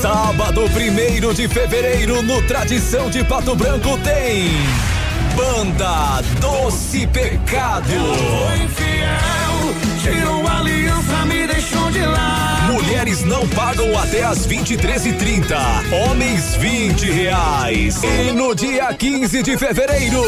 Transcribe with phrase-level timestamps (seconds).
[0.00, 4.50] Sábado 1 de fevereiro, no Tradição de Pato Branco, tem.
[5.36, 7.84] Banda Doce Pecado.
[7.86, 12.72] Foi infiel, tirou a aliança, me deixou de lado.
[12.72, 15.54] Mulheres não pagam até as 23h30.
[15.92, 18.02] Homens 20 reais.
[18.02, 20.22] E no dia 15 de fevereiro,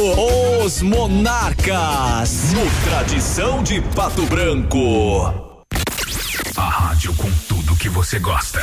[0.63, 2.53] os Monarcas.
[2.53, 5.33] No Tradição de Pato Branco.
[6.55, 8.61] A rádio com tudo que você gosta.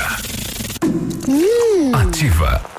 [1.93, 2.78] Ativa.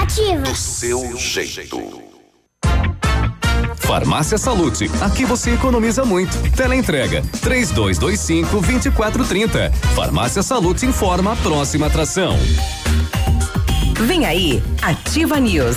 [0.00, 0.42] Ativa.
[0.42, 2.02] Do seu jeito.
[3.76, 6.36] Farmácia Salute, aqui você economiza muito.
[6.52, 9.72] Teleentrega, três dois, dois cinco, vinte e quatro, trinta.
[9.94, 12.36] Farmácia Salute informa a próxima atração.
[14.06, 15.76] Vem aí, Ativa News.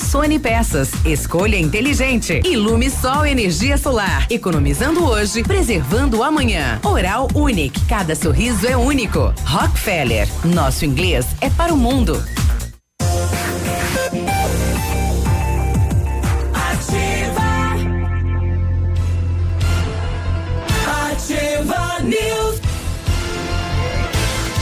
[0.00, 0.90] Rossoni Peças.
[1.04, 2.40] Escolha inteligente.
[2.46, 4.26] Ilume Sol Energia Solar.
[4.30, 6.80] Economizando hoje, preservando amanhã.
[6.82, 7.84] Oral Unique.
[7.84, 9.32] Cada sorriso é único.
[9.44, 10.26] Rockefeller.
[10.42, 12.20] Nosso inglês é para o mundo.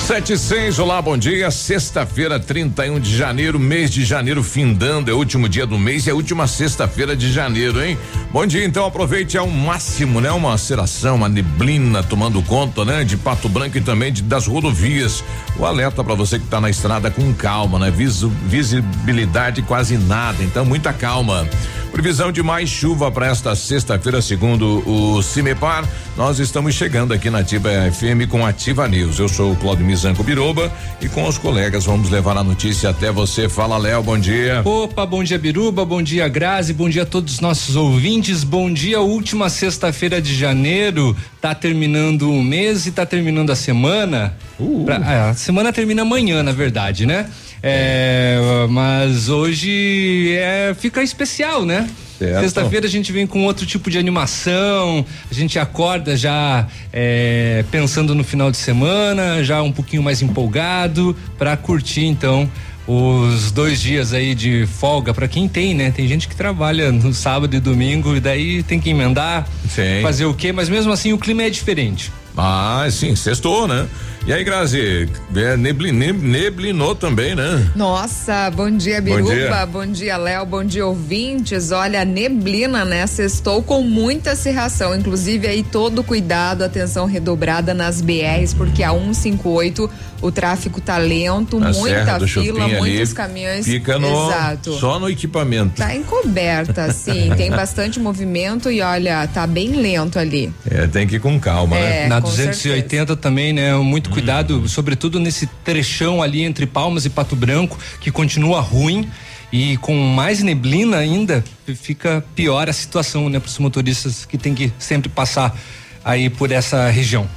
[0.09, 1.51] 76, olá, bom dia.
[1.51, 6.09] Sexta-feira, 31 de janeiro, mês de janeiro findando, é o último dia do mês e
[6.09, 7.99] é a última sexta-feira de janeiro, hein?
[8.33, 10.31] Bom dia, então aproveite é ao máximo, né?
[10.31, 13.05] Uma aceração, uma neblina tomando conta, né?
[13.05, 15.23] De Pato Branco e também de, das rodovias.
[15.59, 17.91] O alerta para você que está na estrada com calma, né?
[17.91, 21.47] Visu, visibilidade quase nada, então muita calma.
[21.93, 25.85] Previsão de mais chuva para esta sexta-feira, segundo o Cimepar.
[26.17, 29.19] Nós estamos chegando aqui na Ativa FM com Ativa News.
[29.19, 33.11] Eu sou o Claudio Mizanco Biruba e com os colegas vamos levar a notícia até
[33.11, 33.49] você.
[33.49, 34.63] Fala, Léo, bom dia.
[34.65, 38.45] Opa, bom dia, Biruba, bom dia, Grazi, bom dia a todos os nossos ouvintes.
[38.45, 41.17] Bom dia, última sexta-feira de janeiro.
[41.41, 44.35] Tá terminando o mês e tá terminando a semana.
[44.59, 44.85] Uh.
[44.85, 47.29] Pra- é, a semana termina amanhã, na verdade, né?
[47.63, 48.39] É,
[48.69, 51.89] mas hoje é, fica especial, né?
[52.19, 58.13] Sexta-feira a gente vem com outro tipo de animação, a gente acorda já é, pensando
[58.13, 62.51] no final de semana, já um pouquinho mais empolgado para curtir então
[62.89, 65.91] os dois dias aí de folga para quem tem, né?
[65.91, 70.01] Tem gente que trabalha no sábado e domingo e daí tem que emendar, Sim.
[70.03, 70.53] fazer o quê?
[70.53, 72.11] Mas mesmo assim o clima é diferente.
[72.37, 73.87] Ah, sim, sextou, né?
[74.29, 77.67] E aí, Grazi, é, nebli- neb- neblinou também, né?
[77.75, 79.65] Nossa, bom dia, Biruba.
[79.65, 80.45] Bom dia, Léo.
[80.45, 81.71] Bom dia, ouvintes.
[81.73, 83.07] Olha, neblina, né?
[83.07, 84.95] Sextou com muita cerração.
[84.95, 89.89] Inclusive, aí todo cuidado, atenção redobrada nas BRs, porque a 158
[90.21, 93.65] o tráfego tá lento, Na muita fila, Chupim ali, muitos caminhões.
[93.65, 94.73] Fica no, Exato.
[94.75, 95.77] só no equipamento.
[95.77, 97.31] Tá encoberta, sim.
[97.39, 100.53] Tem bastante movimento e olha, tá bem lento ali.
[100.69, 102.09] É, tem que ir com calma, É, né?
[102.09, 103.75] Na com 280 também, né?
[103.77, 109.09] Muito cuidado, sobretudo nesse trechão ali entre Palmas e Pato Branco, que continua ruim.
[109.53, 111.43] E com mais neblina ainda,
[111.77, 115.57] fica pior a situação, né, para os motoristas que tem que sempre passar
[116.05, 117.29] aí por essa região.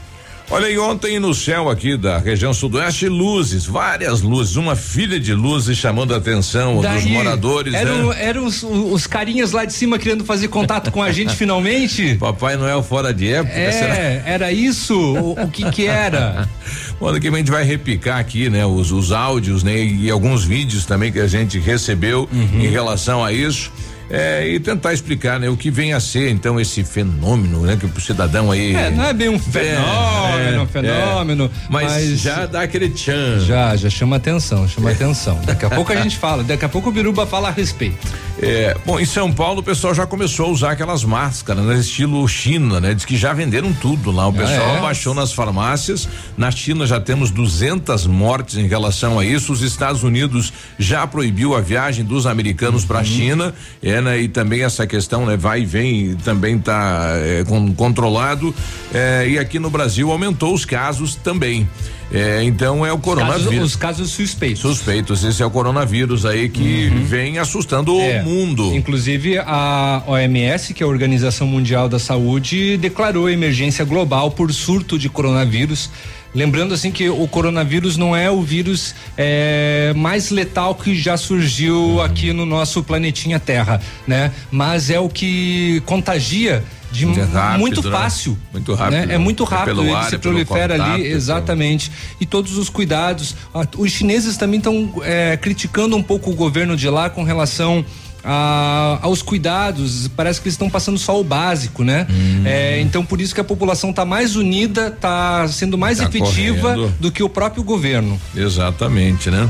[0.54, 5.34] Olha aí, ontem no céu aqui da região sudoeste, luzes, várias luzes, uma filha de
[5.34, 7.74] luzes chamando a atenção Daí, dos moradores.
[7.74, 8.18] Eram, né?
[8.20, 12.16] eram os, os carinhas lá de cima querendo fazer contato com a gente finalmente.
[12.16, 13.56] Papai Noel fora de época.
[13.58, 13.96] É, será?
[14.30, 14.94] era isso?
[14.94, 16.50] O, o que que era?
[17.00, 20.86] Bom, daqui a gente vai repicar aqui, né, os, os áudios, né, e alguns vídeos
[20.86, 22.60] também que a gente recebeu Uhum.
[22.62, 23.72] em relação a isso.
[24.12, 27.86] É, e tentar explicar, né, o que vem a ser então esse fenômeno, né, que
[27.86, 28.76] o cidadão aí.
[28.76, 33.40] É, não é bem um fenômeno, é, fenômeno, Mas, mas já dá aquele tchan.
[33.40, 35.40] Já, já chama atenção, chama atenção.
[35.46, 38.06] Daqui a pouco a gente fala, daqui a pouco o Biruba fala a respeito.
[38.42, 41.78] É, bom, em São Paulo o pessoal já começou a usar aquelas máscaras, né?
[41.78, 42.94] Estilo China, né?
[42.94, 44.28] Diz que já venderam tudo lá.
[44.28, 44.82] O pessoal é?
[44.82, 46.10] baixou nas farmácias.
[46.36, 49.54] Na China já temos 200 mortes em relação a isso.
[49.54, 53.54] Os Estados Unidos já proibiu a viagem dos americanos para a China,
[53.84, 55.36] é, E também essa questão, né?
[55.38, 58.54] Vai e vem, também tá é, con- controlado.
[58.94, 61.68] É, e aqui no Brasil aumentou os casos também.
[62.14, 63.46] É, então é o coronavírus.
[63.54, 64.60] Casos- os casos suspeitos.
[64.62, 65.24] Suspeitos.
[65.24, 68.22] Esse é o coronavírus aí que vem assustando É.
[68.22, 68.76] o mundo.
[68.76, 75.00] Inclusive a OMS, que é a Organização Mundial da Saúde, declarou emergência global por surto
[75.00, 75.90] de coronavírus.
[76.34, 82.02] Lembrando assim que o coronavírus não é o vírus é, mais letal que já surgiu
[82.02, 84.32] aqui no nosso planetinha Terra, né?
[84.50, 87.92] Mas é o que contagia de É rápido, muito né?
[87.92, 88.38] fácil.
[88.52, 89.08] Muito rápido.
[89.08, 89.16] né?
[89.16, 91.92] É muito É rápido, pelo ele ar, se é prolifera contato, ali, é exatamente.
[92.20, 93.36] E todos os cuidados.
[93.78, 97.86] Os chineses também estão é, criticando um pouco o governo de lá com relação
[98.24, 102.06] a- aos cuidados, parece que eles estão passando só o básico, né?
[102.10, 102.44] Hum.
[102.46, 106.74] É, então por isso que a população está mais unida, está sendo mais Tá efetiva
[106.76, 106.94] correndo.
[107.00, 108.20] do que o próprio governo.
[108.36, 109.50] Exatamente, né?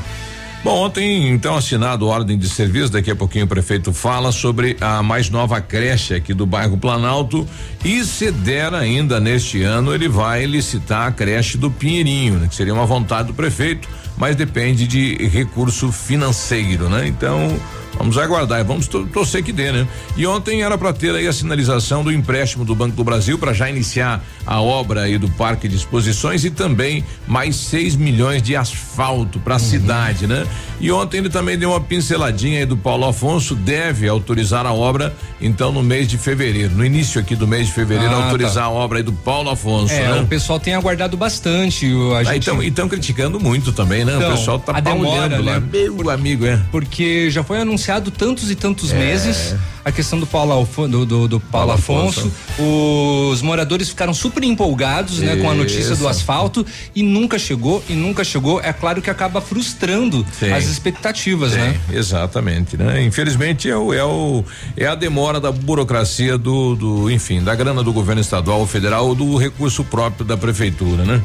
[0.63, 5.01] Bom, ontem, então, assinado ordem de serviço, daqui a pouquinho o prefeito fala sobre a
[5.01, 7.47] mais nova creche aqui do bairro Planalto
[7.83, 12.47] e se der ainda neste ano, ele vai licitar a creche do Pinheirinho, né?
[12.47, 17.07] Que seria uma vontade do prefeito, mas depende de recurso financeiro, né?
[17.07, 17.59] Então,
[17.97, 19.87] vamos aguardar, vamos to- torcer que dê, né?
[20.15, 23.53] E ontem era para ter aí a sinalização do empréstimo do Banco do Brasil para
[23.53, 28.55] já iniciar a obra aí do Parque de Exposições e também mais 6 milhões de
[28.55, 30.45] asfalto para a cidade, né?
[30.79, 35.15] E ontem ele também deu uma pinceladinha aí do Paulo Afonso, deve autorizar a obra,
[35.39, 38.69] então no mês de fevereiro, no início aqui do mês de fevereiro, Ah, autorizar tá.
[38.69, 40.21] a obra aí do Paulo Afonso, É, né?
[40.21, 41.85] o pessoal tem aguardado bastante.
[42.15, 42.37] A Ah, gente...
[42.49, 44.13] então, estão criticando muito também, né?
[44.15, 45.59] Então, o pessoal tá a demora, paulhando lá.
[45.59, 45.67] né?
[45.71, 46.59] Meu amigo, é.
[46.71, 51.27] Porque já foi anunciado tantos e tantos meses a questão do Paulo, Alfo- do, do,
[51.27, 52.19] do Paulo Paulo Afonso.
[52.19, 53.31] Afonso.
[53.31, 56.63] Os moradores ficaram super empolgados né, com a notícia do asfalto
[56.95, 58.61] e nunca chegou, e nunca chegou.
[58.61, 60.51] É claro que acaba frustrando Sim.
[60.51, 61.79] as expectativas, né?
[61.91, 63.03] É, exatamente, né?
[63.03, 64.43] Infelizmente é o, é o
[64.77, 69.15] é a demora da burocracia do, do enfim da grana do governo estadual federal ou
[69.15, 71.21] do recurso próprio da prefeitura, né?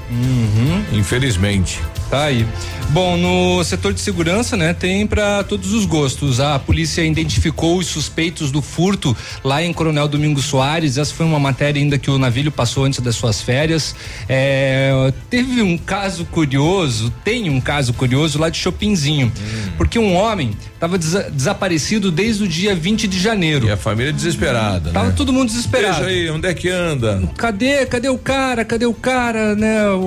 [0.93, 1.78] Infelizmente.
[2.11, 2.46] Tá aí.
[2.91, 6.41] Bom, no setor de segurança, né, tem para todos os gostos.
[6.41, 9.15] A polícia identificou os suspeitos do furto
[9.45, 10.97] lá em Coronel Domingos Soares.
[10.97, 13.95] Essa foi uma matéria ainda que o navio passou antes das suas férias.
[14.29, 19.73] É, teve um caso curioso, tem um caso curioso lá de Chopinzinho, hum.
[19.76, 23.67] porque um homem estava des desaparecido desde o dia 20 de janeiro.
[23.67, 24.90] E a família desesperada.
[24.90, 25.14] Hum, tava né?
[25.17, 26.05] todo mundo desesperado.
[26.05, 27.23] Veja aí, onde é que anda?
[27.37, 27.85] Cadê?
[27.87, 28.64] Cadê o cara?
[28.64, 29.88] Cadê o cara, né?
[29.90, 30.00] O,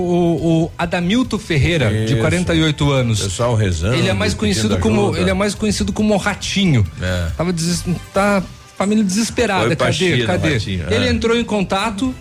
[0.66, 2.14] o Adamilto Ferreira, Isso.
[2.14, 3.22] de 40 68 anos.
[3.22, 3.96] Pessoal rezando.
[3.96, 5.20] Ele é mais conhecido como ajuda.
[5.20, 6.86] ele é mais conhecido como Ratinho.
[7.02, 7.30] É.
[7.38, 8.42] Tava des, tá
[8.78, 10.26] família desesperada, cadê?
[10.26, 10.54] Cadê?
[10.54, 10.96] Ratinho, é.
[10.96, 11.10] ele é.
[11.10, 12.14] entrou em contato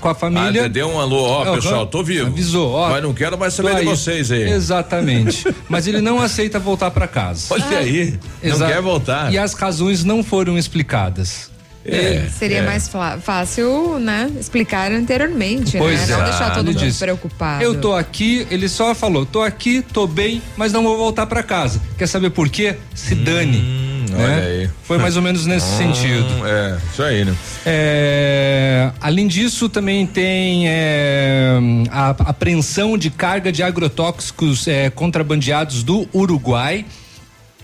[0.00, 0.66] com a família.
[0.66, 2.26] Ah, deu um alô, ó, pessoal, tô vivo.
[2.26, 2.90] Avisou, ó.
[2.90, 4.50] Mas não quero mais saber de vocês aí.
[4.50, 5.44] Exatamente.
[5.68, 7.46] mas ele não aceita voltar para casa.
[7.50, 9.32] Olha aí, não quer voltar.
[9.32, 11.50] E as razões não foram explicadas.
[11.90, 12.62] É, Seria é.
[12.62, 12.90] mais
[13.22, 14.30] fácil, né?
[14.38, 16.14] Explicar anteriormente, Pois né?
[16.16, 16.24] Não é.
[16.30, 17.62] deixar todo Ele mundo disse, preocupado.
[17.62, 21.42] Eu tô aqui, ele só falou, tô aqui, tô bem, mas não vou voltar para
[21.42, 21.80] casa.
[21.98, 22.76] Quer saber por quê?
[22.94, 23.58] Se dane.
[23.58, 23.64] né?
[23.64, 24.70] Hum, olha aí.
[24.84, 26.24] Foi mais ou menos nesse sentido.
[26.24, 27.34] Hum, É, isso aí, né?
[27.64, 31.58] É, além disso, também tem é,
[31.90, 36.84] a apreensão de carga de agrotóxicos é, contrabandeados do Uruguai.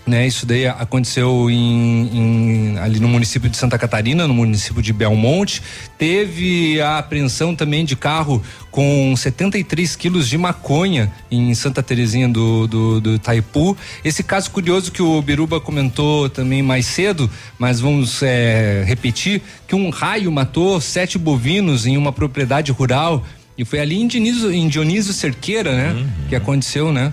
[0.07, 4.93] Né, isso daí aconteceu em, em- ali no município de Santa Catarina, no município de
[4.93, 5.61] Belmonte.
[5.97, 12.67] Teve a apreensão também de carro com 73 quilos de maconha em Santa Terezinha do,
[12.67, 13.75] do, do Itaipu.
[14.01, 19.75] Esse caso curioso que o Biruba comentou também mais cedo, mas vamos é, repetir, que
[19.75, 23.25] um raio matou sete bovinos em uma propriedade rural
[23.57, 25.91] E foi ali em Dionísio, em Dionísio Cerqueira, né?
[25.91, 26.07] Uhum.
[26.29, 27.11] Que aconteceu, né?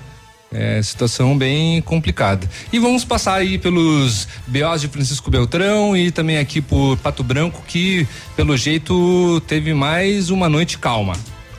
[0.56, 2.48] É, situação bem complicada.
[2.72, 7.60] E vamos passar aí pelos BOs de Francisco Beltrão e também aqui por Pato Branco,
[7.66, 8.06] que
[8.36, 11.14] pelo jeito teve mais uma noite calma.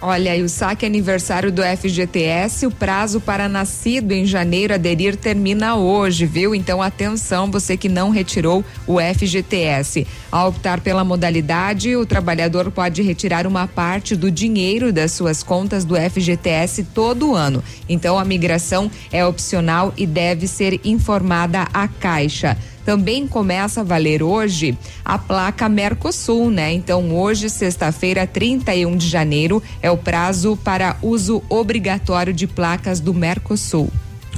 [0.07, 5.77] Olha, e o saque aniversário do FGTS, o prazo para nascido em janeiro aderir termina
[5.77, 6.53] hoje, viu?
[6.53, 10.05] Então atenção, você que não retirou o FGTS.
[10.31, 15.83] Ao optar pela modalidade, o trabalhador pode retirar uma parte do dinheiro das suas contas
[15.83, 17.63] do FGTS todo ano.
[17.89, 24.21] Então a migração é opcional e deve ser informada à Caixa também começa a valer
[24.21, 26.71] hoje a placa Mercosul, né?
[26.71, 33.13] Então, hoje, sexta-feira, 31 de janeiro, é o prazo para uso obrigatório de placas do
[33.13, 33.91] Mercosul.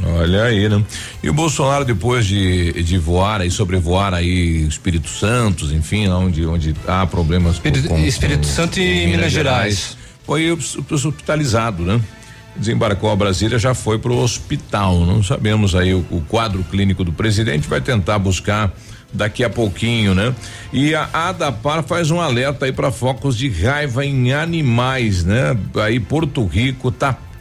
[0.03, 0.83] Olha aí, né?
[1.21, 6.75] E o Bolsonaro, depois de, de voar e sobrevoar aí Espírito Santo, enfim, onde, onde
[6.87, 7.55] há problemas.
[7.55, 9.75] Espírito, com, Espírito com, Santo e Minas, Minas Gerais.
[9.75, 9.97] Gerais.
[10.23, 11.99] Foi hospitalizado, né?
[12.57, 14.99] Desembarcou a Brasília, já foi para o hospital.
[15.05, 18.73] Não sabemos aí o, o, quadro clínico do presidente, vai tentar buscar
[19.13, 20.33] daqui a pouquinho, né?
[20.73, 25.57] E a ADAPAR faz um alerta aí para focos de raiva em animais, né?
[25.75, 26.91] Aí Porto Rico,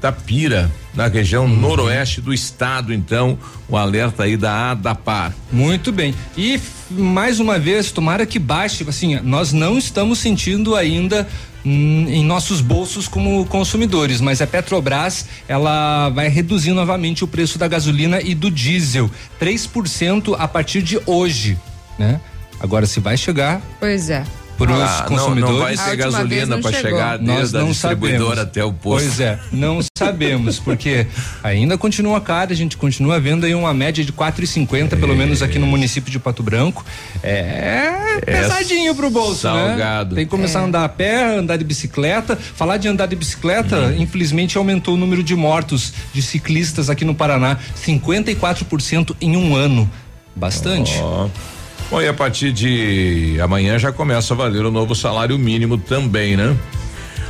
[0.00, 1.56] Tapira, na região uhum.
[1.56, 5.34] noroeste do estado, então, o alerta aí da ADAPAR.
[5.50, 6.14] Muito bem.
[6.36, 11.26] E mais uma vez, tomara que baixe, assim, nós não estamos sentindo ainda
[11.66, 17.66] em nossos bolsos como consumidores, mas a Petrobras ela vai reduzir novamente o preço da
[17.66, 21.58] gasolina e do diesel, 3% a partir de hoje,
[21.98, 22.20] né?
[22.60, 23.60] Agora se vai chegar.
[23.80, 24.24] Pois é
[24.56, 25.40] para os ah, consumidores.
[25.40, 29.06] Não, não vai ter gasolina para chegar desde a distribuidora até o posto.
[29.06, 31.06] Pois é, não sabemos, porque
[31.42, 34.98] ainda continua caro, a gente continua vendo aí uma média de quatro e cinquenta, é.
[34.98, 36.84] pelo menos aqui no município de Pato Branco.
[37.22, 39.68] É, é pesadinho pro bolso, né?
[39.68, 40.10] salgado.
[40.10, 40.16] né?
[40.16, 40.62] Tem que começar é.
[40.62, 42.36] a andar a pé, andar de bicicleta.
[42.36, 44.02] Falar de andar de bicicleta, hum.
[44.02, 49.90] infelizmente aumentou o número de mortos de ciclistas aqui no Paraná, 54% em um ano.
[50.34, 50.98] Bastante.
[51.02, 51.30] Oh.
[51.90, 56.36] Bom, e a partir de amanhã já começa a valer o novo salário mínimo também,
[56.36, 56.56] né?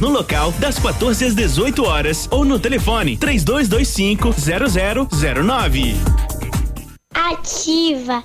[0.00, 4.34] no local das 14 às 18 horas ou no telefone 3225
[5.08, 5.94] 0009.
[7.14, 8.22] Ativa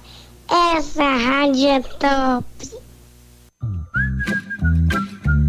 [0.49, 2.76] essa rádio é top.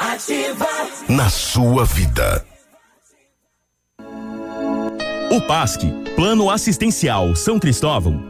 [0.00, 0.66] Ativa
[1.10, 2.42] na sua vida.
[5.30, 5.82] O PASC,
[6.16, 8.29] Plano Assistencial São Cristóvão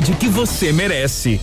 [0.00, 1.40] que você merece.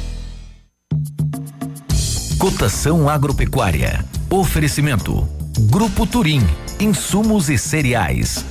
[2.40, 4.06] Cotação agropecuária.
[4.30, 5.28] Oferecimento.
[5.70, 6.42] Grupo Turim.
[6.80, 8.46] Insumos e cereais.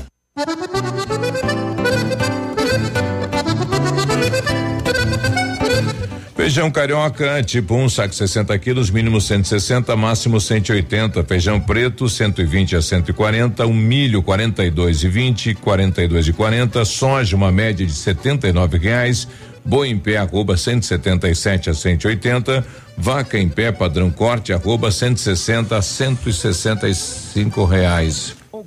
[6.37, 11.25] Feijão carioca, tipo 1, um, saco 60 quilos, mínimo 160, máximo 180.
[11.25, 13.66] Feijão preto, 120 a 140.
[13.66, 16.84] Um milho, 42 e 20, 42 e 40.
[16.84, 19.26] Soja, uma média de 79 reais.
[19.64, 22.66] Boi em pé, arroba 177 a 180.
[22.97, 28.44] Vaca em pé, padrão corte, arroba 160 a 165 reais.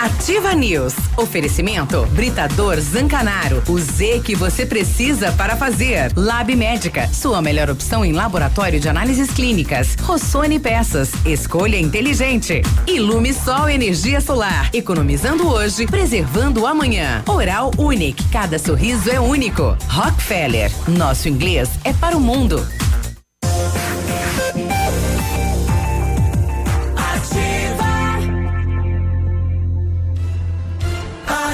[0.00, 0.94] Ativa News.
[1.16, 3.62] Oferecimento Britador Zancanaro.
[3.68, 6.12] O Z que você precisa para fazer.
[6.16, 7.08] Lab Médica.
[7.12, 9.96] Sua melhor opção em laboratório de análises clínicas.
[10.02, 11.10] Rossoni Peças.
[11.24, 12.62] Escolha inteligente.
[12.86, 14.70] Ilume Sol Energia Solar.
[14.72, 17.22] Economizando hoje, preservando amanhã.
[17.26, 18.24] Oral Unique.
[18.30, 19.76] Cada sorriso é único.
[19.88, 20.70] Rockefeller.
[20.86, 22.66] Nosso inglês é para o mundo.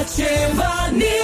[0.04, 1.23] Ativa.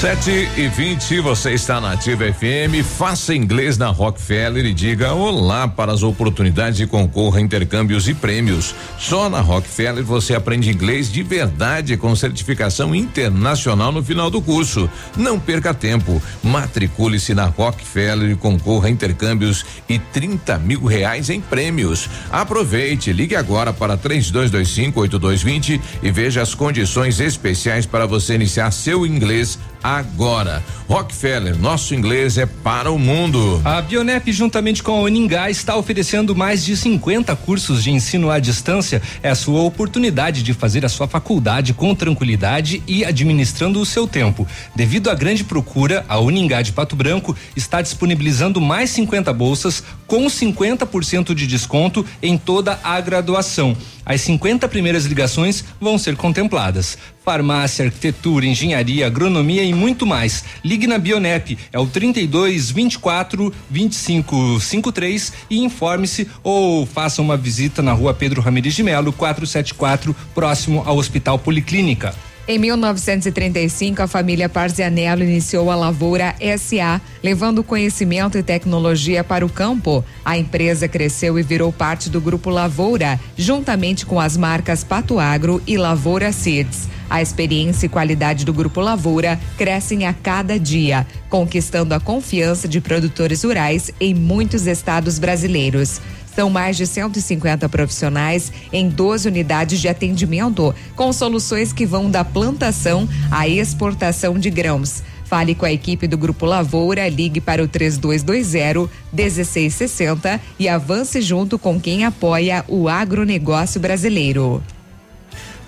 [0.00, 2.86] 7 e 20, você está na Ativa FM.
[2.86, 8.14] Faça inglês na Rockefeller e diga olá para as oportunidades e concorra a intercâmbios e
[8.14, 8.76] prêmios.
[8.96, 14.88] Só na Rockefeller você aprende inglês de verdade com certificação internacional no final do curso.
[15.16, 16.22] Não perca tempo.
[16.44, 22.08] Matricule-se na Rockefeller e concorra a intercâmbios e 30 mil reais em prêmios.
[22.30, 29.04] Aproveite, ligue agora para 3225 8220 e veja as condições especiais para você iniciar seu
[29.04, 30.62] inglês agora.
[30.88, 33.60] Rockefeller, nosso inglês é para o mundo.
[33.64, 38.38] A Bionep, juntamente com a Uningá, está oferecendo mais de 50 cursos de ensino à
[38.38, 39.02] distância.
[39.22, 44.06] É a sua oportunidade de fazer a sua faculdade com tranquilidade e administrando o seu
[44.06, 44.46] tempo.
[44.74, 50.24] Devido à grande procura, a Uningá de Pato Branco está disponibilizando mais 50 bolsas com
[50.26, 53.76] 50% de desconto em toda a graduação.
[54.08, 56.96] As 50 primeiras ligações vão ser contempladas.
[57.22, 60.44] Farmácia, arquitetura, engenharia, agronomia e muito mais.
[60.64, 67.82] Ligue na Bionep, é o 32 24 25 53 e informe-se ou faça uma visita
[67.82, 72.14] na rua Pedro Ramirez de Melo, 474, próximo ao Hospital Policlínica.
[72.50, 79.50] Em 1935, a família Parzianello iniciou a Lavoura SA, levando conhecimento e tecnologia para o
[79.50, 80.02] campo.
[80.24, 85.62] A empresa cresceu e virou parte do grupo Lavoura, juntamente com as marcas Pato Agro
[85.66, 86.88] e Lavoura Seeds.
[87.10, 92.80] A experiência e qualidade do Grupo Lavoura crescem a cada dia, conquistando a confiança de
[92.80, 96.00] produtores rurais em muitos estados brasileiros.
[96.38, 102.24] São mais de 150 profissionais em 12 unidades de atendimento, com soluções que vão da
[102.24, 105.02] plantação à exportação de grãos.
[105.24, 111.58] Fale com a equipe do Grupo Lavoura, ligue para o 3220 1660 e avance junto
[111.58, 114.62] com quem apoia o agronegócio brasileiro.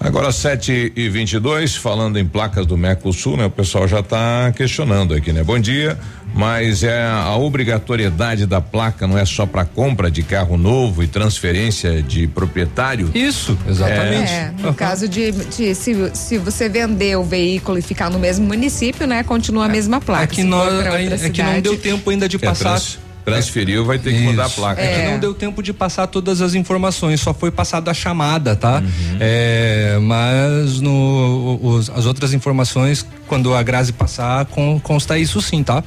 [0.02, 3.44] Agora 7 e 22 falando em placas do Mercosul, né?
[3.44, 5.44] O pessoal já está questionando aqui, né?
[5.44, 5.98] Bom dia,
[6.34, 11.06] mas é a obrigatoriedade da placa não é só para compra de carro novo e
[11.06, 13.10] transferência de proprietário?
[13.14, 14.32] Isso, exatamente.
[14.32, 18.46] É, no caso de, de se, se você vender o veículo e ficar no mesmo
[18.46, 20.24] município, né, continua a mesma placa.
[20.24, 22.70] É que, pra outra é que não deu tempo ainda de É, passar.
[22.70, 24.56] trans- transferiu, vai ter que mudar a Isso.
[24.56, 24.80] placa.
[24.80, 28.56] É, que não deu tempo de passar todas as informações, só foi passada a chamada,
[28.56, 28.82] tá?
[29.18, 35.62] É, mas no, os- as outras informações, quando a Grazi passar, con- consta isso sim,
[35.62, 35.82] tá?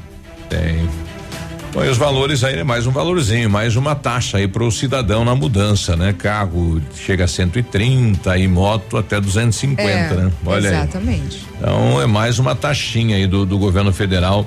[0.50, 0.88] Tem.
[1.74, 2.64] Bom, e os valores aí, né?
[2.64, 6.14] mais um valorzinho, mais uma taxa aí para o cidadão na mudança, né?
[6.14, 10.32] Carro chega a 130 e moto até 250, É, né?
[10.46, 10.76] Olha aí.
[10.76, 11.40] Exatamente.
[11.58, 14.46] Então é mais uma taxinha aí do, do governo federal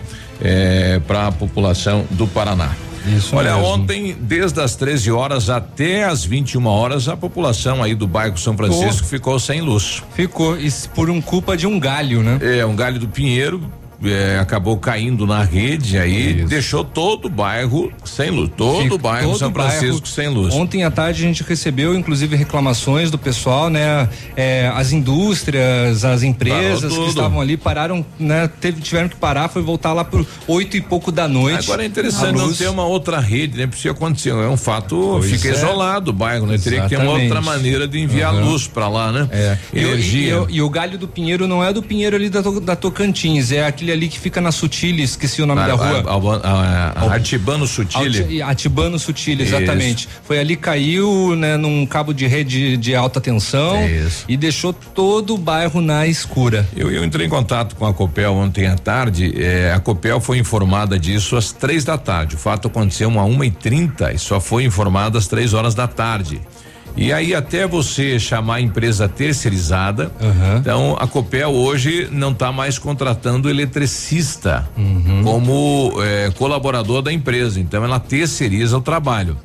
[1.07, 2.75] para a população do Paraná.
[3.07, 3.69] Isso Olha, mesmo.
[3.69, 8.57] ontem, desde as 13 horas até as 21 horas, a população aí do bairro São
[8.57, 10.03] Francisco ficou sem luz.
[10.15, 12.39] Ficou, isso por um culpa de um galho, né?
[12.43, 13.63] É, um galho do Pinheiro.
[14.05, 18.99] É, acabou caindo na rede aí deixou todo o bairro sem luz todo Fica- o
[18.99, 19.71] bairro todo São o bairro.
[19.73, 24.09] Francisco sem luz Ontem à tarde a gente recebeu, inclusive, reclamações do pessoal, né?
[24.37, 28.49] É, as indústrias, as empresas que estavam ali pararam, né?
[28.61, 31.65] Teve, tiveram que parar, foi voltar lá por oito e pouco da noite.
[31.65, 33.67] Agora é interessante não ter uma outra rede, né?
[33.67, 35.53] Porque se acontecer, é um fato, Pois fica é.
[35.53, 36.59] isolado o bairro, né?
[36.59, 37.33] Teria que ter uma Exatamente.
[37.33, 38.45] outra maneira de enviar Aham.
[38.45, 39.29] luz pra lá, né?
[39.33, 39.59] É.
[39.73, 40.29] E, o- Energia.
[40.31, 43.51] E, o- e o galho do Pinheiro não é do Pinheiro ali da, da Tocantins,
[43.53, 46.05] é aquele ali que fica na Sutile, esqueci o nome A- da rua.
[46.07, 48.43] a- a- a- a Artibano Sutile.
[48.43, 50.09] Atibano Sutile, exatamente.
[50.25, 53.77] Foi ali caiu, né, num cabo de rede de alta tensão
[54.29, 56.69] e deixou todo o bairro na escura.
[56.77, 59.33] Eu, eu entrei em contato com a Copel ontem à tarde.
[59.37, 62.35] eh, a Copel foi informada disso às três da tarde.
[62.35, 65.87] O fato aconteceu uma uma e trinta e só foi informada às três horas da
[65.87, 66.41] tarde.
[66.97, 70.11] E aí até você chamar a empresa terceirizada,
[70.59, 74.67] então a Copel hoje não está mais contratando eletricista
[75.23, 77.61] como eh, colaborador da empresa.
[77.61, 79.37] Então ela terceiriza o trabalho.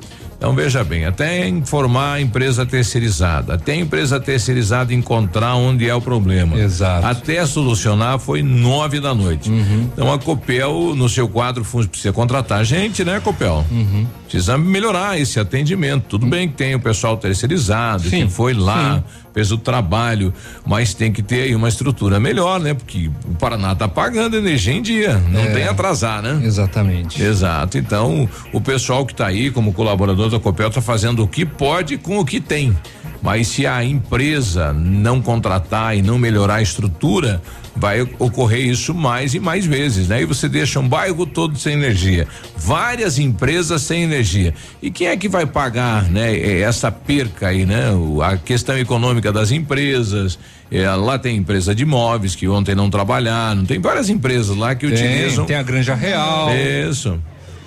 [0.42, 5.94] Então veja bem, até informar a empresa terceirizada, até a empresa terceirizada encontrar onde é
[5.94, 6.58] o problema.
[6.58, 7.06] Exato.
[7.06, 9.48] Até solucionar foi nove da noite.
[9.92, 13.64] Então a Copel, no seu quadro, precisa contratar gente, né, Copel?
[14.28, 16.06] Precisa melhorar esse atendimento.
[16.08, 19.04] Tudo bem que tem o pessoal terceirizado, Sim, que foi lá, sim.
[19.32, 20.32] Fez o trabalho,
[20.66, 22.74] mas tem que ter aí uma estrutura melhor, né?
[22.74, 25.46] Porque o Paraná tá pagando energia em dia, não É.
[25.52, 26.40] tem atrasar, né?
[26.44, 27.22] Exatamente.
[27.22, 27.78] Exato.
[27.78, 31.96] Então, o pessoal que está aí como colaborador da Copel está fazendo o que pode
[31.98, 32.76] com o que tem.
[33.22, 37.40] Mas se a empresa não contratar e não melhorar a estrutura,
[37.74, 40.22] vai ocorrer isso mais e mais vezes, né?
[40.22, 44.54] E você deixa um bairro todo sem energia, várias empresas sem energia.
[44.82, 46.60] E quem é que vai pagar, né?
[46.60, 47.84] Essa perca aí, né?
[48.22, 50.38] A questão econômica das empresas,
[50.70, 54.86] eh, lá tem empresa de imóveis que ontem não trabalharam, tem várias empresas lá que
[54.86, 55.44] Tem, utilizam.
[55.46, 56.50] tem a Granja Real.
[56.54, 57.18] Isso.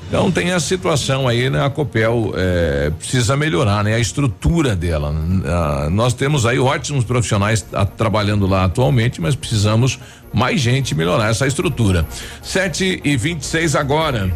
[0.07, 1.65] Então tem a situação aí, né?
[1.65, 3.95] A Copel eh, precisa melhorar, né?
[3.95, 5.13] A estrutura dela.
[5.45, 9.99] Ah, nós temos aí ótimos profissionais ah, trabalhando lá atualmente, mas precisamos
[10.31, 12.05] mais gente melhorar essa estrutura.
[12.41, 14.31] 7 e 26 agora.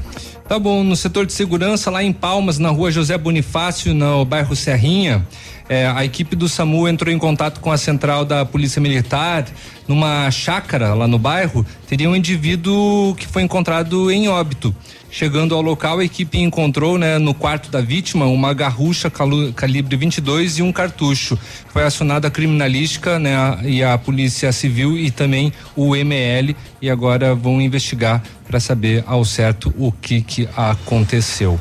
[0.48, 4.56] Tá bom, no setor de segurança, lá em Palmas, na rua José Bonifácio, no bairro
[4.56, 5.24] Serrinha,
[5.70, 9.46] eh, a equipe do SAMU entrou em contato com a central da Polícia Militar.
[9.88, 14.76] Numa chácara lá no bairro, teria um indivíduo que foi encontrado em óbito.
[15.12, 19.12] Chegando ao local, a equipe encontrou, né, no quarto da vítima, uma garrucha
[19.56, 21.36] calibre 22 e um cartucho.
[21.74, 26.88] Foi acionada a criminalística, né, a- e a Polícia Civil e também o ML e
[26.92, 31.60] agora vão investigar para saber ao certo o que que aconteceu.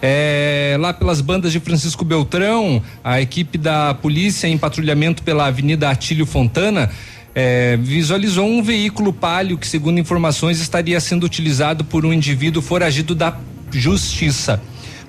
[0.00, 5.90] É, lá pelas bandas de Francisco Beltrão, a equipe da polícia em patrulhamento pela Avenida
[5.90, 6.90] Atílio Fontana
[7.34, 13.14] é, visualizou um veículo palio que, segundo informações, estaria sendo utilizado por um indivíduo foragido
[13.14, 13.36] da
[13.70, 14.60] justiça.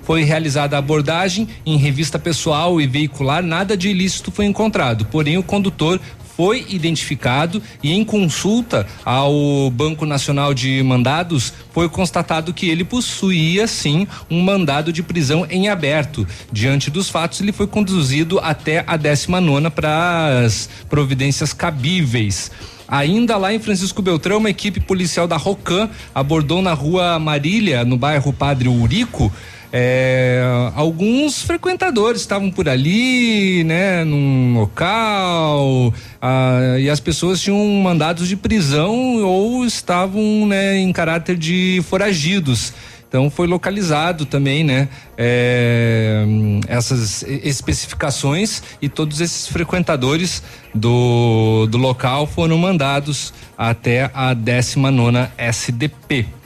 [0.02, 5.38] Foi realizada a abordagem em revista pessoal e veicular, nada de ilícito foi encontrado, porém
[5.38, 6.00] o condutor
[6.40, 13.66] foi identificado e em consulta ao Banco Nacional de Mandados foi constatado que ele possuía
[13.66, 16.26] sim um mandado de prisão em aberto.
[16.50, 22.50] Diante dos fatos, ele foi conduzido até a 19 nona para as providências cabíveis.
[22.88, 27.98] Ainda lá em Francisco Beltrão, uma equipe policial da Rocan abordou na rua Marília, no
[27.98, 29.30] bairro Padre Urico,
[29.72, 30.42] é,
[30.74, 38.36] alguns frequentadores estavam por ali, né, num local, ah, e as pessoas tinham mandados de
[38.36, 42.72] prisão ou estavam, né, em caráter de foragidos.
[43.08, 44.88] Então foi localizado também, né?
[45.18, 46.24] É,
[46.68, 55.32] essas especificações e todos esses frequentadores do, do local foram mandados até a 19 nona
[55.36, 56.39] SDP.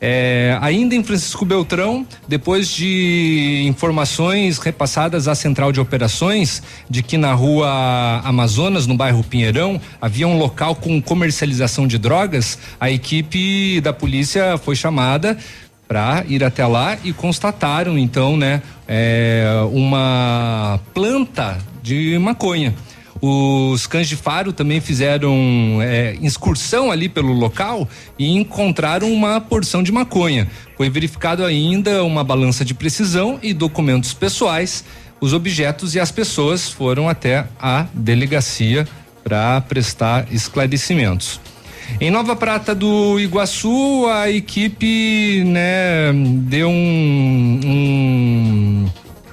[0.00, 7.18] É, ainda em Francisco Beltrão, depois de informações repassadas à central de operações de que
[7.18, 13.78] na rua Amazonas, no bairro Pinheirão, havia um local com comercialização de drogas, a equipe
[13.82, 15.36] da polícia foi chamada
[15.86, 22.74] para ir até lá e constataram então, né, é, uma planta de maconha.
[23.22, 27.86] Os cães de faro também fizeram é, excursão ali pelo local
[28.18, 30.48] e encontraram uma porção de maconha.
[30.76, 34.84] Foi verificado ainda uma balança de precisão e documentos pessoais.
[35.20, 38.88] Os objetos e as pessoas foram até a delegacia
[39.22, 41.38] para prestar esclarecimentos.
[42.00, 48.86] Em Nova Prata do Iguaçu, a equipe, né, deu um, um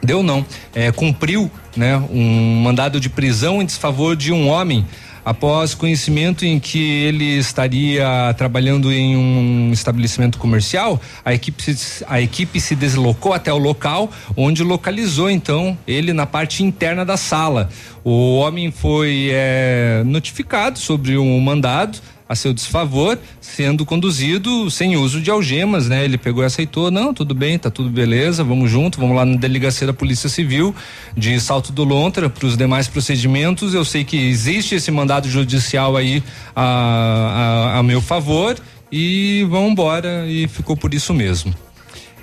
[0.07, 4.85] deu não, é, cumpriu né, um mandado de prisão em desfavor de um homem
[5.25, 11.75] após conhecimento em que ele estaria trabalhando em um estabelecimento comercial, a equipe,
[12.07, 17.17] a equipe se deslocou até o local, onde localizou então ele na parte interna da
[17.17, 17.67] sala.
[18.05, 25.21] O homem foi é, notificado sobre um mandado, a seu desfavor, sendo conduzido sem uso
[25.21, 26.03] de algemas, né?
[26.03, 29.37] Ele pegou e aceitou, não, tudo bem, tá tudo beleza, vamos junto, vamos lá na
[29.37, 30.75] delegacia da Polícia Civil
[31.15, 33.73] de Salto do Lontra para os demais procedimentos.
[33.73, 36.21] Eu sei que existe esse mandado judicial aí
[36.55, 38.57] a, a, a meu favor
[38.91, 41.53] e vamos embora e ficou por isso mesmo.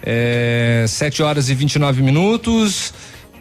[0.02, 2.92] É, 7 horas e 29 minutos.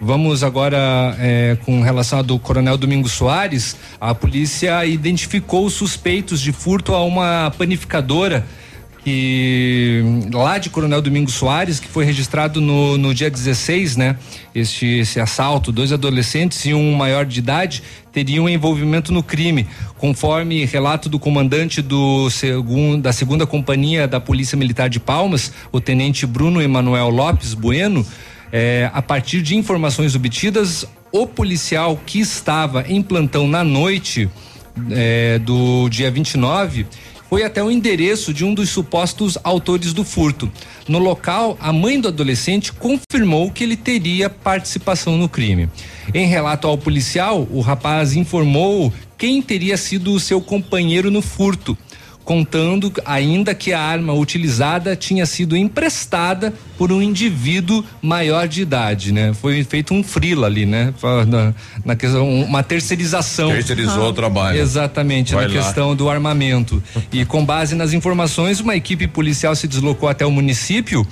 [0.05, 3.77] Vamos agora é, com relação ao do Coronel Domingos Soares.
[4.01, 8.45] A polícia identificou suspeitos de furto a uma panificadora
[9.01, 10.01] que
[10.33, 14.17] lá de Coronel Domingos Soares, que foi registrado no, no dia 16, né?
[14.53, 19.65] Este esse assalto, dois adolescentes e um maior de idade teriam envolvimento no crime,
[19.97, 25.79] conforme relato do comandante do segundo, da segunda companhia da Polícia Militar de Palmas, o
[25.79, 28.05] tenente Bruno Emanuel Lopes Bueno.
[28.55, 34.29] É, a partir de informações obtidas, o policial que estava em plantão na noite
[34.91, 36.85] é, do dia 29
[37.27, 40.51] foi até o endereço de um dos supostos autores do furto.
[40.87, 45.67] No local, a mãe do adolescente confirmou que ele teria participação no crime.
[46.13, 51.75] Em relato ao policial, o rapaz informou quem teria sido o seu companheiro no furto
[52.23, 59.11] contando ainda que a arma utilizada tinha sido emprestada por um indivíduo maior de idade,
[59.11, 59.33] né?
[59.33, 60.93] Foi feito um frila ali, né?
[61.27, 63.49] Na, na questão, uma terceirização.
[63.49, 64.09] Terceirizou ah.
[64.09, 64.59] o trabalho.
[64.59, 65.61] Exatamente, Vai na lá.
[65.61, 66.81] questão do armamento.
[67.11, 71.05] e com base nas informações, uma equipe policial se deslocou até o município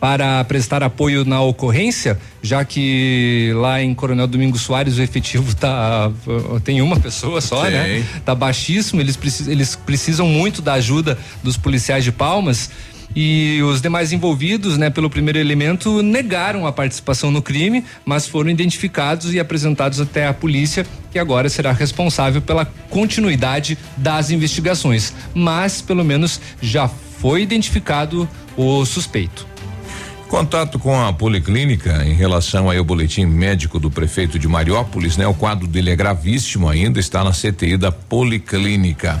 [0.00, 6.10] para prestar apoio na ocorrência, já que lá em Coronel Domingos Soares o efetivo tá
[6.64, 7.70] tem uma pessoa só, né?
[7.70, 8.00] Sim.
[8.00, 8.06] né?
[8.24, 12.70] Tá baixíssimo, eles, precisam, eles precisam muito da ajuda dos policiais de Palmas
[13.14, 18.50] e os demais envolvidos, né, pelo primeiro elemento, negaram a participação no crime, mas foram
[18.50, 25.12] identificados e apresentados até a polícia, que agora será responsável pela continuidade das investigações.
[25.34, 29.49] Mas, pelo menos, já foi identificado o suspeito.
[30.30, 35.26] Contato com a policlínica em relação ao boletim médico do prefeito de Mariópolis, né?
[35.26, 39.20] O quadro dele é gravíssimo ainda, está na CTI da policlínica.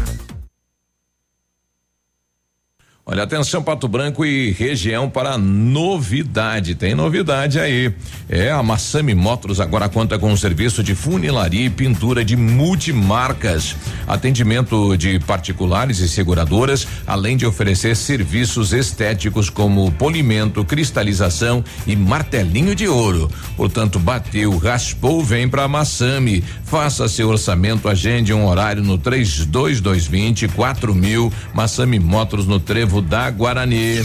[3.03, 6.75] Olha, atenção Pato Branco e região para novidade.
[6.75, 7.91] Tem novidade aí.
[8.29, 13.75] É, a Massami Motors agora conta com um serviço de funilaria e pintura de multimarcas.
[14.07, 22.75] Atendimento de particulares e seguradoras, além de oferecer serviços estéticos como polimento, cristalização e martelinho
[22.75, 23.31] de ouro.
[23.57, 26.43] Portanto, bateu, raspou, vem para Massami.
[26.71, 34.01] Faça seu orçamento, agende um horário no 3220 4000 Massami Motors no Trevo da Guarani.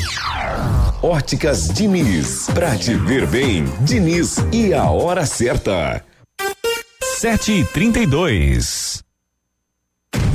[1.01, 6.03] Óticas Diniz, pra te ver bem, Diniz e a hora certa.
[7.21, 9.01] Sete e trinta e dois.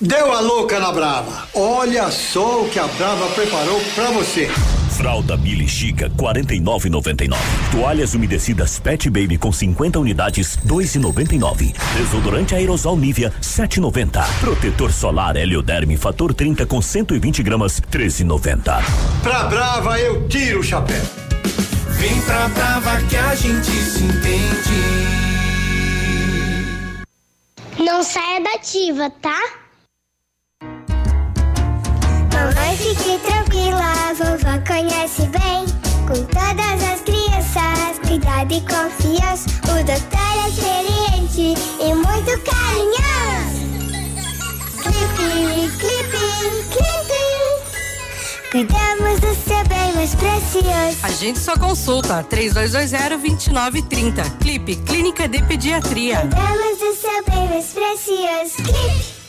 [0.00, 1.48] Deu a louca na Brava.
[1.54, 4.50] Olha só o que a Brava preparou pra você.
[4.90, 7.34] Fralda Mili Chica 49,99.
[7.70, 11.74] Toalhas umedecidas Pet Baby com 50 unidades 2,99.
[11.96, 14.22] Desodorante aerosol Nivea 7,90.
[14.40, 18.84] Protetor solar Helioderme fator 30 com 120 gramas 13,90.
[19.22, 21.02] Pra Brava eu tiro o chapéu.
[21.98, 25.31] Vem pra Brava que a gente se entende.
[27.84, 29.40] Não saia da ativa, tá?
[32.32, 35.66] Mamãe, fique tranquila, vovó conhece bem.
[36.06, 39.48] Com todas as crianças, cuidado e confiança.
[39.64, 43.62] O doutor é experiente e muito carinhoso.
[44.82, 46.20] Clipe, clipe,
[46.70, 46.91] clipe.
[48.52, 50.98] Cuidamos do seu bem mais precioso.
[51.02, 54.38] A gente só consulta 3220-2930.
[54.40, 56.18] Clipe Clínica de Pediatria.
[56.18, 58.56] Cuidamos do seu bem mais precioso.
[58.56, 59.22] Clipe.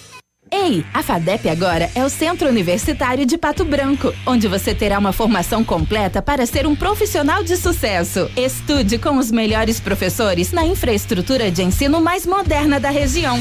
[0.52, 5.14] Ei, a FADEP agora é o Centro Universitário de Pato Branco, onde você terá uma
[5.14, 8.30] formação completa para ser um profissional de sucesso.
[8.36, 13.40] Estude com os melhores professores na infraestrutura de ensino mais moderna da região.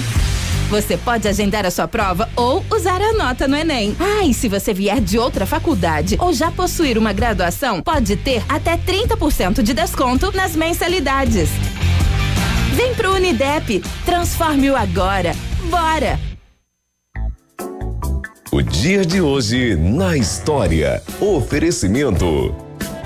[0.73, 3.95] Você pode agendar a sua prova ou usar a nota no Enem.
[4.01, 8.43] Ah, e se você vier de outra faculdade ou já possuir uma graduação, pode ter
[8.49, 11.51] até 30% de desconto nas mensalidades.
[12.75, 15.37] Vem pro Unidep, transforme o agora.
[15.69, 16.19] Bora!
[18.51, 21.03] O dia de hoje na história.
[21.21, 22.55] Oferecimento.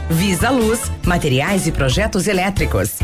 [0.08, 3.00] Visa Luz, materiais e projetos elétricos.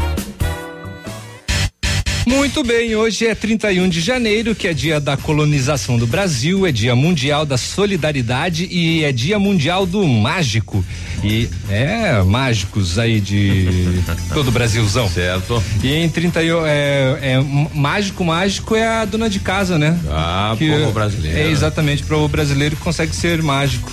[2.26, 6.70] Muito bem, hoje é 31 de janeiro, que é dia da colonização do Brasil, é
[6.70, 10.84] dia mundial da solidariedade e é dia mundial do mágico.
[11.24, 14.00] E é mágicos aí de
[14.32, 15.08] todo o Brasilzão.
[15.08, 15.62] Certo.
[15.82, 19.98] E em 31 é, é mágico, mágico é a dona de casa, né?
[20.08, 21.36] Ah, Que povo brasileiro.
[21.36, 23.90] É exatamente, para o brasileiro que consegue ser mágico.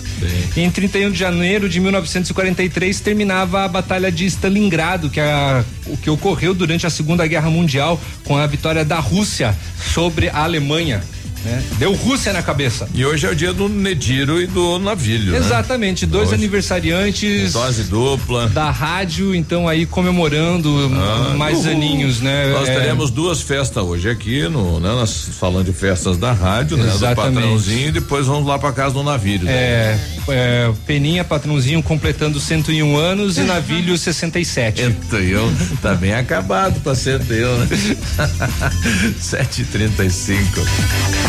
[0.55, 5.97] Em 31 de janeiro de 1943 terminava a Batalha de Stalingrado, que, é a, o
[5.97, 9.55] que ocorreu durante a Segunda Guerra Mundial com a vitória da Rússia
[9.93, 11.01] sobre a Alemanha.
[11.45, 11.63] Né?
[11.77, 12.87] Deu Rússia na cabeça.
[12.93, 15.31] E hoje é o dia do Nediro e do Navilho.
[15.31, 15.37] né?
[15.37, 16.35] Exatamente, dois Hoje.
[16.35, 18.47] aniversariantes Dose dupla.
[18.49, 21.71] da rádio, então aí comemorando Ah, mais uhul.
[21.71, 22.51] aninhos, né?
[22.51, 24.89] Nós É, teremos duas festas hoje aqui, no, né?
[24.89, 26.85] Nós falando de festas da rádio, né?
[26.85, 27.35] Do Exatamente.
[27.35, 29.43] patrãozinho e depois vamos lá pra casa do navio.
[29.43, 29.51] né?
[29.51, 29.99] É,
[30.29, 34.81] é, Peninha, patrãozinho completando 101 anos e Navilho 67.
[34.83, 37.67] Então, eu tá bem acabado pra ser teu, né?
[39.19, 41.28] 7h35.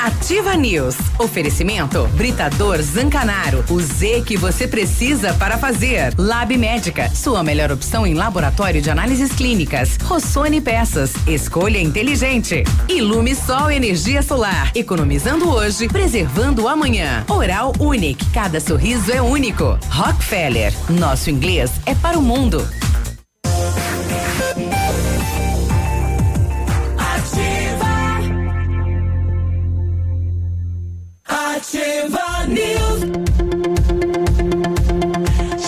[0.00, 0.96] Ativa News.
[1.18, 3.64] Oferecimento Britador Zancanaro.
[3.68, 6.14] O Z que você precisa para fazer.
[6.16, 7.10] Lab Médica.
[7.14, 9.96] Sua melhor opção em laboratório de análises clínicas.
[10.04, 11.12] Rossoni Peças.
[11.26, 12.62] Escolha inteligente.
[12.88, 14.70] Ilume Sol Energia Solar.
[14.74, 17.24] Economizando hoje, preservando amanhã.
[17.28, 18.24] Oral Unique.
[18.30, 19.78] Cada sorriso é único.
[19.90, 20.72] Rockefeller.
[20.88, 22.66] Nosso inglês é para o mundo.
[31.70, 32.77] Ativa News.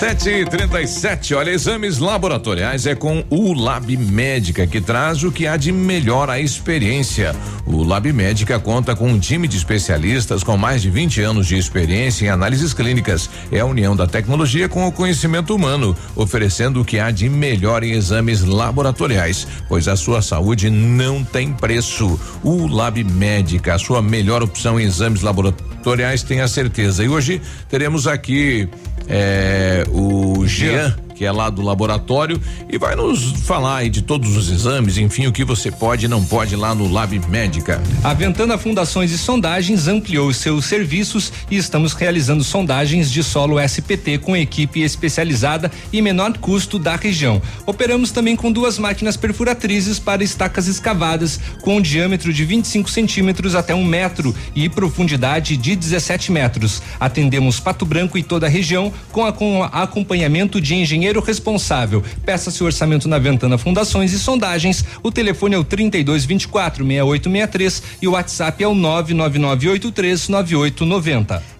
[0.01, 5.23] Sete e trinta e sete, olha, exames laboratoriais é com o Lab Médica, que traz
[5.23, 7.37] o que há de melhor à experiência.
[7.67, 11.59] O Lab Médica conta com um time de especialistas com mais de 20 anos de
[11.59, 13.29] experiência em análises clínicas.
[13.53, 17.85] É a união da tecnologia com o conhecimento humano, oferecendo o que há de melhor
[17.85, 22.19] em exames laboratoriais, pois a sua saúde não tem preço.
[22.43, 27.05] O Lab Médica, a sua melhor opção em exames laboratoriais, tenha certeza.
[27.05, 28.67] E hoje teremos aqui
[29.11, 34.39] é, o Jean que é lá do laboratório, e vai nos falar aí de todos
[34.39, 37.79] os exames, enfim, o que você pode e não pode lá no Lab Médica.
[38.03, 44.17] A Ventana Fundações e Sondagens ampliou seus serviços e estamos realizando sondagens de solo SPT
[44.17, 47.43] com equipe especializada e menor custo da região.
[47.67, 53.55] Operamos também com duas máquinas perfuratrizes para estacas escavadas com um diâmetro de 25 centímetros
[53.55, 56.81] até um metro e profundidade de 17 metros.
[56.99, 60.75] Atendemos Pato Branco e toda a região com, a, com acompanhamento de
[61.11, 62.03] engenheiro responsável.
[62.25, 64.85] Peça seu orçamento na Ventana Fundações e Sondagens.
[65.03, 71.60] O telefone é o 3224 6863 e o WhatsApp é o 99983 9890.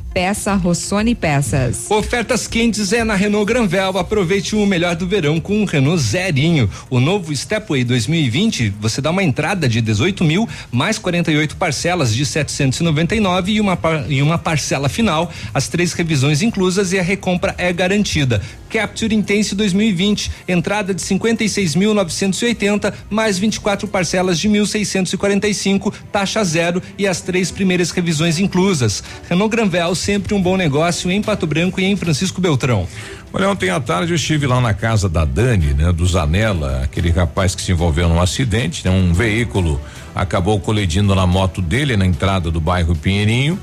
[0.13, 1.89] Peça Rossoni Peças.
[1.89, 3.97] Ofertas quentes é na Renault Granvel.
[3.97, 6.69] Aproveite o melhor do verão com o Renault Zerinho.
[6.89, 12.25] O novo Stepway 2020, você dá uma entrada de 18 mil, mais 48 parcelas de
[12.25, 15.31] 799 e uma, e uma parcela final.
[15.53, 18.41] As três revisões inclusas e a recompra é garantida.
[18.69, 27.21] Capture Intense 2020, entrada de 56.980, mais 24 parcelas de 1.645, taxa zero e as
[27.21, 29.03] três primeiras revisões inclusas.
[29.29, 32.87] Renault Granvel sempre um bom negócio em Pato Branco e em Francisco Beltrão.
[33.31, 37.11] Olha, ontem à tarde eu estive lá na casa da Dani, né, do Zanella, aquele
[37.11, 39.79] rapaz que se envolveu num acidente, né, um veículo
[40.13, 43.57] acabou colidindo na moto dele na entrada do bairro Pinheirinho.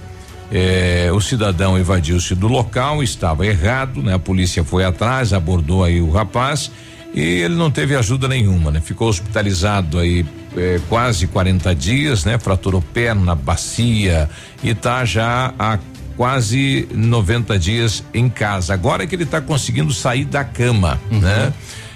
[0.51, 4.14] É, o cidadão evadiu-se do local, estava errado, né?
[4.14, 6.70] A polícia foi atrás, abordou aí o rapaz
[7.14, 8.80] e ele não teve ajuda nenhuma, né?
[8.80, 10.24] Ficou hospitalizado aí
[10.57, 12.39] é, quase 40 dias, né?
[12.39, 14.30] Fraturou perna, bacia
[14.62, 15.78] e tá já há
[16.19, 18.75] quase 90 dias em casa.
[18.75, 21.21] Agora é que ele está conseguindo sair da cama, uhum.
[21.21, 21.53] né?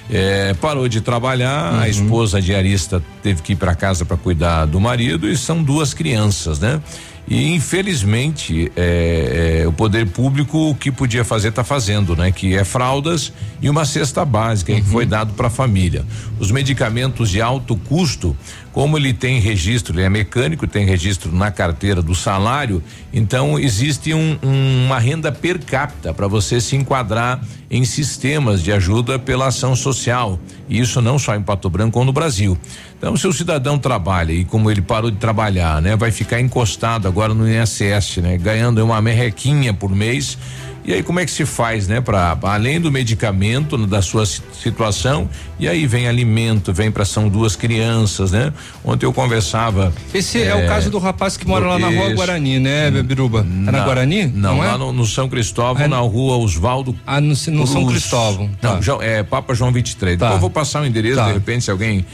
[0.09, 1.81] É, parou de trabalhar, uhum.
[1.81, 5.93] a esposa diarista teve que ir para casa para cuidar do marido e são duas
[5.93, 6.81] crianças, né?
[7.27, 12.31] E infelizmente é, é, o poder público o que podia fazer está fazendo, né?
[12.31, 14.81] Que é fraldas e uma cesta básica uhum.
[14.81, 16.05] que foi dado para a família.
[16.39, 18.37] Os medicamentos de alto custo
[18.73, 24.15] como ele tem registro, ele é mecânico, tem registro na carteira do salário, então existe
[24.15, 29.49] um, um, uma renda per capita para você se enquadrar em sistemas de ajuda pela
[29.49, 30.39] ação social.
[30.69, 32.57] E isso não só em Pato Branco, como no Brasil.
[32.97, 37.07] Então, se o cidadão trabalha e como ele parou de trabalhar, né, vai ficar encostado
[37.07, 40.39] agora no INSS, né, ganhando uma merrequinha por mês
[40.85, 45.29] e aí como é que se faz, né, para além do medicamento da sua situação,
[45.59, 48.53] e aí vem alimento, vem para são duas crianças, né?
[48.85, 49.93] Ontem eu conversava.
[50.13, 53.41] Esse é, é o caso do rapaz que mora lá na Rua Guarani, né, Biruba?
[53.41, 54.27] É na Guarani?
[54.27, 54.67] Não, não é?
[54.69, 56.97] lá no, no, São Cristóvão, é, na Rua Oswaldo.
[57.07, 58.51] Ah, no, no São Cristóvão.
[58.61, 58.81] Tá.
[58.85, 60.19] Não, é Papa João 23.
[60.19, 60.25] Tá.
[60.25, 61.29] Depois eu vou passar o endereço, tá.
[61.29, 62.05] de repente, se alguém.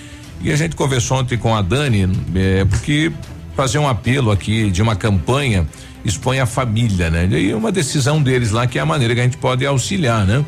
[0.41, 3.11] E a gente conversou ontem com a Dani, é, porque
[3.59, 5.67] fazer um apelo aqui de uma campanha
[6.05, 7.29] expõe a família, né?
[7.29, 10.45] E uma decisão deles lá que é a maneira que a gente pode auxiliar, né?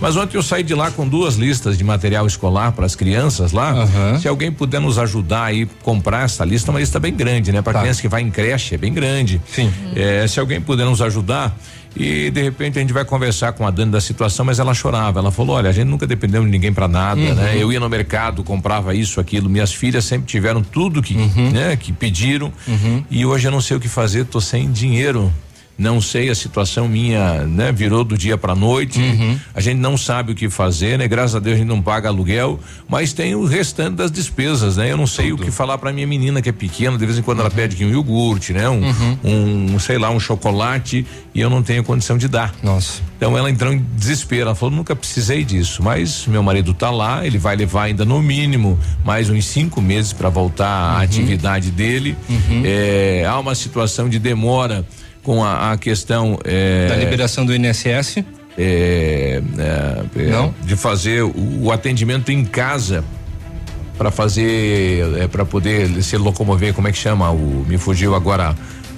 [0.00, 3.52] Mas ontem eu saí de lá com duas listas de material escolar para as crianças
[3.52, 3.74] lá.
[3.84, 4.18] Uhum.
[4.18, 7.60] Se alguém puder nos ajudar aí comprar essa lista, uma lista bem grande, né?
[7.60, 7.80] Para tá.
[7.80, 9.42] criança que vai em creche é bem grande.
[9.46, 9.70] Sim.
[9.94, 11.54] É, se alguém puder nos ajudar,
[11.96, 15.20] e de repente a gente vai conversar com a Dani da situação, mas ela chorava.
[15.20, 17.34] Ela falou: olha, a gente nunca dependeu de ninguém para nada, uhum.
[17.34, 17.54] né?
[17.56, 19.48] Eu ia no mercado, comprava isso, aquilo.
[19.48, 21.50] Minhas filhas sempre tiveram tudo que, uhum.
[21.50, 22.52] né, que pediram.
[22.66, 23.04] Uhum.
[23.10, 25.32] E hoje eu não sei o que fazer, tô sem dinheiro
[25.76, 27.72] não sei a situação minha, né?
[27.72, 29.00] Virou do dia para noite.
[29.00, 29.38] Uhum.
[29.54, 31.08] A gente não sabe o que fazer, né?
[31.08, 34.92] Graças a Deus a gente não paga aluguel, mas tem o restante das despesas, né?
[34.92, 35.42] Eu não sei Tudo.
[35.42, 37.46] o que falar para minha menina que é pequena, de vez em quando uhum.
[37.46, 38.68] ela pede um iogurte, né?
[38.68, 39.18] Um, uhum.
[39.74, 41.04] um, sei lá, um chocolate
[41.34, 42.54] e eu não tenho condição de dar.
[42.62, 43.02] Nossa.
[43.16, 47.26] Então ela entrou em desespero, ela falou, nunca precisei disso, mas meu marido tá lá,
[47.26, 51.02] ele vai levar ainda no mínimo mais uns cinco meses para voltar à uhum.
[51.02, 52.16] atividade dele.
[52.28, 52.62] Uhum.
[52.64, 54.86] É, há uma situação de demora
[55.24, 58.18] com a, a questão é, da liberação do INSS?
[58.56, 60.54] É, é, é, Não?
[60.62, 63.02] de fazer o, o, atendimento em casa
[63.98, 67.32] para fazer, é, para poder se locomover, como é que chama?
[67.32, 68.54] O, me fugiu agora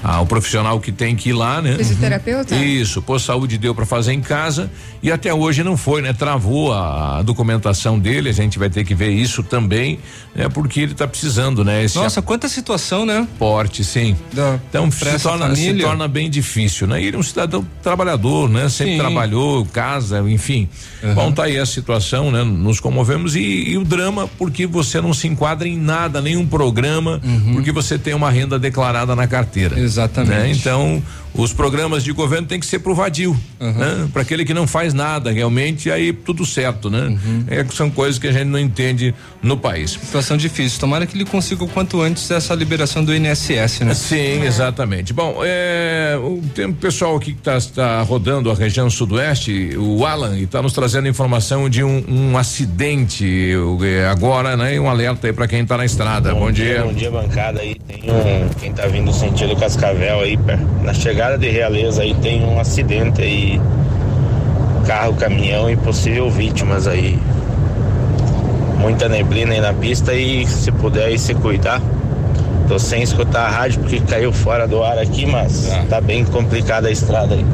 [0.09, 1.74] ah, o profissional que tem que ir lá, né?
[1.78, 2.54] Fisioterapeuta?
[2.54, 4.70] Isso, pôs saúde deu para fazer em casa
[5.02, 6.12] e até hoje não foi, né?
[6.12, 9.98] Travou a, a, documentação dele, a gente vai ter que ver isso também,
[10.32, 10.48] né?
[10.48, 11.82] Porque ele tá precisando, né?
[11.82, 13.26] Esse Nossa, quanta situação, né?
[13.36, 14.16] Porte, sim.
[14.32, 17.02] Da, então se torna, se torna, bem difícil, né?
[17.02, 18.68] ele é um cidadão trabalhador, né?
[18.68, 18.98] Sempre sim.
[19.00, 20.68] trabalhou, casa, enfim.
[21.02, 21.14] Uhum.
[21.14, 22.44] Bom, tá aí a situação, né?
[22.44, 27.20] Nos comovemos e, e, o drama porque você não se enquadra em nada, nenhum programa,
[27.24, 27.54] uhum.
[27.54, 29.76] porque você tem uma renda declarada na carteira.
[29.97, 30.30] Exatamente.
[30.30, 30.51] Né?
[30.51, 31.03] Então,
[31.37, 33.72] os programas de governo tem que ser pro vadio, uhum.
[33.72, 34.09] né?
[34.12, 37.09] Para aquele que não faz nada realmente, aí tudo certo, né?
[37.09, 37.45] Uhum.
[37.49, 39.93] É, são coisas que a gente não entende no país.
[39.93, 40.80] Situação difícil.
[40.80, 43.95] Tomara que ele consiga o quanto antes essa liberação do INSS, né?
[43.95, 44.47] Sim, é.
[44.47, 45.12] exatamente.
[45.12, 46.16] Bom, é,
[46.55, 50.62] tem um pessoal aqui que está tá rodando a região sudoeste, o Alan, e está
[50.62, 53.53] nos trazendo informação de um, um acidente
[53.84, 54.74] é, agora, né?
[54.74, 56.32] E um alerta aí para quem está na estrada.
[56.32, 56.84] Bom, bom dia, dia.
[56.84, 57.74] Bom dia, bancada aí.
[57.74, 60.39] Tem um, quem está vindo sentido Cascavel aí,
[60.82, 63.61] na chegada de Realeza aí tem um acidente aí,
[64.87, 67.18] carro, caminhão e possível vítimas aí.
[68.79, 71.83] Muita neblina aí na pista e se puder aí se cuidar.
[72.68, 75.85] Tô sem escutar a rádio porque caiu fora do ar aqui, mas ah.
[75.89, 77.45] tá bem complicada a estrada aí.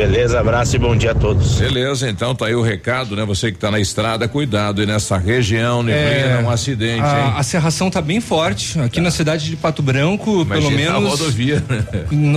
[0.00, 1.58] Beleza, abraço e bom dia a todos.
[1.58, 3.22] Beleza, então tá aí o recado, né?
[3.26, 7.34] Você que tá na estrada, cuidado e nessa região, neblina, é, um acidente, a, hein?
[7.36, 9.02] A serração tá bem forte, aqui tá.
[9.02, 11.06] na cidade de Pato Branco, Imagina pelo menos.
[11.06, 11.62] A rodovia.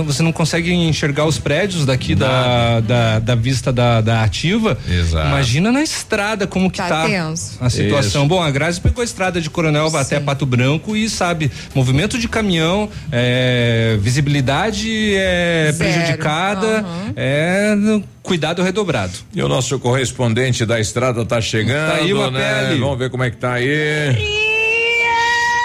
[0.04, 4.76] você não consegue enxergar os prédios daqui da, da, da, vista da, da ativa.
[4.86, 5.28] Exato.
[5.28, 8.24] Imagina na estrada como que tá, tá a situação.
[8.24, 8.28] Isso.
[8.28, 9.96] Bom, a Grazi pegou a estrada de Coronel Sim.
[9.96, 15.78] até Pato Branco e sabe, movimento de caminhão, é, visibilidade é Zero.
[15.78, 17.12] prejudicada, uhum.
[17.16, 17.53] é
[18.22, 19.12] cuidado redobrado.
[19.34, 22.68] E o nosso correspondente da estrada está chegando, tá aí, né?
[22.68, 22.80] Pele.
[22.80, 24.14] Vamos ver como é que tá aí.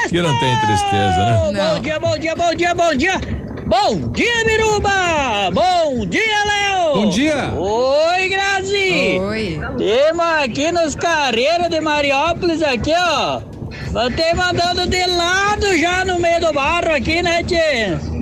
[0.10, 1.52] Que não tem tristeza, né?
[1.54, 1.76] Não.
[1.76, 3.22] Bom dia, bom dia, bom dia, bom dia.
[3.70, 5.52] Bom dia, Biruba!
[5.54, 6.94] Bom dia, Léo!
[6.96, 7.54] Bom dia!
[7.56, 9.20] Oi, Grazi!
[9.20, 9.60] Oi!
[9.78, 13.42] Temos aqui nos Carreiros de Mariópolis, aqui, ó.
[13.92, 18.19] Você mandando de lado já no meio do barro aqui, né, Tchê?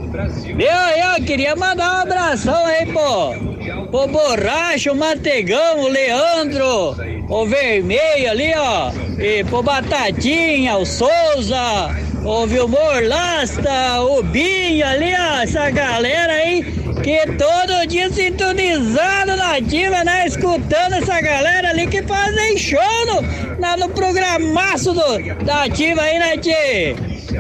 [0.56, 3.58] Meu, eu queria mandar um abração aí, pô
[3.92, 6.96] o Borracho, o Mantegão, o Leandro,
[7.30, 8.92] o Vermelho ali, ó.
[9.20, 15.42] E pro Batatinha, o Souza, o Vilmor Lasta, o Binho ali, ó.
[15.42, 16.64] Essa galera aí
[17.04, 20.28] que todo dia sintonizado na ativa, né?
[20.28, 26.20] Escutando essa galera ali que fazem show no, na, no programaço do, da ativa aí,
[26.20, 26.96] né, Tchê?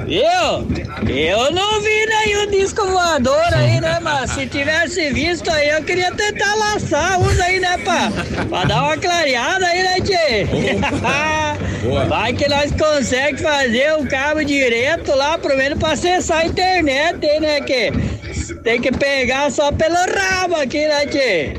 [0.07, 0.67] Eu?
[1.09, 6.11] Eu não vi nenhum disco voador aí, né, mas se tivesse visto aí, eu queria
[6.11, 8.11] tentar laçar uns aí, né, pá?
[8.49, 10.47] Pra dar uma clareada aí, né, tchê?
[12.09, 17.25] Vai que nós conseguimos fazer um cabo direto lá, pelo menos pra acessar a internet,
[17.25, 17.91] hein, né, que
[18.63, 21.53] tem que pegar só pelo rabo aqui, né, tchê?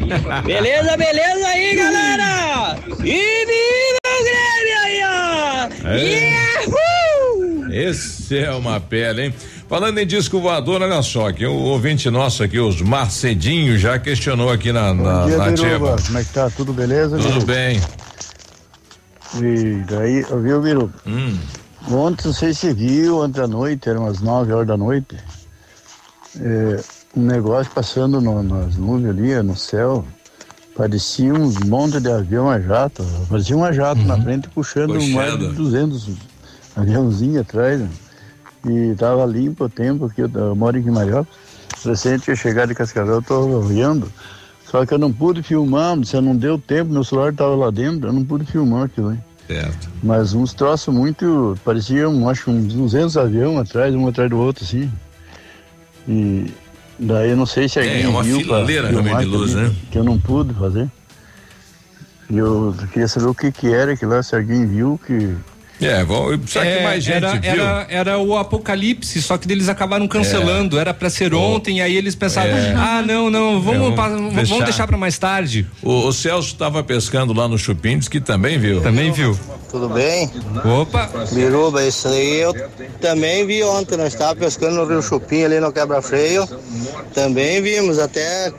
[0.45, 2.79] Beleza, beleza aí, galera?
[3.03, 5.89] E viva o Grêmio aí, ó!
[5.89, 5.99] É.
[6.35, 7.73] Yahoo!
[7.73, 9.35] Esse é uma pele, hein?
[9.69, 14.51] Falando em disco voador, olha só, que o ouvinte nosso aqui, os Marcedinho, já questionou
[14.51, 16.51] aqui na, na, dia, na Biruba, Como é que tá?
[16.51, 17.17] Tudo beleza?
[17.17, 17.53] Tudo Biruba?
[17.53, 17.81] bem.
[19.37, 20.95] E daí, viu, Biruba?
[21.07, 21.39] Hum.
[21.91, 25.17] Ontem, não sei se viu, ontem à noite, eram umas 9 horas da noite,
[26.39, 26.83] é,
[27.17, 30.05] um negócio passando no, nas nuvens ali, no céu,
[30.77, 34.07] parecia uns montes de avião a jato, parecia uma jato uhum.
[34.07, 35.15] na frente puxando Puxando.
[35.15, 36.11] mais de 200
[36.77, 37.81] aviãozinhos atrás.
[37.81, 37.89] Né?
[38.67, 41.27] E tava limpo o tempo, aqui eu, eu moro em Guimarães.
[41.85, 44.13] Recente tinha chegado de Cascavel, eu tô olhando.
[44.71, 48.09] Só que eu não pude filmar, você não deu tempo, meu celular tava lá dentro,
[48.09, 49.19] eu não pude filmar aquilo aí.
[49.49, 49.89] Certo.
[50.03, 54.93] Mas uns troços muito, pareciam, acho, uns 200 aviões atrás, um atrás do outro, assim.
[56.07, 56.53] E
[56.99, 59.75] daí eu não sei se alguém é, uma viu fileira de luz, né?
[59.91, 60.87] Que eu não pude fazer.
[62.29, 65.35] E eu queria saber o que que era aquilo lá, se alguém viu que
[65.81, 66.05] é,
[66.47, 67.51] será é, que mais gente era, viu?
[67.51, 70.81] Era, era o Apocalipse, só que eles acabaram cancelando, é.
[70.81, 72.75] era para ser ontem, aí eles pensaram, é.
[72.75, 75.67] ah, não, não, vamos, vamos deixar, vamos deixar para mais tarde.
[75.83, 78.81] O, o Celso estava pescando lá no Chupim, que também viu.
[78.81, 79.39] Também viu.
[79.71, 80.31] Tudo bem?
[80.81, 81.11] Opa!
[81.33, 82.55] Biruba, isso aí eu
[83.01, 86.49] também vi ontem, nós estávamos pescando no Rio Chupim, ali no Quebra-Freio,
[87.15, 88.53] também vimos, até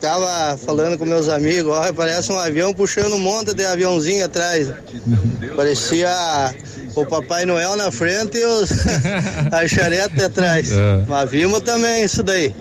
[0.00, 4.68] Tava falando com meus amigos, ó, parece um avião puxando um monte de aviãozinho atrás.
[5.54, 6.08] Parecia
[6.94, 8.70] o Papai Noel na frente e os
[9.52, 10.70] a charrete atrás.
[10.72, 11.04] É.
[11.08, 12.54] Mas vimos também isso daí.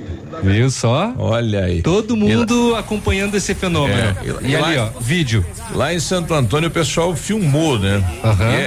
[0.44, 1.14] Viu só?
[1.18, 1.82] Olha aí.
[1.82, 3.98] Todo mundo acompanhando esse fenômeno.
[4.00, 5.46] É, e, e ali, lá- ó, vídeo.
[5.74, 8.04] Lá em Santo Antônio o pessoal filmou, né?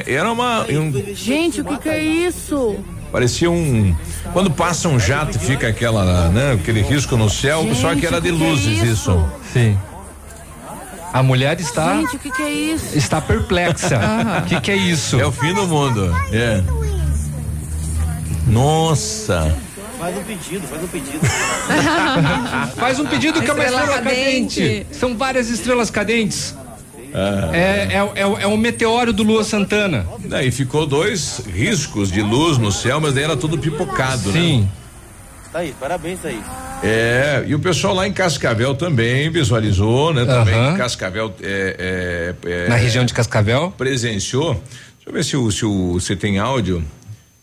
[0.06, 0.62] É, era uma.
[0.64, 2.76] um- Gente, o que, que é isso?
[3.11, 3.94] Parecia um.
[4.32, 6.52] Quando passa um jato e fica aquela, né?
[6.52, 8.86] Aquele risco no céu, só que era de Gente, que é luzes isso.
[8.86, 9.28] isso?
[9.52, 9.78] Sim.
[11.12, 12.96] A mulher está Gente, o que, que é isso?
[12.96, 13.98] está perplexa.
[14.42, 15.18] O que, que é isso?
[15.18, 16.14] É o fim do mundo.
[16.32, 16.62] É.
[18.46, 19.56] Nossa.
[19.98, 21.20] Faz um pedido, faz um pedido.
[22.76, 24.61] Faz um pedido que é uma Estrela estrela cadente.
[24.61, 24.86] cadente.
[24.96, 26.54] São várias estrelas cadentes.
[27.14, 30.06] É, é, é, é um meteoro do Lua Santana.
[30.24, 34.62] Daí ficou dois riscos de luz no céu, mas daí era tudo pipocado, Sim.
[34.62, 34.68] né?
[35.52, 36.40] Tá aí, parabéns aí.
[36.82, 40.24] É, e o pessoal lá em Cascavel também visualizou, né?
[40.24, 40.76] Também.
[40.76, 43.72] Cascavel é, é, é, Na região de Cascavel.
[43.76, 44.54] presenciou.
[44.54, 46.84] Deixa eu ver se o, se o se tem áudio.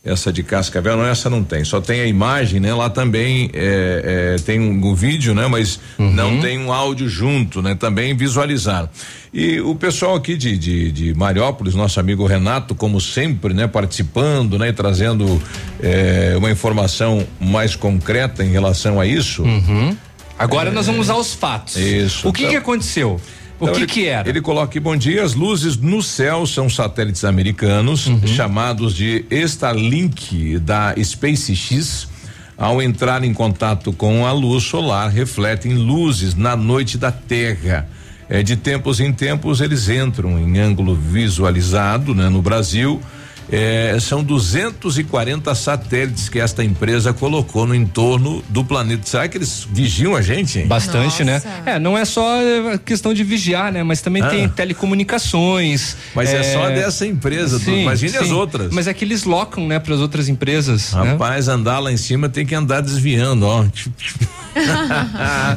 [0.06, 1.66] Essa de Cascavel, não, essa não tem.
[1.66, 2.72] Só tem a imagem, né?
[2.76, 5.48] Lá também é, é, tem um, um vídeo, né?
[5.48, 7.74] Mas não tem um áudio junto, né?
[7.74, 8.88] Também visualizaram.
[9.34, 13.66] E o pessoal aqui de, de, de Mariópolis, nosso amigo Renato, como sempre, né?
[13.66, 14.70] Participando, né?
[14.70, 15.42] E trazendo
[15.82, 19.44] é, uma informação mais concreta em relação a isso.
[20.38, 21.78] Agora nós vamos aos fatos.
[21.78, 22.28] Isso.
[22.28, 23.20] O que, que aconteceu?
[23.66, 24.30] O Então, que ele, que era?
[24.30, 28.26] Ele coloca aqui, bom dia, as luzes no céu são satélites americanos Uhum.
[28.28, 32.08] chamados de Starlink da SpaceX.
[32.58, 37.88] Ao entrar em contato com a luz solar, refletem luzes na noite da Terra.
[38.30, 43.02] É, de tempos em tempos eles entram em ângulo visualizado, né, no Brasil.
[43.52, 49.04] É, são 240 satélites que esta empresa colocou no entorno do planeta.
[49.06, 50.64] Será que eles vigiam a gente?
[50.64, 51.42] Bastante, né?
[51.66, 53.84] É, não é só eh, questão de vigiar, né?
[53.84, 54.30] Mas também Ah.
[54.30, 55.96] tem telecomunicações.
[56.16, 58.72] Mas é eh, só dessa empresa, du- imagine as outras.
[58.74, 60.94] Mas é que eles locam, né, para as outras empresas.
[60.94, 61.12] né?
[61.12, 63.66] Rapaz, andar lá em cima tem que andar desviando, ó.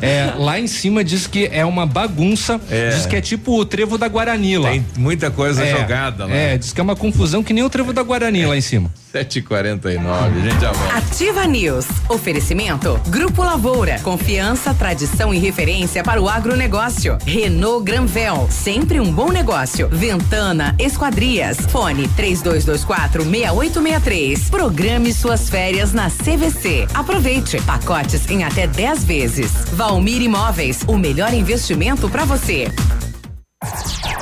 [0.02, 2.90] É, lá em cima diz que é uma bagunça, É.
[2.90, 4.70] diz que é tipo o trevo da Guarani lá.
[4.70, 6.34] Tem muita coisa É, jogada lá.
[6.34, 8.92] É, diz que é uma confusão que nem o trevo da Guarani lá em cima.
[9.14, 10.96] 7h49, gente já volta.
[10.96, 11.86] Ativa News.
[12.08, 13.00] Oferecimento.
[13.06, 14.00] Grupo Lavoura.
[14.00, 17.16] Confiança, tradição e referência para o agronegócio.
[17.24, 18.48] Renault Granvel.
[18.50, 19.88] Sempre um bom negócio.
[19.90, 21.58] Ventana Esquadrias.
[21.70, 24.50] Fone 3224 6863.
[24.50, 26.88] Programe suas férias na CVC.
[26.92, 27.62] Aproveite.
[27.62, 29.52] Pacotes em até 10 vezes.
[29.72, 30.80] Valmir Imóveis.
[30.88, 32.66] O melhor investimento para você.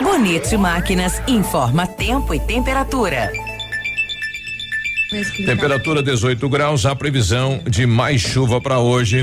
[0.02, 3.30] Bonito Máquinas informa tempo e temperatura.
[5.44, 9.22] Temperatura 18 graus, a previsão de mais chuva para hoje.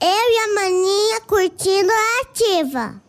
[0.00, 3.02] Eu e a maninha curtindo a ativa.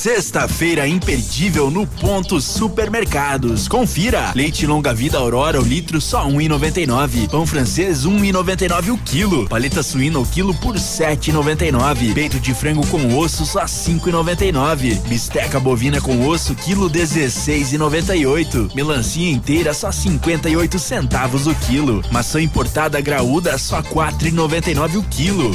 [0.00, 3.68] Sexta-feira imperdível no Ponto Supermercados.
[3.68, 4.32] Confira.
[4.34, 7.28] Leite longa vida Aurora o litro só 1,99.
[7.28, 9.46] Pão francês 1,99 o quilo.
[9.46, 12.14] Paleta suína o quilo por 7,99.
[12.14, 15.02] Peito de frango com osso só 5,99.
[15.02, 18.74] Bisteca bovina com osso quilo 16,98.
[18.74, 22.02] Melancia inteira só 58 centavos o quilo.
[22.10, 25.54] Maçã importada graúda só 4,99 o quilo.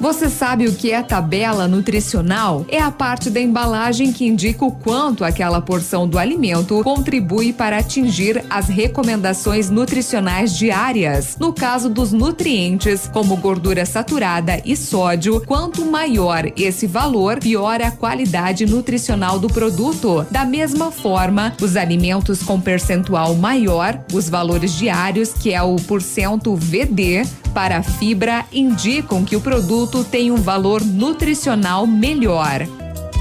[0.00, 2.64] Você sabe o que é tabela nutricional?
[2.68, 7.78] É a parte da embalagem que indica o quanto aquela porção do alimento contribui para
[7.78, 11.36] atingir as recomendações nutricionais diárias.
[11.40, 17.90] No caso dos nutrientes, como gordura saturada e sódio, quanto maior esse valor, pior a
[17.90, 20.24] qualidade nutricional do produto.
[20.30, 26.54] Da mesma forma, os alimentos com percentual maior, os valores diários, que é o porcento
[26.54, 27.26] VD,
[27.58, 32.66] para a fibra indicam que o produto tem um valor nutricional melhor.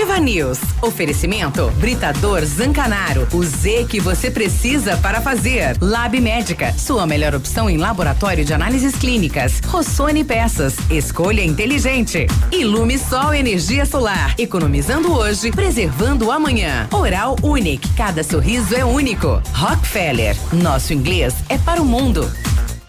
[0.00, 0.58] Ativa News.
[0.80, 3.28] Oferecimento Britador Zancanaro.
[3.34, 5.76] O Z que você precisa para fazer.
[5.78, 6.72] Lab Médica.
[6.72, 9.60] Sua melhor opção em laboratório de análises clínicas.
[9.66, 10.74] Rossoni Peças.
[10.88, 12.26] Escolha inteligente.
[12.50, 14.34] Ilume Sol Energia Solar.
[14.38, 16.88] Economizando hoje, preservando amanhã.
[16.90, 17.86] Oral Unique.
[17.94, 19.42] Cada sorriso é único.
[19.52, 20.34] Rockefeller.
[20.50, 22.26] Nosso inglês é para o mundo.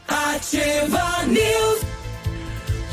[0.07, 1.90] Ativa News.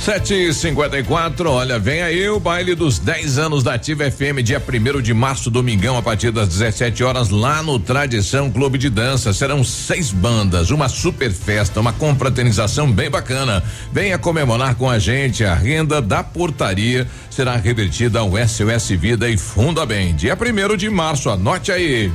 [0.08, 4.10] Sete e cinquenta e quatro, olha, vem aí o baile dos 10 anos da Ativa
[4.10, 8.78] FM, dia primeiro de março, domingão, a partir das 17 horas, lá no Tradição Clube
[8.78, 9.34] de Dança.
[9.34, 13.62] Serão seis bandas, uma super festa, uma confraternização bem bacana.
[13.92, 15.44] Venha comemorar com a gente.
[15.44, 20.14] A renda da portaria será revertida ao SOS Vida e Funda Bem.
[20.14, 22.10] Dia primeiro de março, anote aí.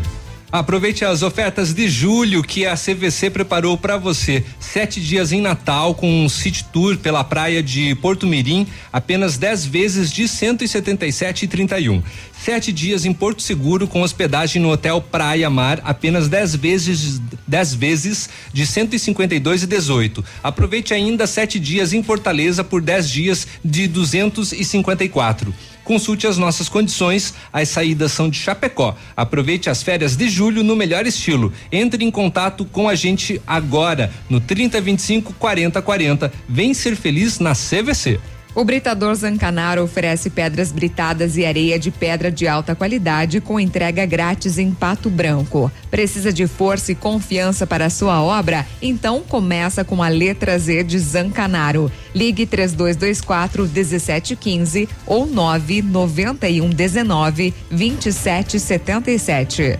[0.54, 4.46] Aproveite as ofertas de julho que a CVC preparou para você.
[4.60, 9.66] Sete dias em Natal com um city tour pela praia de Porto Mirim, apenas 10
[9.66, 12.04] vezes de 177 e 31.
[12.40, 17.74] Sete dias em Porto Seguro com hospedagem no Hotel Praia Mar, apenas 10 vezes 10
[17.74, 20.24] vezes de 152 e 18.
[20.44, 25.52] Aproveite ainda sete dias em Fortaleza por 10 dias de 254.
[25.84, 27.34] Consulte as nossas condições.
[27.52, 28.96] As saídas são de Chapecó.
[29.16, 31.52] Aproveite as férias de julho no melhor estilo.
[31.72, 36.32] Entre em contato com a gente agora no 3025 4040.
[36.48, 38.20] Vem ser feliz na CVC.
[38.56, 44.06] O Britador Zancanaro oferece pedras britadas e areia de pedra de alta qualidade com entrega
[44.06, 45.72] grátis em Pato Branco.
[45.90, 48.64] Precisa de força e confiança para a sua obra?
[48.80, 51.92] Então começa com a letra Z de Zancanaro.
[52.14, 59.80] Ligue 3224 1715 ou 991 19 2777.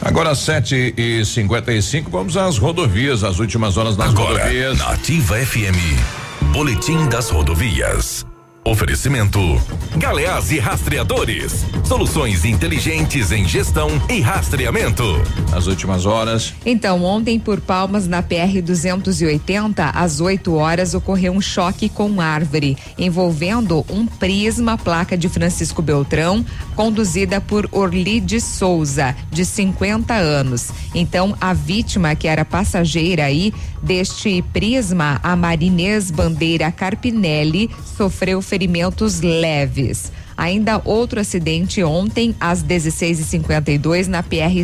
[0.00, 4.78] Agora sete e cinquenta e cinco, vamos às rodovias, as últimas horas das Agora, rodovias.
[4.78, 5.76] na Ativa FM,
[6.52, 8.29] Boletim das Rodovias.
[8.70, 9.40] Oferecimento:
[9.96, 11.66] Galeás e Rastreadores.
[11.84, 15.02] Soluções inteligentes em gestão e rastreamento.
[15.52, 16.54] As últimas horas.
[16.64, 22.78] Então, ontem, por Palmas, na PR 280, às 8 horas, ocorreu um choque com árvore,
[22.96, 26.46] envolvendo um prisma placa de Francisco Beltrão,
[26.76, 30.70] conduzida por Orli de Souza, de 50 anos.
[30.94, 33.52] Então, a vítima, que era passageira aí
[33.82, 40.12] deste prisma, a Marinês Bandeira Carpinelli, sofreu ferimentos leves.
[40.36, 44.54] Ainda outro acidente ontem, às 16h52, na PR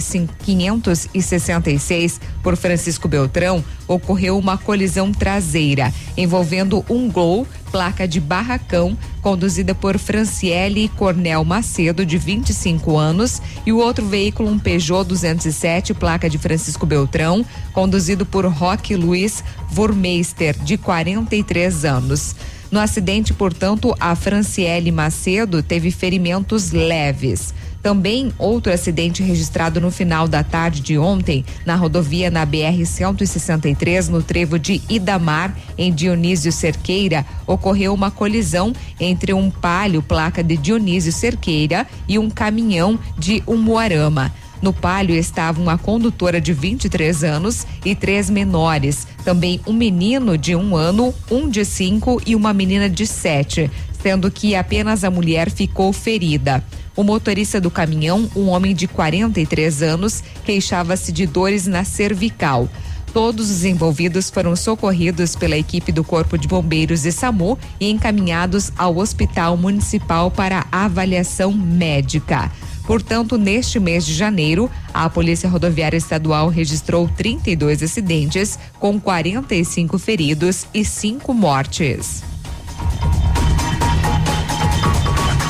[0.45, 9.75] 566, por Francisco Beltrão, ocorreu uma colisão traseira, envolvendo um Gol, placa de Barracão, conduzida
[9.75, 16.29] por Franciele Cornel Macedo, de 25 anos, e o outro veículo, um Peugeot 207, placa
[16.29, 22.35] de Francisco Beltrão, conduzido por Roque Luiz Vormeister, de 43 anos.
[22.71, 27.55] No acidente, portanto, a Franciele Macedo teve ferimentos leves.
[27.83, 34.25] Também outro acidente registrado no final da tarde de ontem, na rodovia na BR-163, no
[34.25, 41.13] trevo de Idamar, em Dionísio Cerqueira, ocorreu uma colisão entre um palio placa de Dionísio
[41.13, 44.33] Cerqueira e um caminhão de Umuarama.
[44.63, 49.07] No palio estavam a condutora de 23 anos e três menores.
[49.25, 53.71] Também um menino de um ano, um de cinco e uma menina de sete,
[54.03, 56.65] sendo que apenas a mulher ficou ferida.
[56.97, 62.69] O motorista do caminhão, um homem de 43 anos, queixava-se de dores na cervical.
[63.13, 68.73] Todos os envolvidos foram socorridos pela equipe do Corpo de Bombeiros e SAMU e encaminhados
[68.77, 72.51] ao Hospital Municipal para avaliação médica.
[72.87, 80.67] Portanto, neste mês de janeiro, a Polícia Rodoviária Estadual registrou 32 acidentes, com 45 feridos
[80.73, 82.23] e 5 mortes.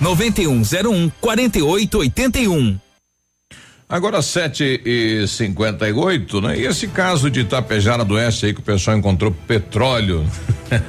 [0.00, 2.78] 9101 4881.
[3.92, 6.58] Agora 7 e 58 né?
[6.58, 10.26] E esse caso de Itapejara do Oeste aí que o pessoal encontrou petróleo.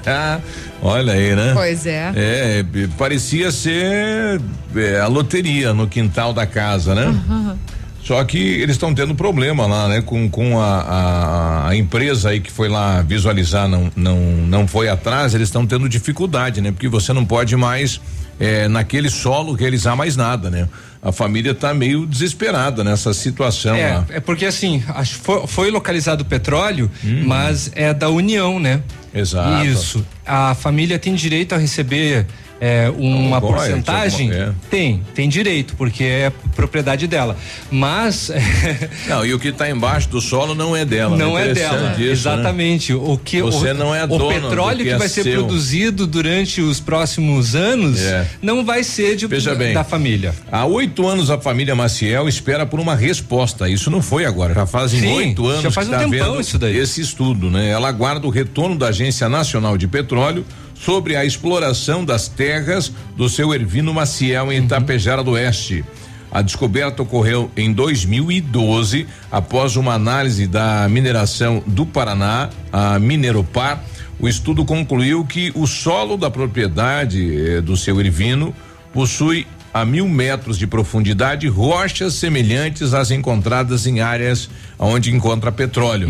[0.81, 1.51] Olha aí, né?
[1.53, 2.13] Pois é.
[2.15, 2.65] É,
[2.97, 4.39] parecia ser
[4.73, 7.07] é, a loteria no quintal da casa, né?
[7.07, 7.57] Uhum.
[8.01, 10.01] Só que eles estão tendo problema lá, né?
[10.01, 14.87] Com, com a, a, a, empresa aí que foi lá visualizar não não não foi
[14.87, 16.71] atrás, eles estão tendo dificuldade, né?
[16.71, 17.99] Porque você não pode mais
[18.39, 20.67] é, naquele solo realizar mais nada, né?
[21.01, 24.05] A família está meio desesperada nessa situação é, lá.
[24.09, 26.89] É porque assim, acho, foi, foi localizado petróleo,
[27.25, 28.81] mas é da União, né?
[29.13, 29.65] Exato.
[29.65, 30.05] Isso.
[30.25, 32.25] A família tem direito a receber
[32.65, 34.31] é, uma porcentagem?
[34.31, 34.51] é.
[34.69, 37.35] Tem, tem direito, porque é propriedade dela.
[37.69, 38.31] Mas.
[39.09, 41.17] Não, e o que está embaixo do solo não é dela.
[41.17, 41.49] Não né?
[41.49, 41.91] é dela.
[41.91, 42.11] Isso, né?
[42.11, 42.93] Exatamente.
[42.93, 45.33] O que Você o, não é o petróleo que que, é vai ser seu.
[45.33, 48.27] produzido durante os próximos anos É.
[48.41, 49.73] não vai ser de, Veja bem.
[49.73, 50.33] da família.
[50.49, 53.67] Há oito anos a família Maciel espera por uma resposta.
[53.67, 56.41] Isso não foi agora, já fazem oito anos já faz que um tá tempão vendo
[56.41, 56.77] isso daí.
[56.77, 57.69] esse estudo, né?
[57.69, 60.45] Ela aguarda o retorno da Agência Nacional de Petróleo
[60.83, 64.51] sobre a exploração das terras do seu Ervino Maciel Uhum.
[64.51, 65.83] em Itapejara do Oeste.
[66.31, 73.83] A descoberta ocorreu em 2012, após uma análise da mineração do Paraná, a Mineropar.
[74.19, 77.21] O estudo concluiu que o solo da propriedade
[77.57, 78.53] eh, do seu Ervino
[78.91, 86.07] possui a mil metros de profundidade rochas semelhantes às encontradas em áreas onde encontra petróleo.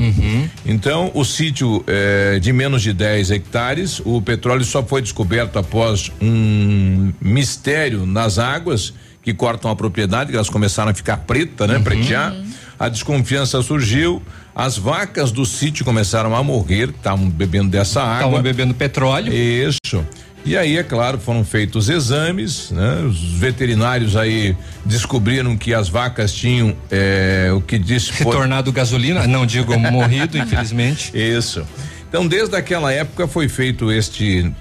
[0.66, 6.12] Então, o sítio eh, de menos de 10 hectares, o petróleo só foi descoberto após
[6.22, 11.80] um mistério nas águas que cortam a propriedade, que elas começaram a ficar preta, né?
[11.80, 12.36] Pretear.
[12.78, 14.22] A desconfiança surgiu,
[14.54, 18.16] as vacas do sítio começaram a morrer, estavam bebendo dessa água.
[18.18, 19.32] Estavam bebendo petróleo.
[19.34, 20.06] Isso.
[20.46, 23.02] E aí, é claro, foram feitos exames, né?
[23.08, 29.26] Os veterinários aí descobriram que as vacas tinham eh, o que disse Se tornado gasolina,
[29.26, 31.12] não digo morrido, infelizmente.
[31.16, 31.66] Isso.
[32.10, 34.52] Então, desde aquela época foi feito este,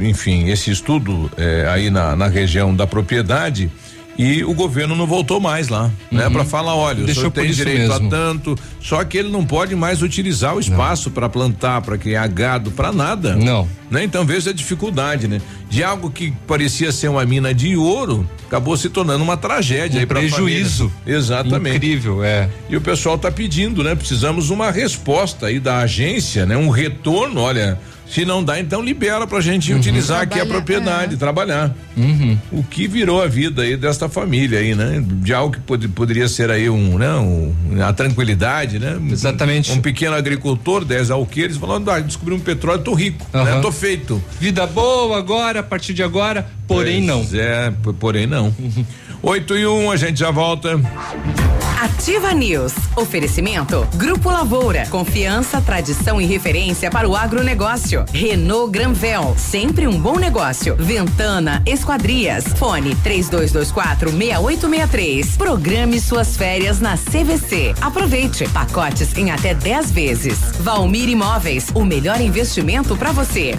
[0.00, 3.70] enfim, esse estudo eh, aí na, na região da propriedade
[4.16, 6.26] e o governo não voltou mais lá, né?
[6.26, 6.32] Uhum.
[6.32, 8.06] Para falar, olha, o Deixou senhor por tem direito mesmo.
[8.06, 12.26] a tanto, só que ele não pode mais utilizar o espaço para plantar, para criar
[12.28, 13.34] gado, para nada.
[13.34, 13.68] Não.
[13.90, 14.02] Né?
[14.04, 15.40] Então veja a dificuldade, né?
[15.68, 20.06] De algo que parecia ser uma mina de ouro, acabou se tornando uma tragédia Um
[20.06, 20.90] prejuízo.
[21.06, 21.76] Exatamente.
[21.76, 22.48] Incrível, é.
[22.68, 23.94] E o pessoal está pedindo, né?
[23.94, 26.56] Precisamos uma resposta aí da agência, né?
[26.56, 27.78] Um retorno, olha,
[28.08, 29.78] se não dá, então libera pra gente Uhum.
[29.78, 31.74] utilizar aqui a propriedade, trabalhar.
[31.96, 32.38] Uhum.
[32.52, 35.02] O que virou a vida aí desta família aí, né?
[35.06, 37.10] De algo que pod- poderia ser aí um, né?
[37.14, 38.98] Um, a tranquilidade, né?
[39.10, 39.72] Exatamente.
[39.72, 43.40] Um, pequeno agricultor, 10 alqueires, falando, ah, descobri um petróleo, tô rico, né?
[43.40, 43.60] Aham.
[43.62, 44.22] Tô feito.
[44.40, 47.18] Vida boa agora, a partir de agora, porém não.
[47.18, 48.54] Pois É, p- porém não.
[49.26, 50.78] 8 e 1, um, a gente já volta.
[51.80, 52.74] Ativa News.
[52.94, 53.88] Oferecimento.
[53.94, 54.86] Grupo Lavoura.
[54.90, 58.04] Confiança, tradição e referência para o agronegócio.
[58.12, 59.34] Renault Granvel.
[59.38, 60.76] Sempre um bom negócio.
[60.76, 62.44] Ventana Esquadrias.
[62.58, 65.36] Fone 3224 6863.
[65.38, 67.74] Programe suas férias na CVC.
[67.80, 68.46] Aproveite.
[68.50, 70.38] Pacotes em até 10 vezes.
[70.60, 71.68] Valmir Imóveis.
[71.74, 73.58] O melhor investimento para você.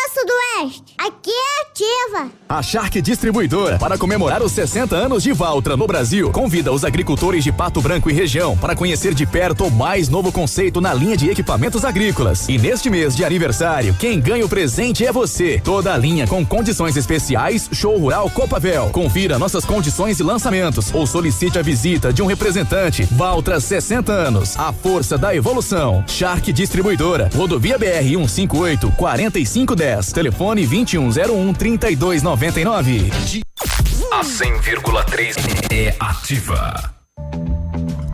[0.21, 2.31] Sudoeste, aqui é ativa.
[2.47, 7.43] A Shark Distribuidora, para comemorar os 60 anos de Valtra no Brasil, convida os agricultores
[7.43, 11.17] de Pato Branco e região para conhecer de perto o mais novo conceito na linha
[11.17, 12.47] de equipamentos agrícolas.
[12.47, 15.59] E neste mês de aniversário, quem ganha o presente é você.
[15.63, 18.89] Toda a linha com condições especiais, Show Rural Copavel.
[18.91, 23.07] Confira nossas condições e lançamentos ou solicite a visita de um representante.
[23.11, 26.03] Valtra 60 anos, a força da evolução.
[26.05, 33.11] Shark Distribuidora, Rodovia BR 158 4510, telefone 2101 3299.
[34.11, 35.35] A 100,3
[35.71, 36.93] é ativa.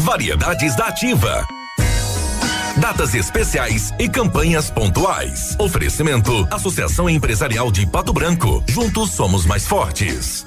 [0.00, 1.46] Variedades da Ativa.
[2.78, 5.54] Datas especiais e campanhas pontuais.
[5.58, 8.64] Oferecimento: Associação Empresarial de Pato Branco.
[8.66, 10.46] Juntos somos mais fortes.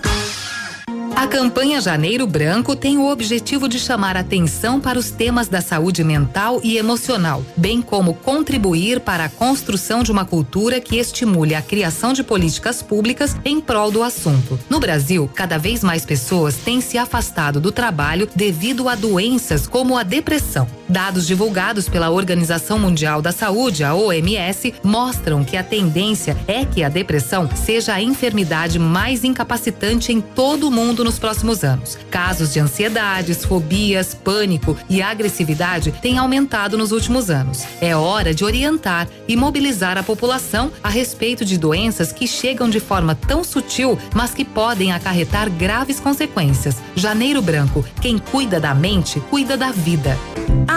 [1.16, 6.04] A campanha Janeiro Branco tem o objetivo de chamar atenção para os temas da saúde
[6.04, 11.62] mental e emocional, bem como contribuir para a construção de uma cultura que estimule a
[11.62, 14.60] criação de políticas públicas em prol do assunto.
[14.70, 19.96] No Brasil, cada vez mais pessoas têm se afastado do trabalho devido a doenças como
[19.98, 20.68] a depressão.
[20.94, 26.84] Dados divulgados pela Organização Mundial da Saúde, a OMS, mostram que a tendência é que
[26.84, 31.98] a depressão seja a enfermidade mais incapacitante em todo o mundo nos próximos anos.
[32.12, 37.64] Casos de ansiedades, fobias, pânico e agressividade têm aumentado nos últimos anos.
[37.82, 42.80] É hora de orientar e mobilizar a população a respeito de doenças que chegam de
[42.80, 46.78] forma tão sutil, mas que podem acarretar graves consequências.
[46.96, 50.16] Janeiro Branco, quem cuida da mente, cuida da vida.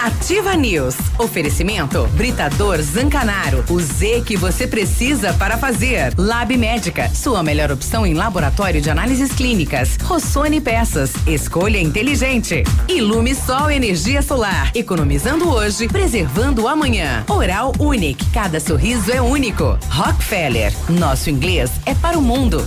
[0.00, 0.94] Ativa News.
[1.18, 3.64] Oferecimento Britador Zancanaro.
[3.70, 6.12] O Z que você precisa para fazer.
[6.16, 7.08] Lab Médica.
[7.14, 9.96] Sua melhor opção em laboratório de análises clínicas.
[10.02, 11.12] Rossoni Peças.
[11.26, 12.62] Escolha inteligente.
[12.88, 14.70] Ilume Sol Energia Solar.
[14.74, 17.24] Economizando hoje, preservando amanhã.
[17.28, 18.24] Oral Unique.
[18.30, 19.78] Cada sorriso é único.
[19.90, 20.72] Rockefeller.
[20.88, 22.66] Nosso inglês é para o mundo.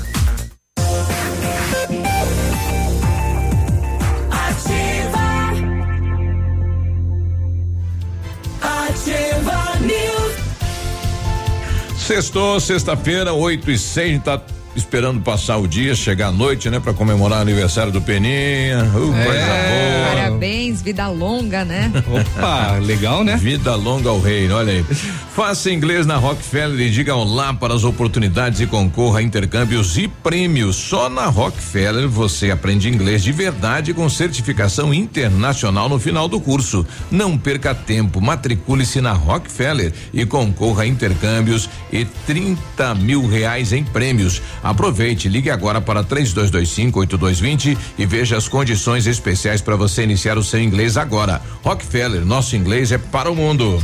[9.01, 10.35] Ativa News.
[11.97, 14.39] Sextou, sexta-feira, 8 e 6, tá
[14.75, 16.79] esperando passar o dia, chegar a noite, né?
[16.79, 18.89] Pra comemorar o aniversário do Peninha.
[18.95, 19.25] Uh, É.
[19.25, 20.15] coisa boa.
[20.15, 21.91] Parabéns, vida longa, né?
[22.07, 23.35] Opa, legal, né?
[23.35, 24.85] Vida longa ao reino, olha aí.
[25.35, 30.07] Faça inglês na Rockefeller e diga olá para as oportunidades e concorra a intercâmbios e
[30.07, 30.75] prêmios.
[30.75, 36.85] Só na Rockefeller você aprende inglês de verdade com certificação internacional no final do curso.
[37.09, 43.83] Não perca tempo, matricule-se na Rockefeller e concorra a intercâmbios e 30 mil reais em
[43.83, 44.41] prêmios.
[44.63, 50.61] Aproveite, ligue agora para 3225-8220 e veja as condições especiais para você iniciar o seu
[50.61, 51.41] inglês agora.
[51.63, 53.81] Rockefeller, nosso inglês é para o mundo.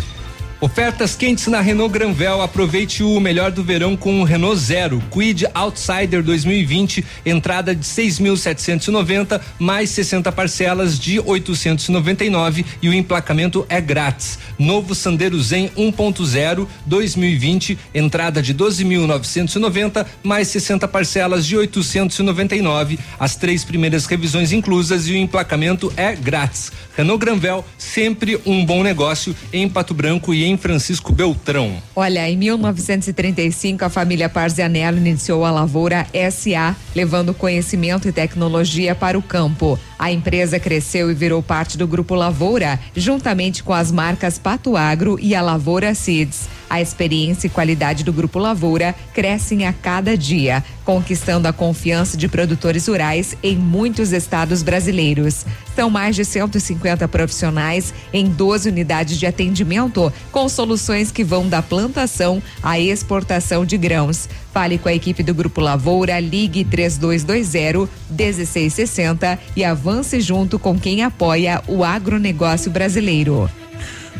[0.59, 2.41] Ofertas quentes na Renault Granvel.
[2.41, 5.03] Aproveite o melhor do verão com o Renault Zero.
[5.11, 13.79] Quid Outsider 2020, entrada de 6.790 mais 60 parcelas de 899 e o emplacamento é
[13.79, 14.39] grátis.
[14.57, 22.97] Novo Sandero Zen 1.0 2020, entrada de 12.990 mais 60 parcelas de 899.
[23.19, 26.71] As três primeiras revisões inclusas e o emplacamento é grátis.
[26.97, 31.77] Renault Granvel, sempre um bom negócio em Pato Branco e em Francisco Beltrão.
[31.95, 39.15] Olha, em 1935, a família Parzianello iniciou a Lavoura SA, levando conhecimento e tecnologia para
[39.15, 39.77] o campo.
[39.99, 45.19] A empresa cresceu e virou parte do Grupo Lavoura, juntamente com as marcas Pato Agro
[45.21, 46.49] e a Lavoura Seeds.
[46.69, 52.27] A experiência e qualidade do Grupo Lavoura crescem a cada dia, conquistando a confiança de
[52.27, 55.45] produtores rurais em muitos estados brasileiros.
[55.75, 61.61] São mais de 150 profissionais em 12 unidades de atendimento, com soluções que vão da
[61.61, 64.27] plantação à exportação de grãos.
[64.53, 71.03] Fale com a equipe do Grupo Lavoura, ligue 3220 1660 e avance junto com quem
[71.03, 73.49] apoia o agronegócio brasileiro.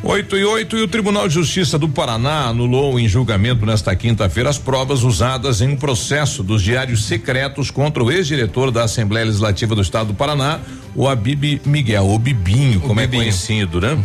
[0.04, 4.50] 8 e 8 e o Tribunal de Justiça do Paraná anulou em julgamento nesta quinta-feira
[4.50, 9.76] as provas usadas em um processo dos diários secretos contra o ex-diretor da Assembleia Legislativa
[9.76, 10.60] do Estado do Paraná,
[10.96, 13.98] o Abib Miguel, o Bibinho, como é conhecido, né?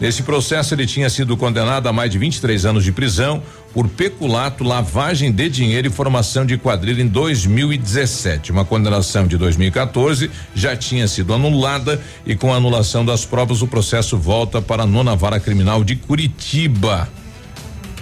[0.00, 3.42] Nesse processo ele tinha sido condenado a mais de 23 anos de prisão
[3.76, 8.50] por peculato, lavagem de dinheiro e formação de quadrilha em 2017.
[8.50, 13.66] Uma condenação de 2014 já tinha sido anulada e com a anulação das provas o
[13.66, 17.06] processo volta para a nona vara criminal de Curitiba.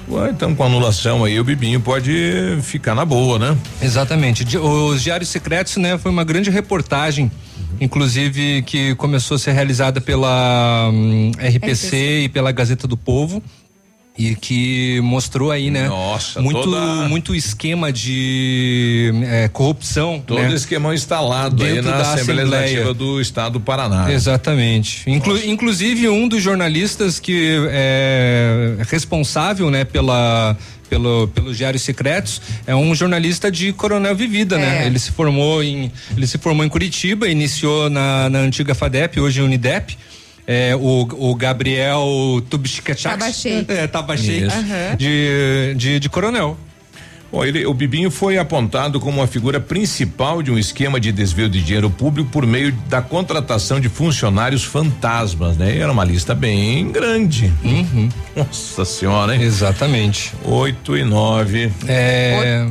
[0.08, 3.58] Ué, Então, com a anulação aí, o Bibinho pode ficar na boa, né?
[3.82, 4.56] Exatamente.
[4.56, 7.28] Os Diários Secretos, né, foi uma grande reportagem,
[7.80, 13.42] inclusive que começou a ser realizada pela hum, RPC, e pela Gazeta do Povo.
[14.16, 15.88] E que mostrou aí, né?
[15.88, 20.22] Nossa, muito, toda- muito esquema de eh, corrupção.
[20.24, 20.54] Todo né?
[20.54, 22.60] esquemão instalado aí Dentro na da Assembleia Assembleia.
[22.62, 24.12] Legislativa do Estado do Paraná.
[24.12, 25.02] Exatamente.
[25.10, 30.56] Inclu- inclusive um dos jornalistas que é responsável, né, pela
[30.88, 34.86] pelo, pelos diários secretos é um jornalista de Coronel Vivida, né?
[34.86, 39.40] Ele se formou em ele se formou em Curitiba, iniciou na, na antiga Fadep, hoje
[39.40, 39.96] Unidep.
[40.46, 43.18] É, o, o Gabriel Tubchikachak.
[43.18, 43.64] Tabachei.
[43.68, 44.44] É, Tabachei.
[44.44, 44.96] Aham.
[44.96, 46.56] De, de, de Coronel.
[47.34, 51.48] Bom, ele, o Bibinho foi apontado como a figura principal de um esquema de desvio
[51.48, 55.76] de dinheiro público por meio da contratação de funcionários fantasmas, né?
[55.76, 57.52] Era uma lista bem grande.
[58.36, 59.42] Nossa senhora, hein?
[59.42, 60.32] Exatamente.
[60.44, 61.72] Oito e nove.
[61.88, 62.68] É.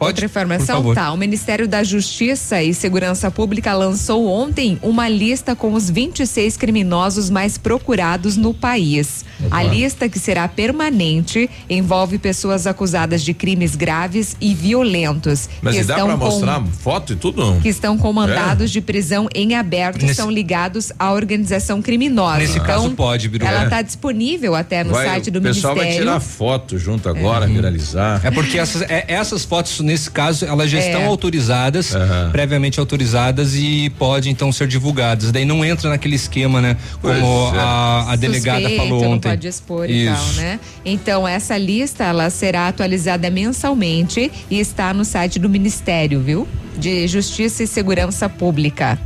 [0.00, 1.12] Outra informação, tá.
[1.12, 7.28] O Ministério da Justiça e Segurança Pública lançou ontem uma lista com os 26 criminosos
[7.28, 9.26] mais procurados no país.
[9.50, 15.48] A lista, que será permanente, envolve pessoas acusadas de crimes graves e violentos.
[15.62, 17.58] Mas que e dá estão pra com- mostrar foto e tudo?
[17.62, 18.72] que estão com mandados É?
[18.72, 22.38] de prisão em aberto Nesse- são ligados à organização criminosa.
[22.38, 23.44] Nesse então, caso pode, Biru.
[23.46, 23.64] Ela É.
[23.64, 26.06] está disponível até no Vai- site do o pessoal Ministério.
[26.06, 28.20] vai tirar foto junto agora, viralizar.
[28.24, 30.86] É porque essas, é- essas fotos, nesse caso, elas já É.
[30.86, 32.30] estão autorizadas, Aham.
[32.32, 35.30] previamente autorizadas e podem então ser divulgadas.
[35.32, 36.76] Daí não entra naquele esquema, né?
[37.00, 37.58] Como é.
[37.58, 39.29] a, a delegada Suspeito, falou ontem.
[39.30, 40.40] Pode expor e tal, Isso.
[40.40, 40.60] né?
[40.84, 46.48] Então, essa lista, ela será atualizada mensalmente e está no site do Ministério, viu?
[46.76, 48.98] De Justiça e Segurança Pública.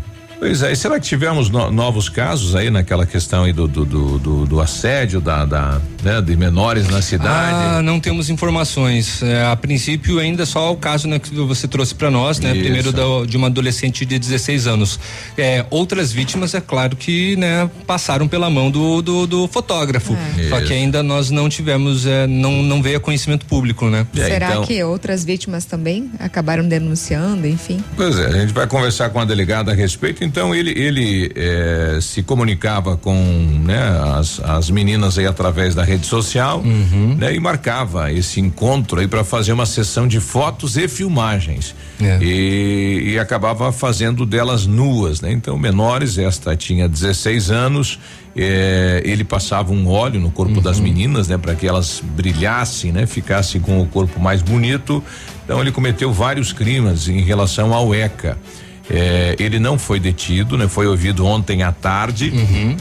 [0.44, 3.82] Pois é, e será que tivemos no- novos casos aí naquela questão aí do, do,
[3.86, 7.78] do, do- do assédio da, da, né, de menores na cidade?
[7.78, 9.22] Ah, não temos informações.
[9.22, 12.52] É, a princípio, ainda só o caso né, que você trouxe para nós, né?
[12.52, 12.60] Isso.
[12.60, 15.00] Primeiro da- de uma adolescente de 16 anos.
[15.38, 20.14] É, outras vítimas, é claro que né, passaram pela mão do, do, do fotógrafo.
[20.38, 20.50] É.
[20.50, 24.06] Só que ainda nós não tivemos, é, não, não veio a conhecimento público, né?
[24.14, 27.82] É, Será então- que outras vítimas também acabaram denunciando, enfim?
[27.96, 30.22] Pois é, a gente vai conversar com a delegada a respeito.
[30.34, 33.14] Então ele ele eh, se comunicava com
[33.64, 33.78] né,
[34.18, 36.60] as, as meninas aí através da rede social,
[37.16, 41.72] né, e marcava esse encontro aí para fazer uma sessão de fotos e filmagens
[42.20, 45.30] e, e acabava fazendo delas nuas, né?
[45.30, 48.00] Então menores, esta tinha 16 anos.
[48.36, 53.06] eh, ele passava um óleo no corpo das meninas, né, para que elas brilhassem, né,
[53.06, 55.00] ficassem com o corpo mais bonito.
[55.44, 58.36] Então ele cometeu vários crimes em relação ao ECA.
[58.90, 60.68] É, ele não foi detido, né?
[60.68, 62.32] Foi ouvido ontem à tarde,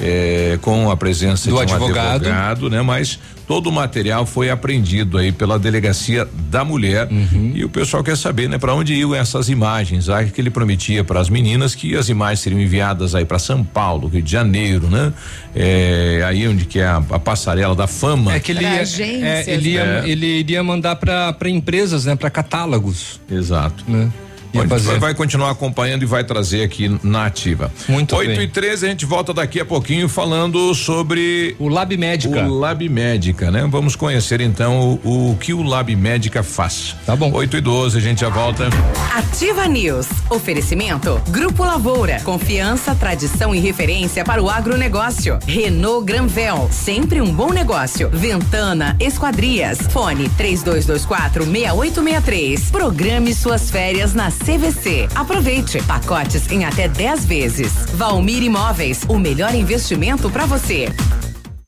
[0.02, 2.16] é, com a presença Do de um advogado.
[2.28, 2.82] advogado, né?
[2.82, 7.10] Mas Todo o material foi apreendido aí pela delegacia da mulher
[7.54, 10.08] e o pessoal quer saber, né, para onde iam essas imagens?
[10.08, 13.62] Ah, que ele prometia para as meninas que as imagens seriam enviadas aí para São
[13.62, 15.12] Paulo, Rio de Janeiro, né?
[15.54, 18.34] É, aí onde que é a, a passarela da fama.
[18.34, 20.04] É que ele, ia, é, ele, ia, É.
[20.10, 22.16] ele iria mandar para empresas, né?
[22.16, 23.20] Para catálogos.
[23.30, 23.84] Exato.
[23.86, 24.10] Né?
[24.54, 25.00] Bom, Ia a gente fazer.
[25.00, 27.72] vai continuar acompanhando e vai trazer aqui na ativa.
[27.88, 28.42] Muito 8 bem.
[28.42, 32.46] e 13 a gente volta daqui a pouquinho falando sobre o Lab Médica.
[32.46, 33.68] O Lab Médica, né?
[33.70, 36.96] Vamos conhecer então o, o que o Lab Médica faz.
[37.06, 37.32] Tá bom.
[37.34, 38.70] 8 e 12 a gente já volta.
[39.16, 40.08] Ativa News.
[40.30, 41.22] Oferecimento.
[41.30, 42.20] Grupo Lavoura.
[42.24, 45.40] Confiança, tradição e referência para o agronegócio.
[45.48, 46.70] Renault Granvel.
[46.72, 48.10] Sempre um bom negócio.
[48.12, 49.80] Ventana Esquadrias.
[49.90, 52.70] Fone 3224 6863.
[52.72, 55.08] Programe suas férias na CVC.
[55.16, 55.82] Aproveite.
[55.84, 57.74] Pacotes em até 10 vezes.
[57.94, 59.04] Valmir Imóveis.
[59.08, 60.90] O melhor investimento para você.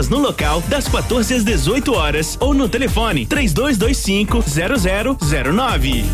[0.00, 4.42] vendas no local das 14 às 18 horas ou no telefone 3225
[5.18, 6.04] 0009.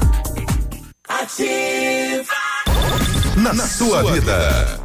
[3.37, 4.81] Na, sua, vida.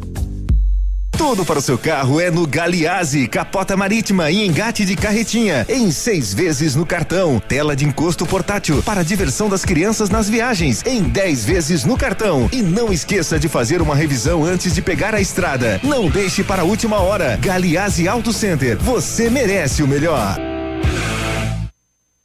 [1.21, 5.91] Tudo para o seu carro é no Galiase, capota marítima e engate de carretinha, em
[5.91, 7.39] seis vezes no cartão.
[7.39, 11.95] Tela de encosto portátil para a diversão das crianças nas viagens, em dez vezes no
[11.95, 12.49] cartão.
[12.51, 15.79] E não esqueça de fazer uma revisão antes de pegar a estrada.
[15.83, 17.37] Não deixe para a última hora.
[17.39, 20.39] Galiase Auto Center, você merece o melhor.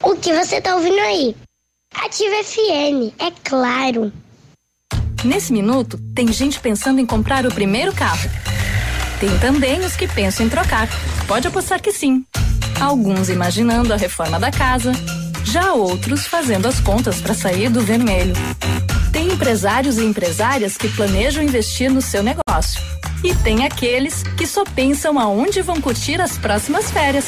[0.03, 1.35] O que você tá ouvindo aí?
[1.93, 4.11] Ativa FM, é claro.
[5.23, 8.27] Nesse minuto, tem gente pensando em comprar o primeiro carro.
[9.19, 10.87] Tem também os que pensam em trocar.
[11.27, 12.23] Pode apostar que sim.
[12.79, 14.91] Alguns imaginando a reforma da casa,
[15.43, 18.33] já outros fazendo as contas para sair do vermelho.
[19.11, 22.79] Tem empresários e empresárias que planejam investir no seu negócio.
[23.23, 27.25] E tem aqueles que só pensam aonde vão curtir as próximas férias.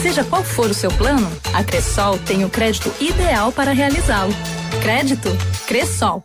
[0.00, 4.34] Seja qual for o seu plano, a Cressol tem o crédito ideal para realizá-lo.
[4.82, 5.28] Crédito
[5.66, 6.24] Cressol.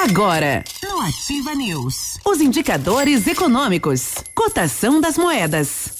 [0.00, 5.90] Agora, no Ativa News, os indicadores econômicos, cotação das moedas.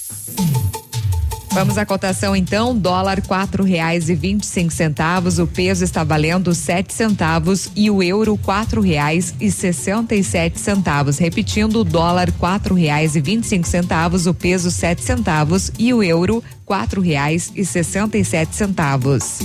[1.51, 6.05] Vamos à cotação então, dólar quatro reais e vinte e cinco centavos, o peso está
[6.05, 11.19] valendo sete centavos e o euro quatro reais e sessenta e sete centavos.
[11.19, 16.05] Repetindo, dólar quatro reais e vinte e cinco centavos, o peso sete centavos e o
[16.05, 19.41] euro quatro reais e sessenta e sete centavos.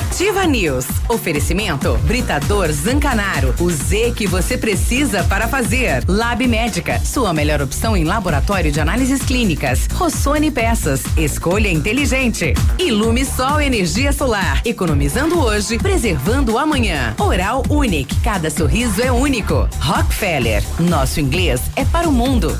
[0.00, 0.86] Ativa News.
[1.10, 3.54] Oferecimento Britador Zancanaro.
[3.60, 6.02] O Z que você precisa para fazer.
[6.08, 6.98] Lab Médica.
[7.04, 9.86] Sua melhor opção em laboratório de análises clínicas.
[9.92, 11.02] Rossoni Peças.
[11.18, 12.54] Escolha inteligente.
[12.78, 14.62] Ilume Sol Energia Solar.
[14.64, 17.14] Economizando hoje, preservando amanhã.
[17.18, 18.16] Oral Unique.
[18.20, 19.68] Cada sorriso é único.
[19.80, 20.64] Rockefeller.
[20.78, 22.58] Nosso inglês é para o mundo.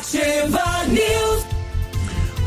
[0.00, 1.44] Ativa News.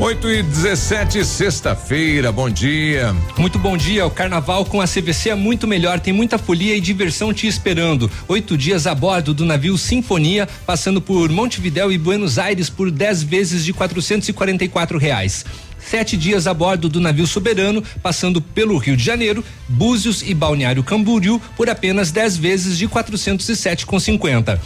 [0.00, 3.14] 8 e 17, sexta-feira, bom dia.
[3.38, 4.04] Muito bom dia.
[4.04, 8.10] O carnaval com a CVC é muito melhor, tem muita folia e diversão te esperando.
[8.26, 13.22] Oito dias a bordo do navio Sinfonia, passando por Montevidéu e Buenos Aires por 10
[13.22, 15.44] vezes de quatrocentos e quarenta e quatro reais.
[15.78, 20.82] Sete dias a bordo do navio Soberano, passando pelo Rio de Janeiro, Búzios e Balneário
[20.82, 24.60] Camboriú por apenas 10 vezes de quatrocentos e sete com cinquenta.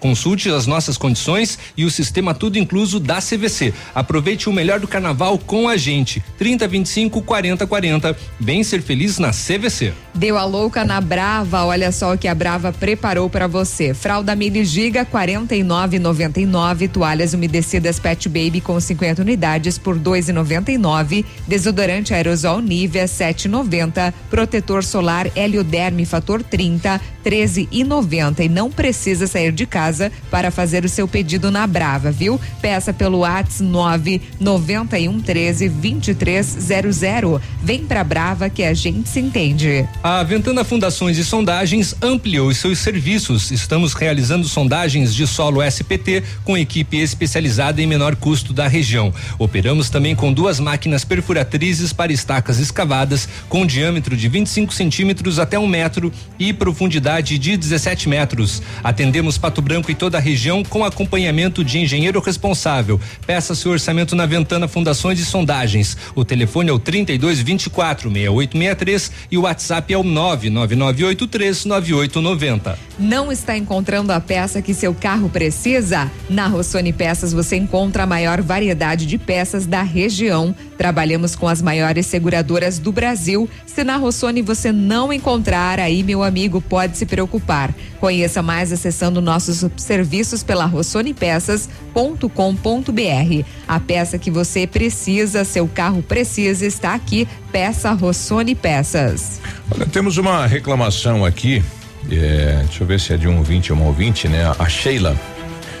[0.00, 3.72] Consulte as nossas condições e o sistema tudo incluso da CVC.
[3.94, 6.22] Aproveite o melhor do carnaval com a gente.
[6.38, 8.16] 30 25 40 40.
[8.38, 9.92] Vem ser feliz na CVC.
[10.14, 13.94] Deu a louca na Brava, olha só o que a Brava preparou para você.
[13.94, 22.60] Fralda Mini Giga 49,99, toalhas umedecidas Pet Baby com 50 unidades por 2,99, desodorante aerosol
[22.60, 29.85] Nivea 7,90, protetor solar Helioderme fator 30 13,90 e não precisa sair de casa
[30.30, 32.40] para fazer o seu pedido na Brava, viu?
[32.60, 37.40] Peça pelo WhatsApp 9 91 13 2300.
[37.62, 39.86] Vem pra Brava que a gente se entende.
[40.02, 43.50] A Ventana Fundações e Sondagens ampliou seus serviços.
[43.50, 49.12] Estamos realizando sondagens de solo SPT com equipe especializada em menor custo da região.
[49.38, 55.58] Operamos também com duas máquinas perfuratrizes para estacas escavadas com diâmetro de 25 centímetros até
[55.58, 58.62] um metro e profundidade de 17 metros.
[58.82, 63.00] Atendemos Pato Branco e toda a região com acompanhamento de engenheiro responsável.
[63.26, 65.96] Peça seu orçamento na Ventana Fundações e Sondagens.
[66.14, 72.78] O telefone é o 32 24 6863 e o WhatsApp é o 99983 9890.
[72.98, 76.10] Não está encontrando a peça que seu carro precisa?
[76.28, 80.54] Na Rossoni Peças você encontra a maior variedade de peças da região.
[80.78, 83.48] Trabalhamos com as maiores seguradoras do Brasil.
[83.66, 87.74] Se na Rossoni você não encontrar, aí meu amigo pode se preocupar.
[88.00, 93.44] Conheça mais acessando nossos serviços pela rossonipeças.com.br.
[93.66, 97.28] A peça que você precisa, seu carro precisa, está aqui.
[97.50, 99.40] Peça Rossoni Peças.
[99.70, 101.62] Olha, temos uma reclamação aqui.
[102.10, 104.52] é, deixa eu ver se é de um ouvinte ou uma ouvinte, né?
[104.58, 105.16] A Sheila.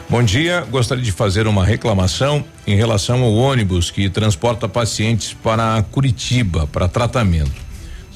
[0.08, 5.82] Bom dia, gostaria de fazer uma reclamação em relação ao ônibus que transporta pacientes para
[5.90, 7.65] Curitiba para tratamento.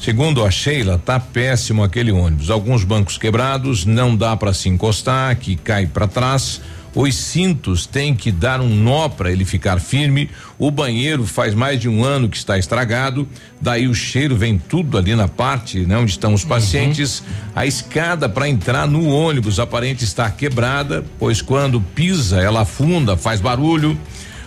[0.00, 2.48] Segundo a Sheila, tá péssimo aquele ônibus.
[2.48, 6.62] Alguns bancos quebrados, não dá para se encostar, que cai para trás.
[6.94, 10.30] Os cintos têm que dar um nó para ele ficar firme.
[10.58, 13.28] O banheiro faz mais de um ano que está estragado.
[13.60, 17.22] Daí o cheiro vem tudo ali na parte, né, onde estão os pacientes.
[17.54, 23.38] A escada para entrar no ônibus aparente estar quebrada, pois quando pisa ela afunda, faz
[23.38, 23.96] barulho.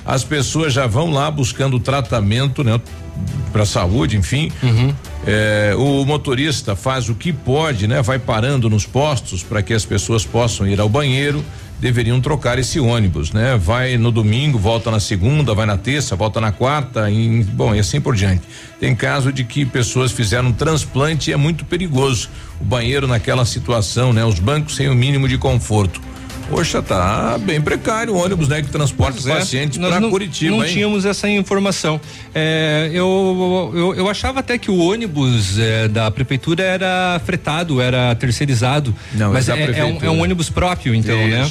[0.04, 2.82] As pessoas já vão lá buscando tratamento, né,
[3.54, 4.52] para saúde, enfim.
[5.26, 8.02] É, o motorista faz o que pode, né?
[8.02, 11.44] Vai parando nos postos para que as pessoas possam ir ao banheiro.
[11.80, 13.58] Deveriam trocar esse ônibus, né?
[13.58, 17.08] Vai no domingo, volta na segunda, vai na terça, volta na quarta,
[17.54, 18.42] bom, e assim por diante.
[18.80, 22.30] Tem caso de que pessoas fizeram um transplante e é muito perigoso.
[22.60, 24.24] O banheiro naquela situação, né?
[24.24, 26.02] Os bancos sem o mínimo de conforto.
[26.50, 28.62] Poxa, tá bem precário o ônibus, né?
[28.62, 30.72] Que transporta os é, pacientes para Curitiba, Não hein?
[30.72, 32.00] tínhamos essa informação.
[32.34, 38.14] É, eu, eu, eu achava até que o ônibus é, da prefeitura era fretado, era
[38.16, 38.94] terceirizado.
[39.14, 41.50] Não, mas é é, é um, é um ônibus próprio, então, né?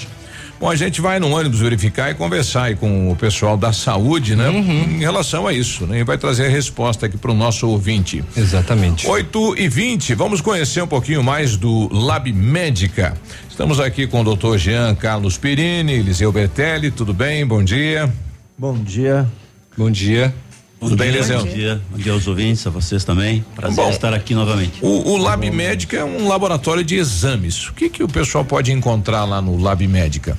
[0.63, 4.37] Bom, a gente vai no ônibus verificar e conversar aí com o pessoal da saúde,
[4.37, 4.49] né?
[4.49, 4.83] Uhum.
[4.93, 5.99] Em relação a isso, né?
[5.99, 8.23] E vai trazer a resposta aqui para o nosso ouvinte.
[8.37, 9.05] Exatamente.
[9.05, 13.15] 8 e 20 vamos conhecer um pouquinho mais do Lab Médica.
[13.51, 17.45] Estamos aqui com o doutor Jean Carlos Pirini, Eliseu Bertelli, tudo bem?
[17.45, 18.09] Bom dia.
[18.57, 19.29] Bom dia.
[19.77, 20.33] Bom dia.
[20.79, 21.41] Tudo bem, Eliseu?
[21.41, 21.81] Bom dia.
[21.91, 23.45] Bom dia aos ouvintes, a vocês também.
[23.57, 24.79] Prazer Bom, estar aqui novamente.
[24.81, 27.69] O, o Lab Médica é um laboratório de exames.
[27.69, 30.39] O que que o pessoal pode encontrar lá no Lab Médica?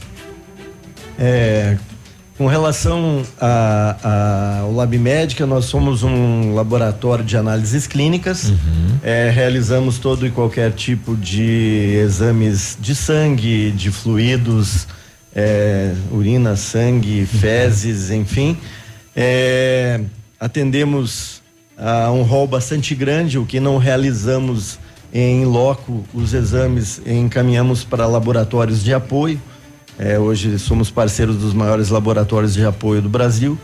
[1.18, 1.78] É,
[2.38, 3.24] com relação
[4.62, 8.52] ao Lab Médica, nós somos um laboratório de análises clínicas.
[9.04, 14.88] É, realizamos todo e qualquer tipo de exames de sangue, de fluidos,
[15.36, 18.58] é, urina, sangue, fezes, enfim.
[19.16, 20.02] É,
[20.40, 21.42] atendemos
[21.78, 24.80] a um rol bastante grande, o que não realizamos
[25.14, 29.40] em loco os exames encaminhamos para laboratórios de apoio.
[30.00, 33.58] É, hoje somos parceiros dos maiores laboratórios de apoio do Brasil.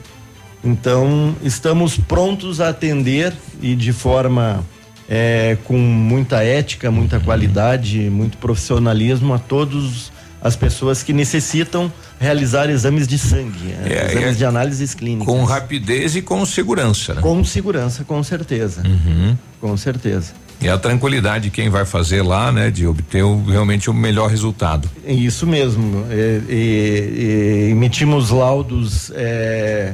[0.64, 4.64] Então, estamos prontos a atender e de forma
[5.08, 10.12] é, com muita ética, muita qualidade, muito profissionalismo a todos
[10.42, 15.26] as pessoas que necessitam realizar exames de sangue, é, É, exames é- de análises clínicas.
[15.28, 17.22] Com rapidez e com segurança, né?
[17.22, 18.84] Com segurança, com certeza.
[18.86, 19.36] Uhum.
[19.60, 20.34] Com certeza.
[20.62, 22.70] E a tranquilidade de quem vai fazer lá, né?
[22.70, 24.90] De obter o- realmente o melhor resultado.
[25.06, 26.06] É Isso mesmo.
[26.10, 29.94] É, e- e emitimos laudos é,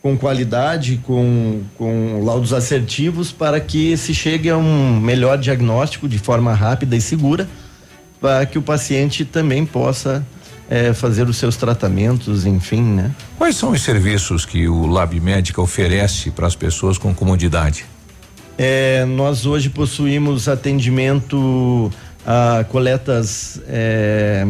[0.00, 6.18] com qualidade, com, com laudos assertivos, para que se chegue a um melhor diagnóstico de
[6.18, 7.46] forma rápida e segura,
[8.20, 10.24] para que o paciente também possa
[10.70, 13.10] é, fazer os seus tratamentos, enfim, né?
[13.36, 17.84] Quais são os serviços que o Lab Médica oferece para as pessoas com comodidade?
[18.58, 21.90] É, nós hoje possuímos atendimento
[22.26, 24.46] a coletas é,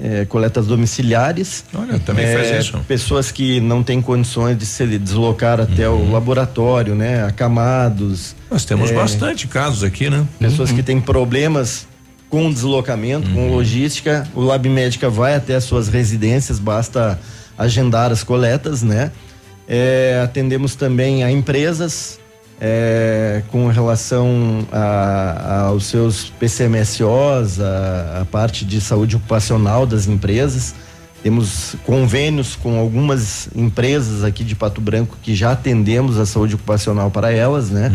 [0.00, 1.64] é, coletas domiciliares.
[1.74, 2.78] Olha, também É, faz isso.
[2.88, 7.24] Pessoas que não têm condições de se deslocar até o laboratório, né?
[7.24, 8.30] Acamados.
[8.32, 8.36] Uhum.
[8.52, 10.26] Nós temos é, bastante casos aqui, né?
[10.38, 11.86] Pessoas que têm problemas
[12.28, 13.52] com deslocamento, com Uhum.
[13.56, 17.16] logística, o Lab Médica vai até as suas residências, basta
[17.56, 19.12] agendar as coletas, né?
[19.68, 22.18] É, atendemos também a empresas
[22.60, 30.74] é, com relação a- aos seus PCMSOs, a, a parte de saúde ocupacional das empresas.
[31.22, 37.10] Temos convênios com algumas empresas aqui de Pato Branco que já atendemos a saúde ocupacional
[37.10, 37.90] para elas, né?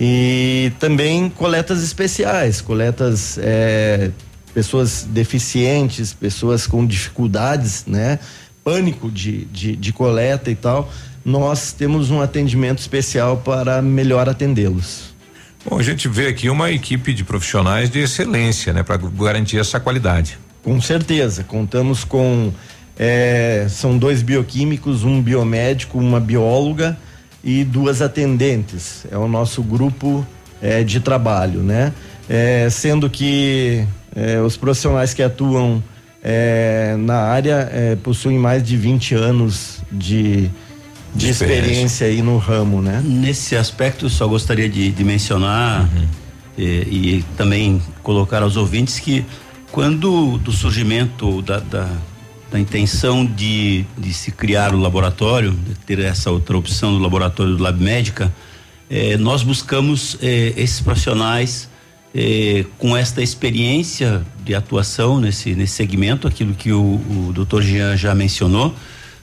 [0.00, 4.10] E também coletas especiais, coletas é,
[4.54, 8.18] pessoas deficientes, pessoas com dificuldades, né?
[8.64, 10.90] Pânico de, de, de coleta e tal.
[11.24, 15.14] Nós temos um atendimento especial para melhor atendê-los.
[15.64, 18.82] Bom, a gente vê aqui uma equipe de profissionais de excelência, né?
[18.82, 20.38] Para garantir essa qualidade.
[20.62, 22.52] Com certeza, contamos com
[22.98, 26.98] é, são dois bioquímicos, um biomédico, uma bióloga
[27.44, 29.06] e duas atendentes.
[29.10, 30.26] É o nosso grupo
[30.62, 31.92] é, de trabalho, né?
[32.28, 33.84] É, sendo que
[34.44, 35.80] os profissionais que atuam
[36.98, 37.70] na área
[38.02, 40.50] possuem mais de 20 anos de,
[41.14, 43.02] de experiência aí no ramo, né?
[43.04, 46.06] Nesse aspecto, só gostaria de, de mencionar Uhum.
[46.58, 46.64] e,
[47.18, 49.24] e também colocar aos ouvintes que
[49.72, 51.88] quando do surgimento da, da,
[52.50, 57.56] da intenção de, de se criar o laboratório, de ter essa outra opção do laboratório
[57.56, 58.32] do Lab Médica,
[58.88, 61.68] eh, nós buscamos eh, esses profissionais
[62.12, 67.62] eh, com esta experiência de atuação nesse, nesse segmento, aquilo que o, o Dr.
[67.62, 68.74] Jean já mencionou,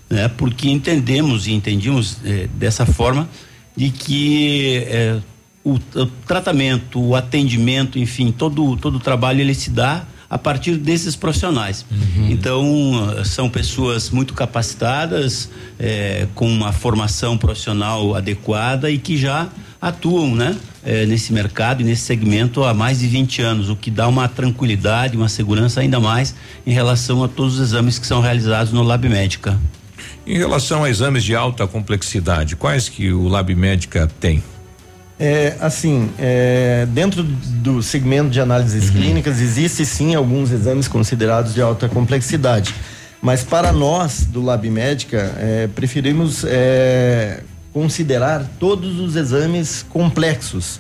[0.09, 0.27] né?
[0.27, 3.27] Porque entendemos e entendimos eh, dessa forma
[3.75, 5.19] de que eh,
[5.63, 10.75] o, o tratamento, o atendimento, enfim, todo todo o trabalho ele se dá a partir
[10.75, 11.85] desses profissionais.
[12.29, 19.47] Então eh, são pessoas muito capacitadas, eh, com uma formação profissional adequada e que já
[19.79, 20.57] atuam, né?
[20.88, 24.27] eh, nesse mercado e nesse segmento há mais de 20 anos, o que dá uma
[24.29, 26.34] tranquilidade, uma segurança ainda mais
[26.65, 29.59] em relação a todos os exames que são realizados no Lab Médica.
[30.25, 34.43] Em relação a exames de alta complexidade, quais que o Lab Médica tem?
[35.19, 41.61] É, assim, é, dentro do segmento de análises clínicas, existe sim alguns exames considerados de
[41.61, 42.73] alta complexidade.
[43.21, 47.41] Mas para nós, do Lab Médica, é, preferimos é,
[47.73, 50.79] considerar todos os exames complexos,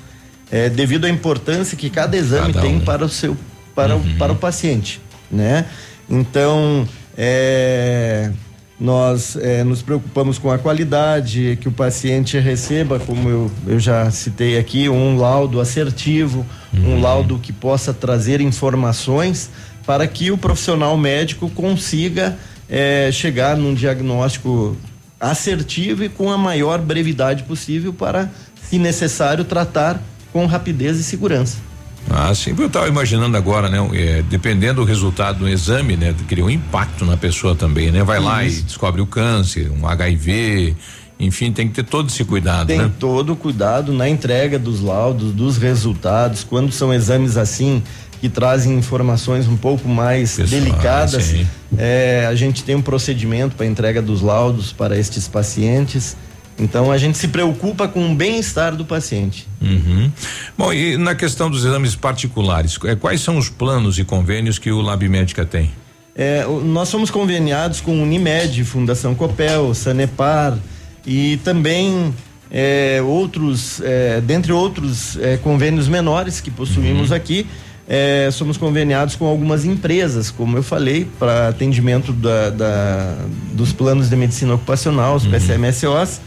[0.51, 2.79] é, devido à importância que cada exame Cada tem um.
[2.79, 3.35] para o seu
[3.75, 4.99] para, o, para o paciente,
[5.29, 5.65] né?
[6.09, 8.31] Então, é,
[8.79, 14.09] nós é, nos preocupamos com a qualidade que o paciente receba, como eu, eu já
[14.11, 19.49] citei aqui, um laudo assertivo, um laudo que possa trazer informações
[19.85, 22.37] para que o profissional médico consiga
[22.69, 24.77] é, chegar num diagnóstico
[25.19, 28.29] assertivo e com a maior brevidade possível para,
[28.61, 29.99] se necessário, tratar
[30.31, 31.66] com rapidez e segurança.
[32.09, 33.77] Ah, sim, eu estava imaginando agora, né?
[33.93, 36.15] é, dependendo do resultado do exame, né?
[36.27, 38.03] Cria um impacto na pessoa também, né?
[38.03, 38.63] Vai lá e Isso.
[38.63, 40.75] descobre o câncer, um HIV,
[41.19, 42.91] enfim, tem que ter todo esse cuidado, Tem né?
[42.99, 47.81] todo o cuidado na entrega dos laudos, dos resultados, quando são exames assim
[48.21, 51.35] que trazem informações um pouco mais Pessoais, delicadas.
[51.77, 56.15] é, a gente tem um procedimento para entrega dos laudos para estes pacientes.
[56.59, 59.47] Então a gente se preocupa com o bem-estar do paciente.
[59.61, 60.11] Uhum.
[60.57, 64.71] Bom, e na questão dos exames particulares, é, quais são os planos e convênios que
[64.71, 65.69] o Lab Médica tem?
[66.15, 70.57] É, nós somos conveniados com Unimed, Fundação Copel, Sanepar
[71.05, 72.11] e também
[72.49, 77.45] é, outros, é, dentre outros é, convênios menores que possuímos aqui,
[77.87, 83.15] é, somos conveniados com algumas empresas, como eu falei, para atendimento da, da-
[83.53, 86.19] dos planos de medicina ocupacional, os PCMSOs.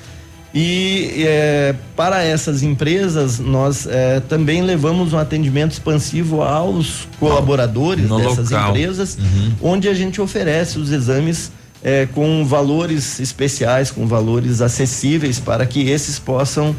[0.53, 8.19] E é, para essas empresas, nós é, também levamos um atendimento expansivo aos colaboradores No
[8.19, 8.71] dessas local.
[8.71, 9.17] empresas,
[9.63, 11.53] onde a gente oferece os exames
[11.85, 16.75] é, com valores especiais, com valores acessíveis, para que esses possam.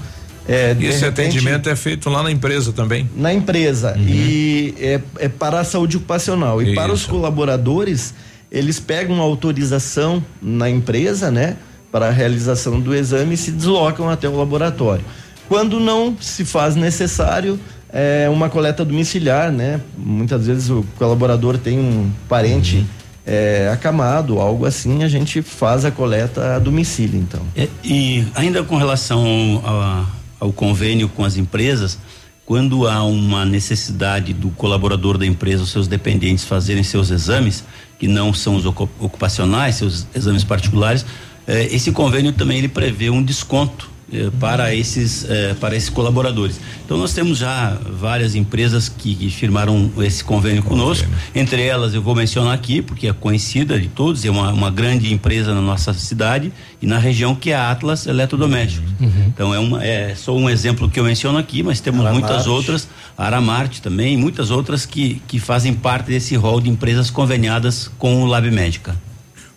[0.48, 3.07] É, Esse repente, atendimento é feito lá na empresa também.
[3.15, 7.10] na empresa e é, é para a saúde ocupacional e para os Isso.
[7.10, 8.11] colaboradores
[8.52, 11.56] eles pegam autorização na empresa, né,
[11.92, 15.04] para a realização do exame e se deslocam até o laboratório.
[15.50, 17.60] Quando não se faz necessário
[17.94, 19.82] é uma coleta domiciliar, né?
[19.98, 22.86] Muitas vezes o colaborador tem um parente
[23.26, 27.42] é, acamado, algo assim, a gente faz a coleta a domicílio, então.
[27.56, 30.06] É, e ainda com relação a-
[30.40, 32.00] ao convênio com as empresas,
[32.46, 37.64] quando há uma necessidade do colaborador da empresa, os seus dependentes fazerem seus exames,
[38.00, 41.06] que não são os ocu- ocupacionais, seus exames particulares,
[41.48, 46.60] eh, esse convênio também ele prevê um desconto eh, para esses eh, para esses colaboradores.
[46.84, 51.08] Então nós temos já várias empresas que, que firmaram esse convênio conosco.
[51.34, 55.14] Entre elas eu vou mencionar aqui porque é conhecida de todos, é uma, uma grande
[55.14, 56.52] empresa na nossa cidade
[56.82, 58.92] e na região que é a Atlas Eletrodomésticos.
[59.28, 62.28] Então é uma é só um exemplo que eu menciono aqui, mas temos Aramarte.
[62.28, 67.90] muitas outras, Aramarte também, muitas outras que que fazem parte desse rol de empresas conveniadas
[67.98, 68.94] com o Lab Médica.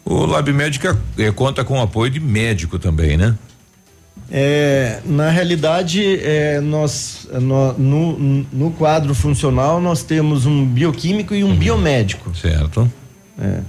[0.04, 3.34] O Lab Médica eh, conta com o apoio de médico também, né?
[4.30, 11.44] É, na realidade, é, nós no, no, no quadro funcional nós temos um bioquímico e
[11.44, 12.34] um biomédico.
[12.34, 12.90] Certo.
[13.38, 13.60] É.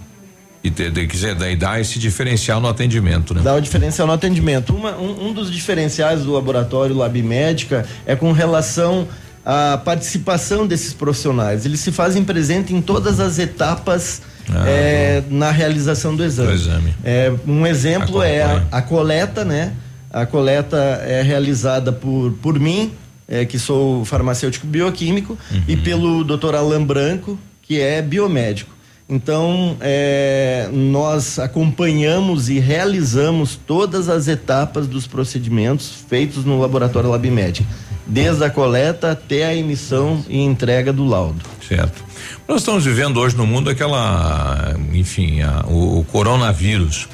[0.63, 3.41] E te, de, quiser daí dar esse diferencial no atendimento, né?
[3.43, 4.75] Dá o diferencial no atendimento.
[4.75, 9.07] Uma- um, um dos diferenciais do laboratório Lab Médica é com relação
[9.45, 11.65] à participação desses profissionais.
[11.65, 14.21] Eles se fazem presente em todas as etapas
[14.53, 16.49] Ah, é, na realização do exame.
[16.49, 16.93] Do exame.
[17.03, 19.73] É, um exemplo é a, a coleta, né?
[20.11, 22.93] A coleta é realizada por, por mim,
[23.27, 26.55] é, que sou farmacêutico bioquímico, e pelo Dr.
[26.55, 28.75] Alain Branco, que é biomédico.
[29.07, 37.67] Então, é, nós acompanhamos e realizamos todas as etapas dos procedimentos feitos no laboratório LabMed,
[38.07, 41.41] desde a coleta até a emissão e entrega do laudo.
[41.67, 42.04] Certo.
[42.47, 47.07] Nós estamos vivendo hoje no mundo aquela, enfim, a- o, o coronavírus.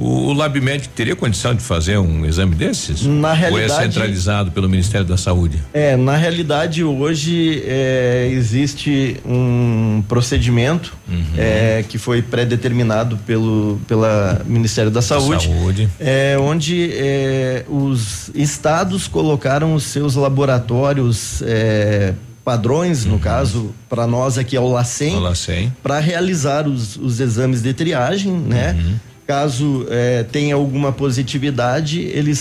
[0.00, 3.02] O, o Lab Médico teria condição de fazer um exame desses?
[3.02, 5.60] Na Ou é realidade- centralizado pelo Ministério da Saúde?
[5.74, 10.96] É, na realidade hoje é, existe um procedimento
[11.36, 15.88] é, que foi pré-determinado pelo pela Ministério da Saúde, Saúde.
[15.98, 22.14] é, onde é, os estados colocaram os seus laboratórios é,
[22.52, 25.70] padrões, no caso para nós aqui é o LACEN, LACEN.
[25.82, 28.74] para realizar os, os exames de triagem, né?
[29.26, 32.38] Caso eh, tenha alguma positividade, eles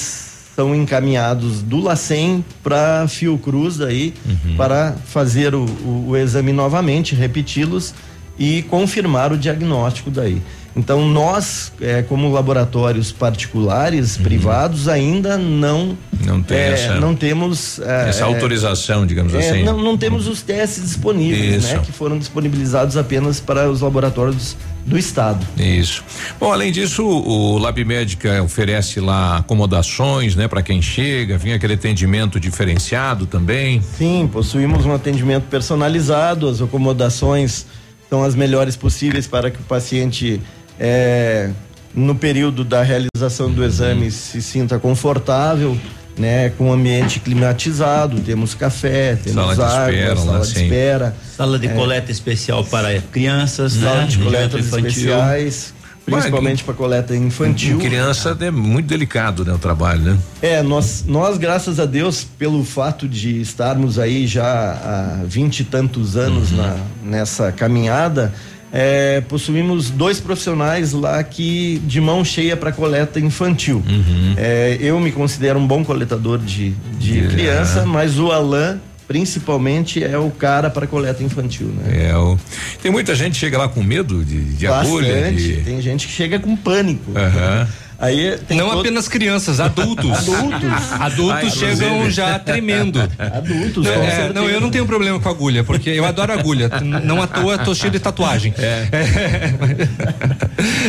[0.56, 4.14] são encaminhados do LACEN para Fiocruz aí
[4.56, 7.94] para fazer o, o- o exame novamente, repeti-los
[8.40, 10.42] e confirmar o diagnóstico daí.
[10.76, 17.80] Então nós, eh, como laboratórios particulares, privados, ainda não Não tem eh, essa- não temos
[17.80, 19.64] eh, Essa eh, autorização, digamos é, assim.
[19.64, 21.74] Não, não temos os testes disponíveis, Isso.
[21.76, 21.82] né?
[21.84, 25.46] Que foram disponibilizados apenas para os laboratórios do estado.
[25.58, 26.04] Isso.
[26.40, 31.74] Bom, além disso, o Lab Médica oferece lá acomodações, né, para quem chega, vem aquele
[31.74, 33.82] atendimento diferenciado também.
[33.98, 37.66] Sim, possuímos um atendimento personalizado, as acomodações
[38.10, 40.40] são as melhores possíveis para que o paciente,
[40.80, 41.50] é,
[41.94, 45.78] no período da realização do exame, se sinta confortável,
[46.18, 46.50] né?
[46.58, 50.64] Com ambiente climatizado, temos café, temos Sala de água, espera, lá, sala de sim.
[50.64, 51.16] espera.
[51.36, 54.08] Sala de É, coleta especial para crianças, Sala né?
[54.08, 54.60] de infantil.
[54.60, 55.74] especiais,
[56.06, 57.78] principalmente para coleta infantil.
[57.80, 60.18] Criança é muito delicado, né, o trabalho, né?
[60.42, 65.64] É, nós, nós, graças a Deus, pelo fato de estarmos aí já há vinte e
[65.66, 66.58] tantos anos Uhum.
[66.58, 68.34] na, nessa caminhada,
[68.72, 73.84] é, possuímos dois profissionais lá que de mão cheia para coleta infantil.
[73.88, 74.34] Uhum.
[74.38, 78.78] É, eu me considero um bom coletador de, de De- criança, mas o Alain,
[79.08, 82.10] principalmente, é o cara para coleta infantil, né?
[82.10, 82.38] É, o,
[82.82, 85.14] tem muita gente que chega lá com medo de, de agulha.
[85.14, 85.42] Bastante.
[85.42, 87.12] De, Tem gente que chega com pânico.
[87.18, 87.68] Aham.
[88.00, 90.12] Aí tem Não todo- apenas crianças, adultos.
[90.30, 90.92] Adultos.
[91.00, 91.78] Adultos inclusive.
[91.78, 93.00] chegam já tremendo.
[93.18, 96.70] Adultos, Não, é, não, eu não tenho problema com agulha, porque eu adoro agulha.
[97.04, 98.54] Não à toa tô cheio de tatuagem.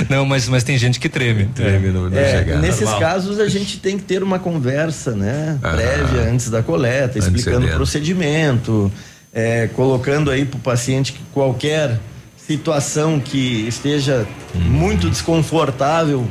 [0.08, 1.46] Não, mas, mas tem gente que treme.
[1.54, 5.58] Treme no, É, nesses casos a gente tem que ter uma conversa, né?
[5.62, 5.70] Ah.
[5.74, 8.90] Prévia antes da coleta, Antes explicando é o procedimento.
[9.32, 11.98] é, colocando aí para o paciente que qualquer
[12.36, 16.26] situação que esteja muito desconfortável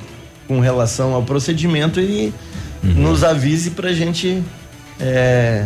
[0.47, 2.33] com relação ao procedimento e
[2.83, 4.41] nos avise para a gente
[4.99, 5.65] é,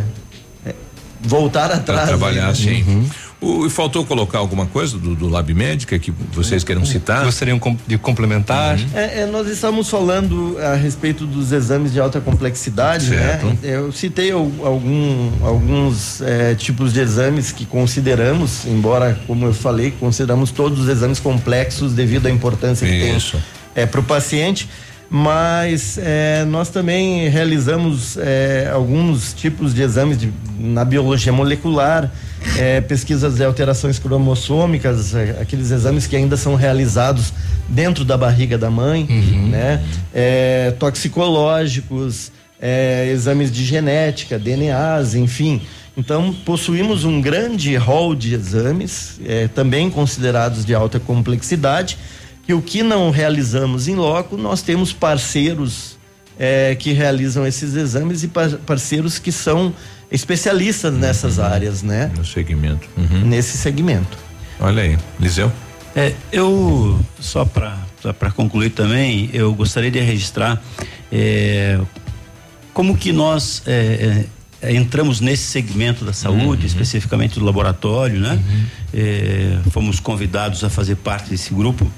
[0.65, 0.73] é,
[1.21, 2.07] voltar Pra atrás.
[2.07, 2.51] trabalhar aí, né?
[2.51, 3.09] assim.
[3.39, 7.25] O, e faltou colocar alguma coisa do, do Lab Médica que vocês queiram citar?
[7.25, 8.77] Gostariam de complementar?
[8.93, 13.47] É, é, nós estamos falando a respeito dos exames de alta complexidade, Certo.
[13.47, 13.57] né?
[13.63, 19.89] Eu citei al- algum, alguns é, tipos de exames que consideramos, embora, como eu falei,
[19.99, 23.31] consideramos todos os exames complexos devido à importância que Isso.
[23.37, 23.41] tem
[23.75, 24.67] é, para o paciente.
[25.13, 32.09] Mas é, nós também realizamos é, alguns tipos de exames de- na biologia molecular,
[32.57, 37.33] é, pesquisas de alterações cromossômicas, é, aqueles exames que ainda são realizados
[37.67, 39.05] dentro da barriga da mãe,
[39.49, 39.83] né?
[40.13, 42.31] É, toxicológicos,
[43.11, 45.61] exames de genética, DNAs, enfim.
[45.97, 49.19] Então, possuímos um grande rol de exames,
[49.55, 51.97] também considerados de alta complexidade,
[52.51, 55.97] que o que não realizamos em loco, nós temos parceiros
[56.37, 59.73] é, que realizam esses exames e par- parceiros que são
[60.11, 62.11] especialistas nessas áreas, né?
[62.17, 62.89] No segmento.
[63.25, 64.17] Nesse segmento.
[64.59, 65.49] Olha aí, Liseu.
[65.95, 70.61] É, eu, só para concluir também, eu gostaria de registrar
[71.09, 71.79] é,
[72.73, 74.25] como que nós é,
[74.61, 78.37] é, entramos nesse segmento da saúde, especificamente do laboratório, né?
[78.93, 81.89] É, fomos convidados a fazer parte desse grupo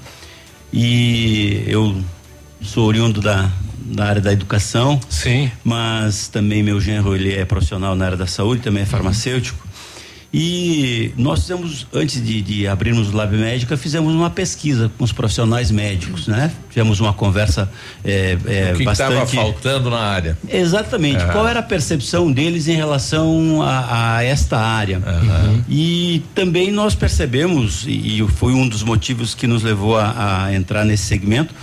[0.76, 1.96] e eu
[2.60, 3.48] sou oriundo da,
[3.84, 5.00] da área da educação.
[5.08, 5.48] Sim.
[5.62, 9.64] Mas também meu genro, ele é profissional na área da saúde, também é farmacêutico.
[10.36, 15.12] E nós fizemos, antes de, de abrirmos o Lab Médica, fizemos uma pesquisa com os
[15.12, 16.50] profissionais médicos, né?
[16.70, 17.70] Tivemos uma conversa
[18.04, 19.36] é, é, o que estava bastante...
[19.36, 20.38] faltando na área?
[20.48, 21.22] Exatamente.
[21.22, 21.26] É.
[21.26, 25.00] Qual era a percepção deles em relação a, a esta área?
[25.68, 30.54] E também nós percebemos, e e foi um dos motivos que nos levou a, a
[30.54, 31.54] entrar nesse segmento,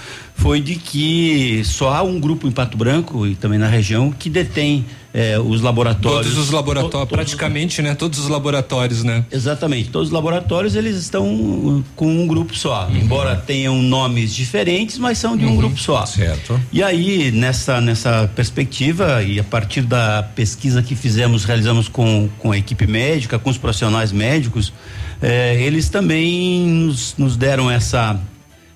[0.41, 4.27] foi de que só há um grupo em Pato Branco e também na região que
[4.27, 6.33] detém eh, os laboratórios.
[6.33, 7.93] Todos os laboratórios, praticamente, né?
[7.93, 9.23] Todos os laboratórios, né?
[9.31, 9.89] Exatamente.
[9.89, 15.19] Todos os laboratórios eles estão uh, com um grupo só, embora tenham nomes diferentes, mas
[15.19, 16.07] são de um grupo só.
[16.07, 16.59] Certo.
[16.73, 22.51] E aí nessa nessa perspectiva e a partir da pesquisa que fizemos, realizamos com com
[22.51, 24.73] a equipe médica, com os profissionais médicos,
[25.21, 28.19] eh, eles também nos, nos deram essa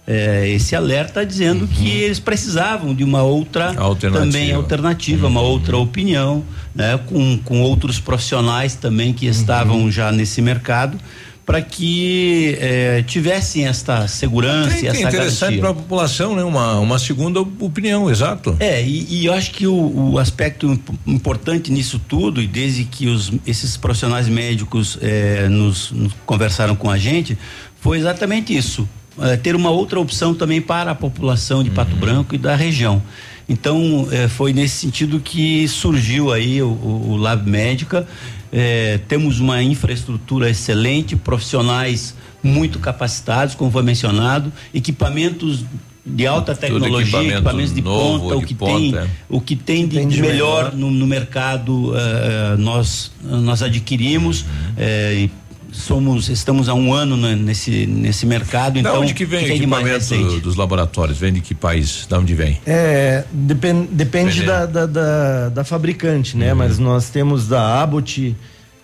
[0.08, 4.20] eh, esse alerta dizendo que eles precisavam de uma outra Alternativa.
[4.26, 10.42] também alternativa, uma outra opinião, né, com, com outros profissionais também que estavam já nesse
[10.42, 10.98] mercado
[11.46, 15.60] para que eh, tivessem esta segurança e Que é essa interessante garantia.
[15.62, 16.44] para a população, né?
[16.44, 18.58] Uma, uma segunda opinião, exato.
[18.60, 22.84] É, e, e eu acho que o, o aspecto imp- importante nisso tudo, e desde
[22.86, 27.38] que os, esses profissionais médicos eh, nos, nos conversaram com a gente,
[27.80, 28.90] foi exatamente isso.
[29.22, 33.02] Eh, ter uma outra opção também para a população de Pato Branco e da região.
[33.48, 38.08] Então, eh, foi nesse sentido que surgiu aí o, o, o Lab Médica.
[38.52, 45.66] Eh, temos uma infraestrutura excelente, profissionais muito capacitados, como foi mencionado, equipamentos
[46.06, 49.08] de alta tecnologia, equipamento equipamentos de novo, ponta, o que ponta, tem, é.
[49.28, 50.76] o que tem de, tem de melhor, melhor.
[50.76, 54.48] No, no mercado eh, nós nós adquirimos Uhum.
[54.78, 55.30] eh,
[55.76, 59.54] somos estamos há um ano né, nesse nesse mercado da então onde que vem o
[59.54, 61.18] equipamento dos laboratórios?
[61.18, 62.06] Vem de que país?
[62.10, 62.60] Da onde vem?
[62.66, 64.46] É, depen- depende Depende.
[64.46, 66.40] da, da, da, da fabricante, Uhum.
[66.40, 66.54] né?
[66.54, 68.36] Mas nós temos da Abbott,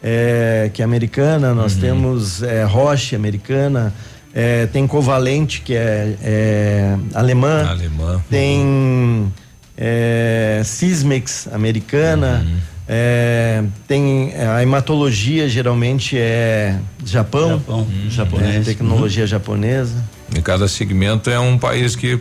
[0.04, 1.82] é, que é americana, nós Uhum.
[1.82, 3.94] temos é, Roche, americana,
[4.34, 8.22] é, tem Covalente, que é, é alemã, Alemã.
[8.30, 9.32] tem
[9.78, 12.58] é, Sysmex, americana, Uhum.
[12.88, 18.10] É, tem a hematologia, geralmente é Japão, Japão, Uhum.
[18.10, 18.56] japonês.
[18.56, 18.62] né?
[18.64, 20.04] tecnologia japonesa.
[20.36, 22.20] E cada segmento é um país que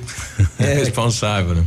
[0.59, 0.75] é É.
[0.75, 1.63] responsável, né?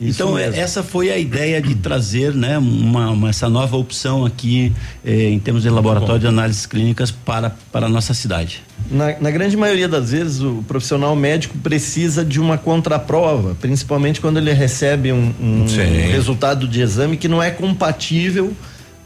[0.00, 0.54] Isso Então mesmo.
[0.60, 4.72] essa foi a ideia de trazer, né, uma, uma- essa nova opção aqui
[5.04, 8.62] eh, em termos de laboratório de análises clínicas para para a nossa cidade.
[8.90, 14.36] Na, na grande maioria das vezes, o profissional médico precisa de uma contraprova, principalmente quando
[14.38, 15.66] ele recebe um, um
[16.12, 18.52] resultado de exame que não é compatível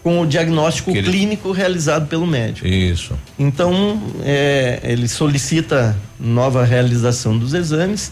[0.03, 2.67] com o diagnóstico ele- clínico realizado pelo médico.
[2.67, 3.15] Isso.
[3.39, 8.11] Então, é, ele solicita nova realização dos exames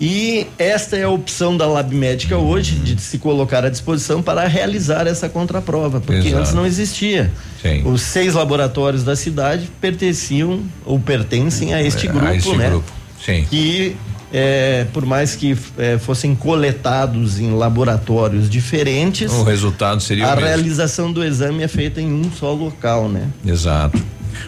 [0.00, 4.46] e esta é a opção da Lab Médica hoje de se colocar à disposição para
[4.46, 6.36] realizar essa contraprova, porque Exato.
[6.36, 7.30] antes não existia.
[7.62, 7.82] Sim.
[7.86, 12.68] Os seis laboratórios da cidade pertenciam ou pertencem a este É, grupo, a esse né?
[12.70, 12.92] grupo.
[13.24, 13.46] Sim.
[13.48, 13.96] Que
[14.32, 21.12] é, por mais que é, fossem coletados em laboratórios diferentes, O resultado seria a realização
[21.12, 23.28] do exame é feita em um só local, né?
[23.46, 24.02] Exato.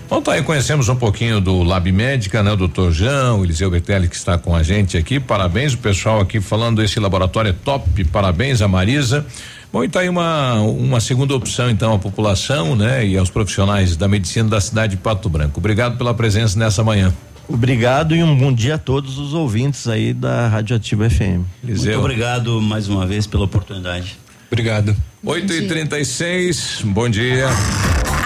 [0.08, 2.52] Bom, tá aí, conhecemos um pouquinho do Lab Médica, né?
[2.52, 5.18] O doutor João, o Eliseu Bertelli que está com a gente aqui.
[5.18, 8.04] Parabéns, o pessoal aqui falando desse laboratório é top.
[8.04, 9.26] Parabéns a Marisa.
[9.72, 13.06] Bom, e tá aí uma, uma segunda opção, então, à população, né?
[13.06, 15.58] E aos profissionais da medicina da cidade de Pato Branco.
[15.58, 17.12] Obrigado pela presença nessa manhã.
[17.48, 21.44] Obrigado e um bom dia a todos os ouvintes aí da Radioativa FM.
[21.62, 24.18] Muito obrigado mais uma vez pela oportunidade.
[24.50, 24.96] Obrigado.
[25.24, 27.48] 8 e 36 bom dia.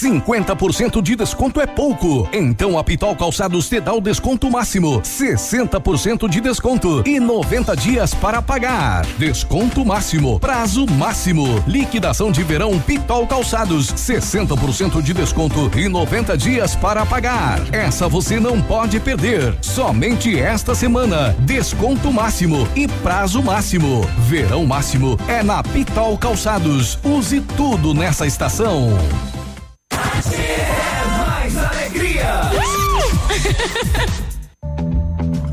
[0.00, 2.26] 50% de desconto é pouco.
[2.32, 5.02] Então a Pitol Calçados te dá o desconto máximo.
[5.02, 9.04] 60% de desconto e 90 dias para pagar.
[9.18, 11.62] Desconto máximo, prazo máximo.
[11.66, 13.92] Liquidação de verão Pitol Calçados.
[13.92, 17.60] 60% de desconto e 90 dias para pagar.
[17.70, 19.54] Essa você não pode perder.
[19.60, 21.36] Somente esta semana.
[21.40, 24.00] Desconto máximo e prazo máximo.
[24.20, 26.98] Verão máximo é na Pitol Calçados.
[27.04, 28.96] Use tudo nessa estação.
[31.26, 32.40] Mais alegria.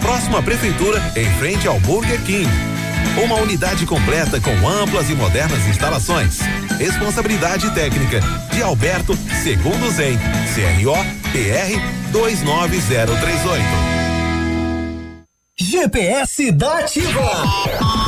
[0.00, 2.48] Próxima à Prefeitura, em frente ao Burger King.
[3.22, 6.38] Uma unidade completa com amplas e modernas instalações.
[6.78, 8.20] Responsabilidade técnica
[8.52, 10.18] de Alberto Segundo Zen,
[10.54, 10.94] CRO
[11.32, 11.80] PR
[12.12, 13.64] 29038.
[15.60, 18.07] GPS da Ativa.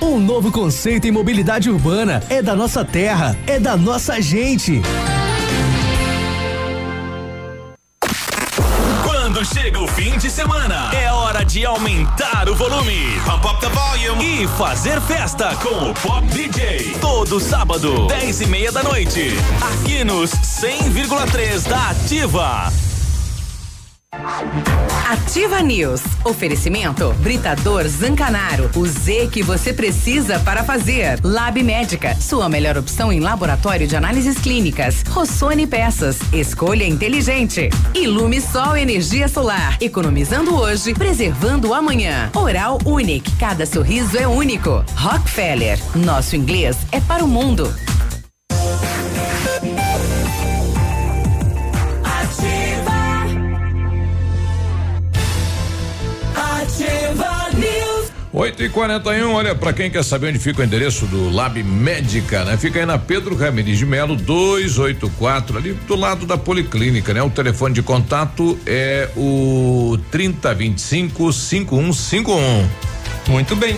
[0.00, 2.22] Um novo conceito em mobilidade urbana.
[2.28, 4.82] É da nossa terra, é da nossa gente.
[9.04, 13.20] Quando chega o fim de semana, é hora de aumentar o volume.
[13.24, 14.42] Pump up the volume.
[14.42, 16.96] E fazer festa com o Pop DJ.
[17.00, 19.30] Todo sábado, 10 e meia da noite.
[19.60, 22.91] Aqui nos 100,3 da Ativa.
[25.08, 26.02] Ativa News.
[26.24, 28.70] Oferecimento Britador Zancanaro.
[28.76, 31.18] O Z que você precisa para fazer.
[31.24, 32.14] Lab Médica.
[32.20, 35.02] Sua melhor opção em laboratório de análises clínicas.
[35.08, 36.18] Rossoni Peças.
[36.32, 37.68] Escolha inteligente.
[37.94, 39.76] Ilume Sol Energia Solar.
[39.80, 42.30] Economizando hoje, preservando amanhã.
[42.34, 43.32] Oral Unique.
[43.38, 44.84] Cada sorriso é único.
[44.94, 45.78] Rockefeller.
[45.96, 47.74] Nosso inglês é para o mundo.
[58.42, 62.44] 8 e 41 olha, para quem quer saber onde fica o endereço do Lab Médica,
[62.44, 62.56] né?
[62.56, 67.22] Fica aí na Pedro Ramirez de Melo, 284, ali do lado da Policlínica, né?
[67.22, 72.68] O telefone de contato é o 3025 5151.
[73.28, 73.76] Muito bem.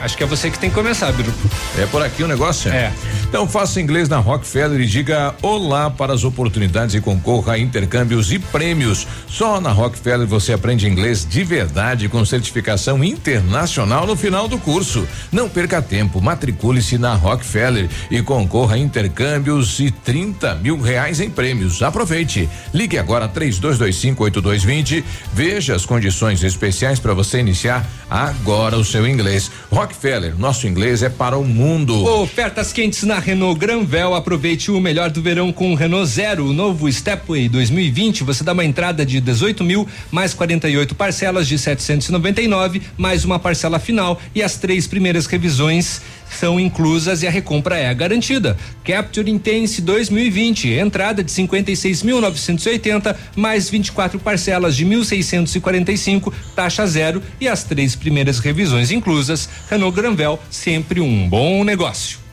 [0.00, 1.32] Acho que é você que tem que começar, Biru.
[1.78, 2.70] É por aqui o negócio?
[2.70, 2.92] É.
[3.28, 8.32] Então faça inglês na Rockefeller e diga olá para as oportunidades e concorra a intercâmbios
[8.32, 9.06] e prêmios.
[9.26, 15.06] Só na Rockefeller você aprende inglês de verdade com certificação internacional no final do curso.
[15.30, 21.30] Não perca tempo, matricule-se na Rockefeller e concorra a intercâmbios e 30 mil reais em
[21.30, 21.82] prêmios.
[21.82, 22.48] Aproveite.
[22.72, 25.04] Ligue agora 32258220.
[25.32, 29.50] Veja as condições especiais para você iniciar agora o seu inglês.
[29.78, 32.04] Rockefeller, nosso inglês é para o mundo.
[32.04, 34.12] Ofertas quentes na Renault Granvel.
[34.12, 38.24] Aproveite o melhor do verão com o Renault Zero, o novo Stepway 2020.
[38.24, 43.78] Você dá uma entrada de 18 mil, mais 48 parcelas de 799, mais uma parcela
[43.78, 48.56] final e as três primeiras revisões são inclusas e a recompra é garantida.
[48.84, 57.64] Capture Intense 2020, entrada de 56.980, mais 24 parcelas de 1.645, taxa zero e as
[57.64, 59.48] três primeiras revisões inclusas.
[59.70, 62.27] Renault Granvel, sempre um bom negócio.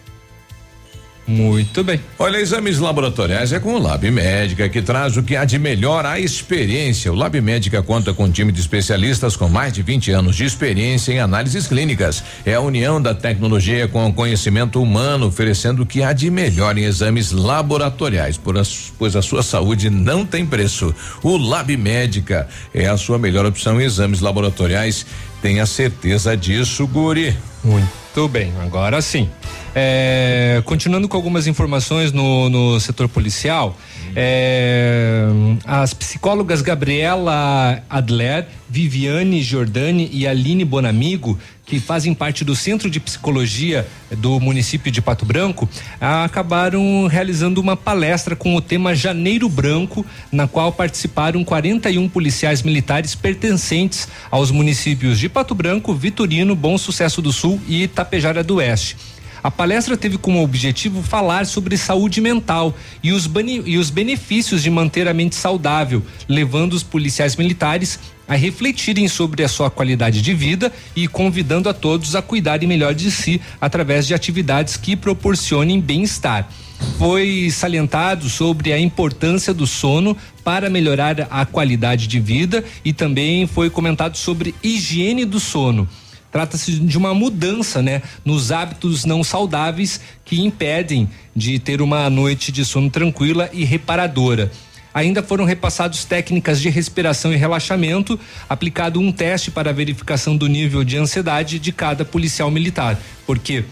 [1.27, 1.99] Muito bem.
[2.19, 6.05] Olha, exames laboratoriais é com o Lab Médica, que traz o que há de melhor
[6.05, 7.11] a experiência.
[7.11, 10.45] O Lab Médica conta com um time de especialistas com mais de 20 anos de
[10.45, 12.23] experiência em análises clínicas.
[12.45, 16.77] É a união da tecnologia com o conhecimento humano, oferecendo o que há de melhor
[16.77, 20.93] em exames laboratoriais, as, pois a sua saúde não tem preço.
[21.23, 25.07] O Lab Médica é a sua melhor opção em exames laboratoriais.
[25.45, 27.37] Tenha certeza disso, Guri.
[27.63, 29.29] Muito bem, agora sim.
[29.75, 33.77] É, continuando com algumas informações no, no setor policial,
[34.15, 35.27] é,
[35.63, 42.99] as psicólogas Gabriela Adler, Viviane Giordani e Aline Bonamigo, que fazem parte do Centro de
[42.99, 45.67] Psicologia do município de Pato Branco,
[45.99, 53.15] acabaram realizando uma palestra com o tema Janeiro Branco, na qual participaram 41 policiais militares
[53.15, 59.14] pertencentes aos municípios de Pato Branco, Vitorino, Bom Sucesso do Sul e Itapejara do Oeste.
[59.45, 63.29] A palestra teve como objetivo falar sobre saúde mental e os,
[63.63, 69.43] e os benefícios de manter a mente saudável, levando os policiais militares a refletirem sobre
[69.43, 74.07] a sua qualidade de vida e convidando a todos a cuidarem melhor de si através
[74.07, 76.49] de atividades que proporcionem bem-estar.
[76.97, 83.45] Foi salientado sobre a importância do sono para melhorar a qualidade de vida e também
[83.45, 85.87] foi comentado sobre higiene do sono.
[86.35, 92.51] Trata-se de uma mudança, né, nos hábitos não saudáveis que impedem de ter uma noite
[92.51, 94.51] de sono tranquila e reparadora.
[94.93, 100.83] Ainda foram repassados técnicas de respiração e relaxamento, aplicado um teste para verificação do nível
[100.83, 103.63] de ansiedade de cada policial militar, porque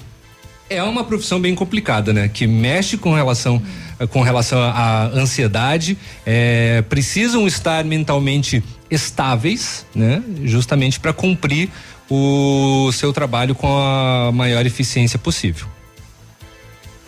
[0.69, 2.29] é uma profissão bem complicada, né?
[2.29, 3.61] Que mexe com relação
[4.09, 10.21] com relação à ansiedade, é, precisam estar mentalmente estáveis, né?
[10.43, 11.69] Justamente para cumprir
[12.15, 15.65] o seu trabalho com a maior eficiência possível.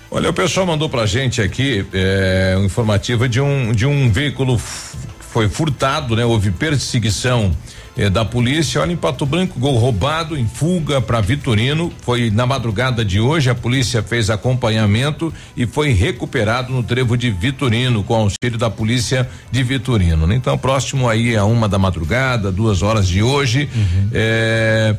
[0.09, 4.57] Olha, o pessoal mandou pra gente aqui é, um informativo de um de um veículo
[4.57, 6.25] foi furtado, né?
[6.25, 7.55] Houve perseguição
[7.97, 8.81] eh, da polícia.
[8.81, 11.91] Olha, em Pato Branco, gol roubado em fuga para Vitorino.
[12.01, 13.49] Foi na madrugada de hoje.
[13.49, 19.29] A polícia fez acompanhamento e foi recuperado no trevo de Vitorino com auxílio da polícia
[19.51, 20.27] de Vitorino.
[20.27, 20.35] né?
[20.35, 23.69] Então, próximo aí a uma da madrugada, duas horas de hoje.
[24.13, 24.95] eh,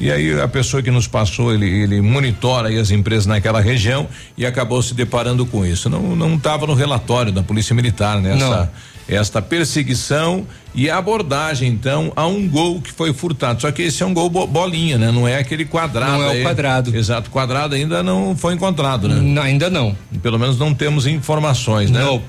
[0.00, 4.46] e aí a pessoa que nos passou, ele, ele monitora as empresas naquela região e
[4.46, 5.90] acabou se deparando com isso.
[5.90, 8.34] Não não estava no relatório da Polícia Militar, né?
[8.34, 8.46] Não.
[8.46, 8.72] Essa,
[9.10, 13.60] esta perseguição e a abordagem então a um gol que foi furtado.
[13.60, 15.10] Só que esse é um gol bo- bolinha, né?
[15.10, 16.12] Não é aquele quadrado.
[16.12, 16.42] Não é o aí.
[16.42, 16.96] quadrado.
[16.96, 19.16] Exato, quadrado ainda não foi encontrado, né?
[19.18, 19.96] N- ainda não.
[20.22, 22.00] Pelo menos não temos informações, né?
[22.00, 22.22] Não.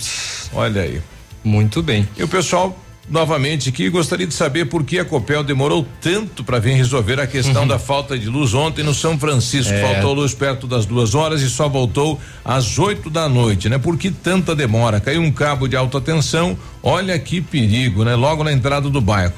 [0.54, 1.02] Olha aí.
[1.44, 2.08] Muito bem.
[2.18, 2.78] E o pessoal
[3.12, 3.90] novamente aqui.
[3.90, 7.68] Gostaria de saber por que a Copel demorou tanto para vir resolver a questão uhum.
[7.68, 9.74] da falta de luz ontem no São Francisco.
[9.74, 9.82] É.
[9.82, 13.78] Faltou luz perto das duas horas e só voltou às 8 da noite, né?
[13.78, 15.00] Por que tanta demora?
[15.00, 16.58] Caiu um cabo de alta tensão.
[16.82, 18.16] Olha que perigo, né?
[18.16, 19.34] Logo na entrada do bairro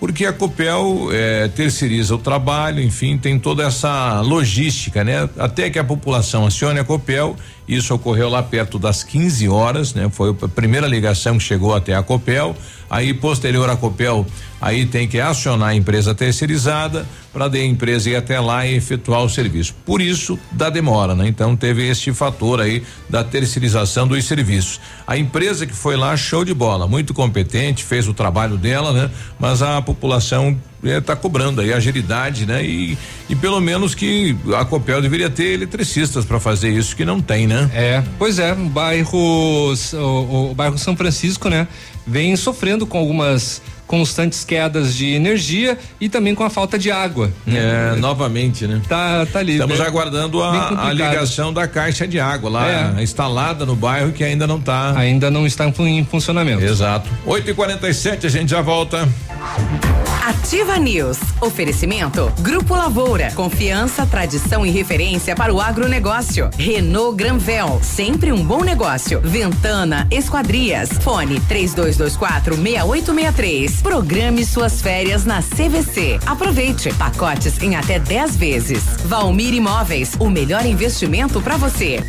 [0.00, 5.28] porque a Copel é, terceiriza o trabalho, enfim, tem toda essa logística, né?
[5.36, 10.08] Até que a população acione a Copel, isso ocorreu lá perto das 15 horas, né?
[10.10, 12.56] Foi a primeira ligação que chegou até a Copel.
[12.88, 14.24] Aí, posterior à Copel,
[14.60, 19.22] aí tem que acionar a empresa terceirizada para a empresa ir até lá e efetuar
[19.22, 19.74] o serviço.
[19.84, 21.28] Por isso, da demora, né?
[21.28, 24.80] Então, teve este fator aí da terceirização dos serviços.
[25.06, 29.10] A empresa que foi lá, show de bola, muito competente, fez o trabalho dela, né?
[29.38, 32.64] Mas a população está é, cobrando aí agilidade, né?
[32.64, 32.96] E,
[33.28, 37.46] e pelo menos que a Copel deveria ter eletricistas para fazer isso que não tem,
[37.46, 37.70] né?
[37.74, 41.68] É, pois é, o bairro o, o bairro São Francisco, né?
[42.06, 47.32] Vem sofrendo com algumas constantes quedas de energia e também com a falta de água.
[47.44, 47.94] Né?
[47.94, 48.80] É, novamente, né?
[48.88, 49.54] Tá, tá ali.
[49.54, 49.86] Estamos né?
[49.86, 53.02] aguardando a, a, ligação da caixa de água lá é.
[53.02, 54.96] instalada no bairro que ainda não está.
[54.96, 56.62] Ainda não está em funcionamento.
[56.62, 57.08] Exato.
[57.26, 59.08] 8 e 47 a gente já volta.
[60.28, 61.18] Ativa News.
[61.40, 62.30] Oferecimento.
[62.40, 63.30] Grupo Lavoura.
[63.32, 66.50] Confiança, tradição e referência para o agronegócio.
[66.58, 67.80] Renault Granvel.
[67.82, 69.20] Sempre um bom negócio.
[69.22, 70.90] Ventana Esquadrias.
[71.00, 73.77] Fone 3224 6863.
[73.82, 76.18] Programe suas férias na CVC.
[76.26, 76.92] Aproveite.
[76.94, 78.84] Pacotes em até 10 vezes.
[79.04, 80.14] Valmir Imóveis.
[80.18, 82.02] O melhor investimento para você.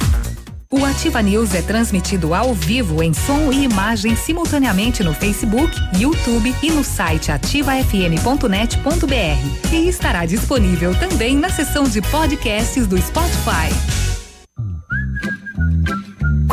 [0.71, 6.53] O Ativa News é transmitido ao vivo em som e imagem simultaneamente no Facebook, YouTube
[6.61, 9.73] e no site ativafm.net.br.
[9.73, 14.08] E estará disponível também na seção de podcasts do Spotify.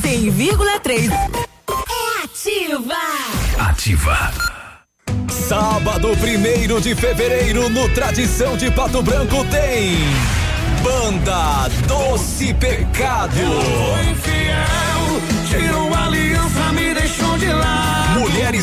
[0.00, 1.10] 100,3.
[1.12, 2.96] É ativa.
[3.58, 4.30] Ativa.
[5.28, 9.98] Sábado, primeiro de fevereiro, no Tradição de Pato Branco tem.
[10.82, 13.40] Banda Doce Pecado.
[14.10, 16.08] Infiel, tirou a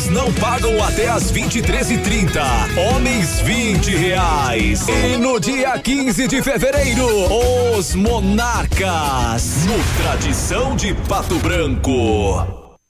[0.02, 2.40] Mulheres não pagam até as 23h30.
[2.76, 4.86] Homens 20 reais.
[4.88, 7.06] E no dia 15 de fevereiro,
[7.76, 9.66] os Monarcas.
[9.66, 12.61] No Tradição de Pato Branco.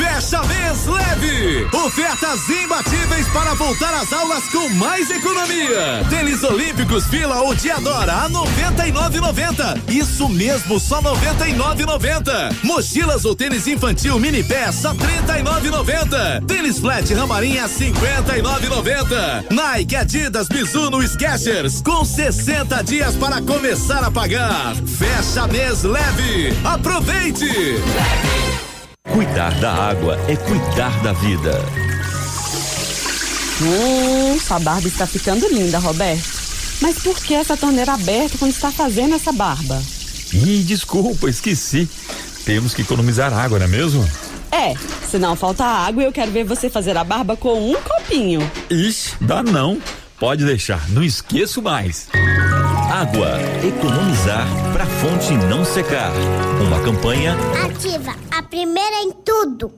[0.00, 1.68] Fecha mês leve!
[1.76, 6.02] Ofertas imbatíveis para voltar às aulas com mais economia.
[6.08, 9.78] Tênis Olímpicos Fila ou Diadora a 99,90.
[9.90, 12.64] Isso mesmo, só 99,90.
[12.64, 16.46] Mochilas ou tênis infantil mini só 39,90.
[16.46, 19.50] Tênis flat Ramarinha 59,90.
[19.50, 24.74] Nike, Adidas, Mizuno, Skechers com 60 dias para começar a pagar.
[24.76, 26.56] Fecha mês leve.
[26.64, 27.44] Aproveite!
[27.44, 28.59] Leve.
[29.12, 31.64] Cuidar da água é cuidar da vida.
[33.60, 36.40] Hum, sua barba está ficando linda, Roberto.
[36.80, 39.82] Mas por que essa torneira aberta quando está fazendo essa barba?
[40.32, 41.88] Ih, desculpa, esqueci.
[42.44, 44.08] Temos que economizar água, não é mesmo?
[44.52, 44.74] É,
[45.06, 48.40] se não falta água, eu quero ver você fazer a barba com um copinho.
[48.70, 49.80] Ixi, dá não.
[50.18, 52.08] Pode deixar, não esqueço mais.
[52.92, 56.12] Água, economizar pra fonte não secar.
[56.66, 57.34] Uma campanha
[57.64, 58.14] Ativa,
[58.50, 59.72] primeira em tudo.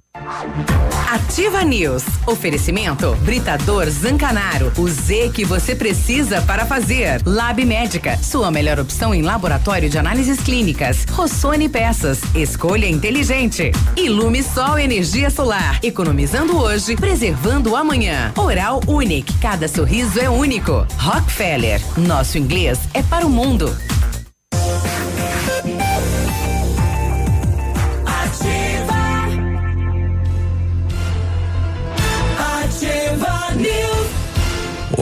[1.10, 2.04] Ativa News.
[2.26, 4.72] Oferecimento Britador Zancanaro.
[4.78, 7.20] O Z que você precisa para fazer.
[7.26, 8.16] Lab Médica.
[8.16, 11.04] Sua melhor opção em laboratório de análises clínicas.
[11.10, 12.20] Rossoni Peças.
[12.34, 13.72] Escolha inteligente.
[13.94, 15.78] Ilume Sol Energia Solar.
[15.82, 18.32] Economizando hoje, preservando amanhã.
[18.36, 19.36] Oral Unique.
[19.38, 20.86] Cada sorriso é único.
[20.96, 21.80] Rockefeller.
[21.98, 23.76] Nosso inglês é para o mundo.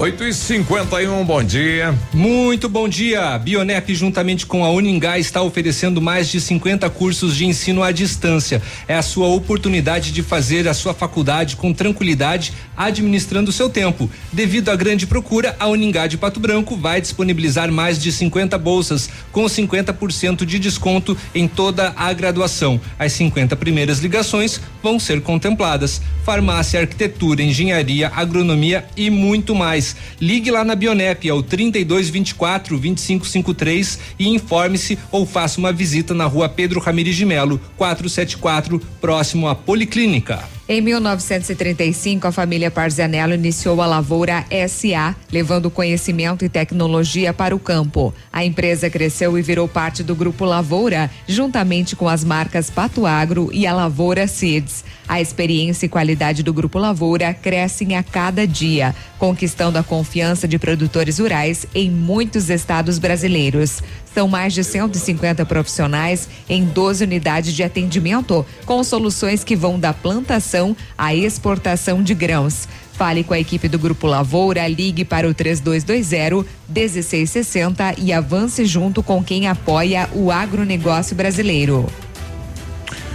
[0.00, 1.94] 8 e 51 bom dia.
[2.14, 3.36] Muito bom dia.
[3.36, 8.62] Bionep, juntamente com a Uningá, está oferecendo mais de 50 cursos de ensino à distância.
[8.88, 14.10] É a sua oportunidade de fazer a sua faculdade com tranquilidade, administrando o seu tempo.
[14.32, 19.10] Devido à grande procura, a Uningá de Pato Branco vai disponibilizar mais de 50 bolsas,
[19.30, 22.80] com 50% de desconto em toda a graduação.
[22.98, 26.00] As 50 primeiras ligações vão ser contempladas.
[26.24, 29.89] Farmácia, arquitetura, engenharia, agronomia e muito mais.
[30.20, 36.48] Ligue lá na Bionep ao 3224 2553 e informe-se ou faça uma visita na rua
[36.48, 40.59] Pedro Ramirez de Melo, 474, próximo à Policlínica.
[40.72, 47.58] Em 1935, a família Parzianello iniciou a Lavoura SA, levando conhecimento e tecnologia para o
[47.58, 48.14] campo.
[48.32, 53.50] A empresa cresceu e virou parte do Grupo Lavoura, juntamente com as marcas Pato Agro
[53.52, 54.84] e a Lavoura Seeds.
[55.08, 60.56] A experiência e qualidade do Grupo Lavoura crescem a cada dia, conquistando a confiança de
[60.56, 63.82] produtores rurais em muitos estados brasileiros.
[64.14, 69.92] São mais de 150 profissionais em 12 unidades de atendimento, com soluções que vão da
[69.92, 72.68] plantação à exportação de grãos.
[72.92, 79.02] Fale com a equipe do Grupo Lavoura, ligue para o 3220 1660 e avance junto
[79.02, 81.86] com quem apoia o agronegócio brasileiro.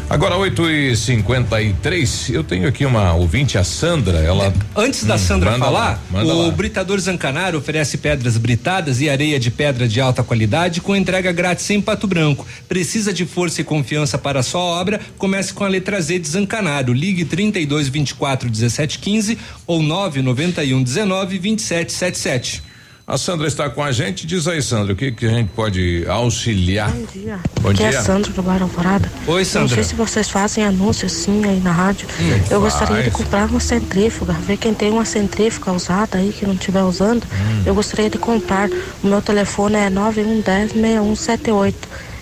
[0.08, 4.54] Agora 8 e 53 eu tenho aqui uma ouvinte, a Sandra, ela.
[4.76, 6.52] Antes da Hum, Sandra falar, lá, o lá.
[6.52, 11.68] Britador Zancanaro oferece pedras britadas e areia de pedra de alta qualidade com entrega grátis
[11.72, 12.46] em Pato Branco.
[12.68, 15.02] Precisa de força e confiança para a sua obra?
[15.18, 16.94] Comece com a letra Z de Zancanaro.
[16.94, 22.75] Ligue 32 24 17 15 ou 991 19 27 77.
[23.08, 24.26] A Sandra está com a gente.
[24.26, 26.90] Diz aí, Sandra, o que, que a gente pode auxiliar?
[26.92, 27.40] Bom dia.
[27.62, 27.88] Bom Aqui dia.
[27.90, 29.12] é Sandro do Bairro Alvorada.
[29.28, 29.68] Oi, Eu Sandra.
[29.68, 32.08] Não sei se vocês fazem anúncio assim aí na rádio.
[32.20, 33.14] Hum, Eu gostaria de faz.
[33.24, 34.34] comprar uma centrífuga.
[34.34, 37.26] Ver quem tem uma centrífuga usada aí que não estiver usando.
[37.26, 37.64] Hum.
[37.64, 38.70] Eu gostaria de comprar.
[39.04, 41.76] O meu telefone é 9110-6178.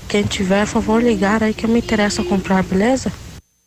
[0.09, 3.09] Quem tiver, por favor, ligar aí que eu me interessa comprar, beleza?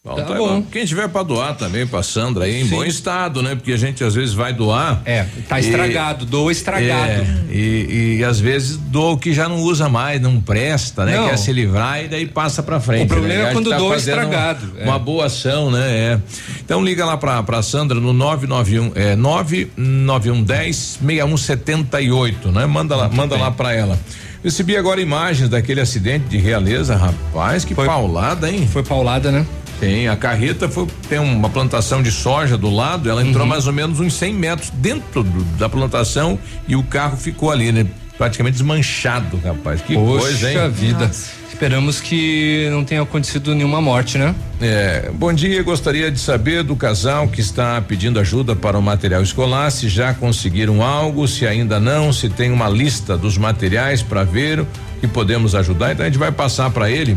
[0.07, 0.63] Bom, tá bom.
[0.63, 3.57] Quem tiver para doar também pra Sandra aí, em bom estado, né?
[3.57, 5.03] Porque a gente às vezes vai doar.
[5.05, 7.11] É, tá e- estragado, doa estragado.
[7.11, 11.17] É, e, e às vezes doa o que já não usa mais, não presta, né?
[11.17, 11.29] Não.
[11.29, 13.07] Quer se livrar e daí passa pra frente.
[13.07, 13.51] O problema né?
[13.51, 14.85] é quando tá doa estragado, Uma, é.
[14.85, 15.91] uma boa ação, né?
[15.91, 16.21] É.
[16.65, 22.65] Então liga lá pra, pra Sandra no 991 é 99110 6178, né?
[22.65, 23.99] Manda lá, manda lá pra ela.
[24.45, 28.69] Recebi agora imagens daquele acidente de realeza, rapaz, que paulada, hein?
[28.73, 29.45] Foi paulada, né?
[29.81, 33.49] Tem, a carreta foi, tem uma plantação de soja do lado, ela entrou Uhum.
[33.51, 37.71] mais ou menos uns 100 metros dentro do- da plantação e o carro ficou ali,
[37.73, 37.87] né?
[38.17, 39.83] Praticamente desmanchado, rapaz.
[39.83, 40.71] Que Poxa coisa, hein?
[40.71, 41.11] vida.
[41.53, 44.35] Esperamos que não tenha acontecido nenhuma morte, né?
[44.61, 49.23] É, bom dia, gostaria de saber do casal que está pedindo ajuda para o material
[49.23, 54.23] escolar, se já conseguiram algo, se ainda não, se tem uma lista dos materiais para
[54.25, 54.67] ver o
[55.01, 55.93] que podemos ajudar.
[55.93, 57.17] Então a gente vai passar para ele.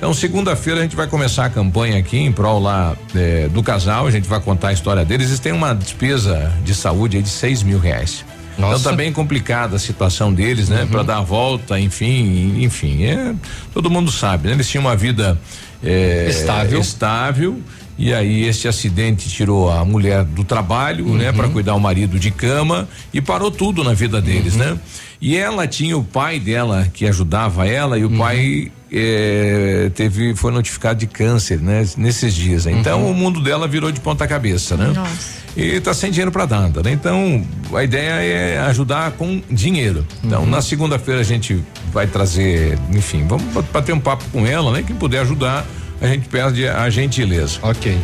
[0.00, 4.06] Então, segunda-feira a gente vai começar a campanha aqui em prol lá eh, do casal.
[4.06, 5.26] A gente vai contar a história deles.
[5.26, 8.24] Eles têm uma despesa de saúde aí de seis mil reais.
[8.56, 8.88] Então Nossa.
[8.88, 10.88] tá bem complicada a situação deles, né?
[10.90, 13.34] Para dar a volta, enfim, enfim, é,
[13.74, 14.54] todo mundo sabe, né?
[14.54, 15.38] Eles tinham uma vida
[15.84, 16.80] eh, Estável.
[16.80, 17.60] estável
[17.98, 22.30] e aí este acidente tirou a mulher do trabalho, né, para cuidar o marido de
[22.30, 24.78] cama e parou tudo na vida deles, né?
[25.20, 30.52] E ela tinha o pai dela que ajudava ela e o pai eh, teve foi
[30.52, 31.86] notificado de câncer, né?
[31.96, 32.66] Nesses dias.
[32.66, 34.92] Então o mundo dela virou de ponta cabeça, né?
[34.94, 35.40] Nossa.
[35.56, 36.92] E tá sem dinheiro para nada, né?
[36.92, 37.44] Então,
[37.74, 40.06] a ideia é ajudar com dinheiro.
[40.22, 41.62] Então, na segunda-feira a gente
[41.92, 44.84] vai trazer, enfim, vamos bater um papo com ela, né?
[44.86, 45.66] Quem puder ajudar,
[46.00, 47.58] a gente pede a gentileza.
[47.62, 47.98] Ok.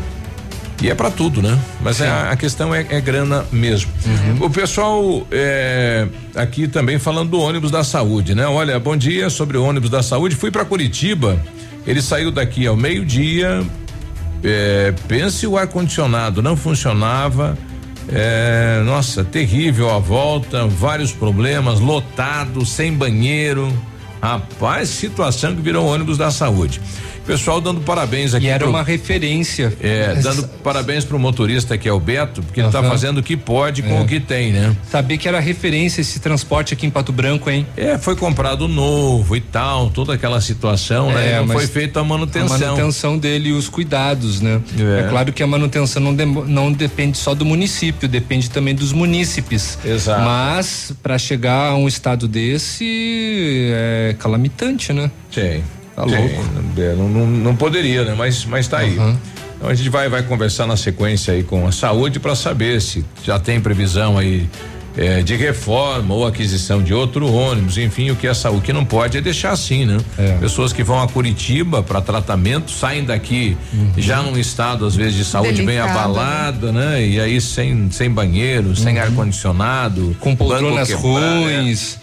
[0.82, 1.58] E é para tudo, né?
[1.80, 3.90] Mas é, a questão é, é grana mesmo.
[4.40, 8.46] O pessoal é, aqui também falando do ônibus da saúde, né?
[8.46, 10.34] Olha, bom dia sobre o ônibus da saúde.
[10.34, 11.40] Fui para Curitiba.
[11.86, 13.64] Ele saiu daqui ao meio-dia.
[14.44, 17.56] É, pense o ar condicionado não funcionava.
[18.08, 23.72] É, nossa, terrível a volta, vários problemas, lotado, sem banheiro.
[24.22, 26.80] Rapaz, situação que virou ônibus da saúde.
[27.26, 28.46] Pessoal dando parabéns aqui.
[28.46, 29.76] E era pro- uma referência.
[29.82, 33.36] É, dando parabéns pro motorista que é o Beto, porque ele tá fazendo o que
[33.36, 34.00] pode com É.
[34.00, 34.76] o que tem, né?
[34.90, 37.66] Saber que era referência esse transporte aqui em Pato Branco, hein?
[37.76, 41.32] É, foi comprado novo e tal, toda aquela situação, né?
[41.32, 42.56] E não mas foi feita a manutenção.
[42.56, 44.60] A manutenção dele e os cuidados, né?
[44.78, 45.00] É.
[45.06, 48.92] É, claro que a manutenção não, dem- não depende só do município, depende também dos
[48.92, 49.78] munícipes.
[49.84, 50.22] Exato.
[50.22, 55.10] Mas para chegar a um estado desse é calamitante, né?
[55.30, 55.62] Sim.
[55.97, 56.44] Tá louco.
[56.77, 58.14] é, Não, não, não poderia, né?
[58.16, 58.98] Mas, mas tá aí.
[59.56, 63.02] Então a gente vai, vai conversar na sequência aí com a saúde para saber se
[63.24, 64.47] já tem previsão aí
[64.94, 68.73] é, de reforma ou aquisição de outro ônibus, enfim, o que a saúde o que
[68.73, 69.97] não pode é deixar assim, né?
[70.40, 73.56] Pessoas que vão a Curitiba para tratamento saem daqui
[73.97, 77.06] já num estado às vezes de saúde bem Delicado, abalado, né?
[77.06, 81.98] E aí sem sem banheiro, sem ar condicionado, Com poltronas ruins.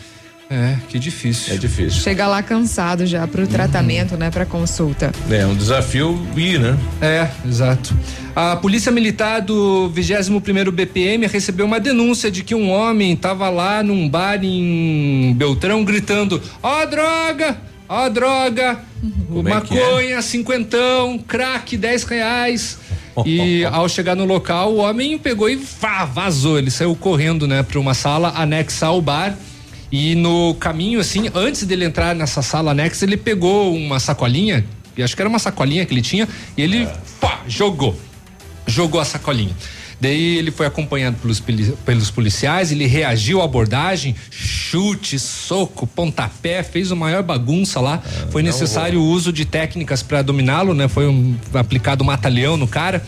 [0.53, 1.55] É, que difícil.
[1.55, 1.99] É difícil.
[2.03, 5.11] Chega lá cansado já pro tratamento, né, pra consulta.
[5.27, 6.77] É um desafio ir, né?
[7.01, 7.91] É, exato.
[8.35, 13.81] A Polícia Militar do 21º BPM recebeu uma denúncia de que um homem estava lá
[13.81, 17.57] num bar em Beltrão gritando: "Ó droga!
[17.89, 18.79] Ó droga!
[19.27, 22.77] Como é que maconha, cinquentão, crack, 10 reais."
[23.27, 26.57] E ao chegar no local, o homem pegou e vá, vazou.
[26.57, 29.37] Ele saiu correndo, né, para uma sala anexa ao bar.
[29.93, 34.65] E no caminho, assim, antes dele entrar nessa sala anexa, ele pegou uma sacolinha,
[34.97, 36.89] e acho que era uma sacolinha que ele tinha, e ele
[37.21, 37.95] pá, jogou.
[38.65, 39.55] Jogou a sacolinha.
[40.01, 41.39] Daí ele foi acompanhado pelos,
[41.85, 48.01] pelos policiais, ele reagiu à abordagem, chute, soco, pontapé, fez uma maior bagunça lá.
[48.31, 50.87] foi não necessário o uso de técnicas para dominá-lo, né?
[50.87, 53.05] Foi um, aplicado um mata-leão no cara.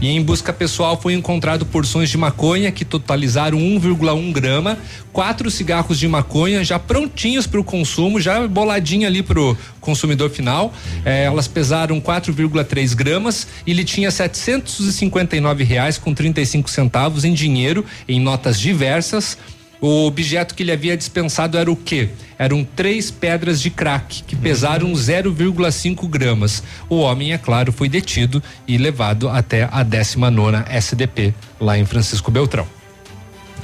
[0.00, 4.78] E em busca pessoal foi encontrado porções de maconha que totalizaram 1,1 grama,
[5.12, 10.30] quatro cigarros de maconha já prontinhos para o consumo, já boladinha ali para o consumidor
[10.30, 10.72] final.
[11.04, 17.84] Eh, elas pesaram 4,3 gramas e ele tinha 759 reais com 35 centavos em dinheiro,
[18.08, 19.36] em notas diversas.
[19.80, 22.08] O objeto que ele havia dispensado era o quê?
[22.38, 26.62] Eram três pedras de crack que pesaram 0,5 gramas.
[26.88, 32.30] O homem, é claro, foi detido e levado até a 19 SDP, lá em Francisco
[32.30, 32.66] Beltrão.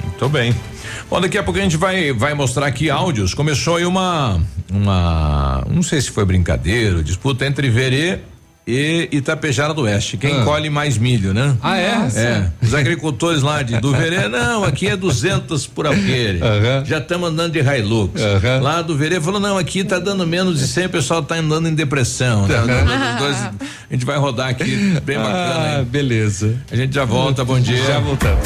[0.03, 0.55] Muito bem.
[1.09, 3.33] Bom, daqui a pouco a gente vai, vai mostrar aqui áudios.
[3.33, 4.41] Começou aí uma.
[4.71, 5.65] Uma.
[5.69, 8.19] Não sei se foi brincadeira, disputa entre Verê
[8.67, 10.17] e Itapejara do Oeste.
[10.17, 10.43] Quem Ah.
[10.43, 11.55] colhe mais milho, né?
[11.61, 11.95] Ah, é?
[11.97, 12.19] Nossa.
[12.19, 12.51] É.
[12.61, 16.39] Os agricultores lá de, do Verê, não, aqui é 200 por alqueire.
[16.85, 18.19] Já estamos andando de Hilux.
[18.61, 21.67] Lá do Verê falou, não, aqui tá dando menos de 100, o pessoal tá andando
[21.69, 22.47] em depressão.
[22.47, 22.55] Né?
[22.61, 23.51] Os dois, a
[23.91, 25.79] gente vai rodar aqui bem bacana.
[25.79, 26.55] Ah, beleza.
[26.71, 27.77] A gente já volta, bom dia.
[27.85, 28.45] Já voltamos.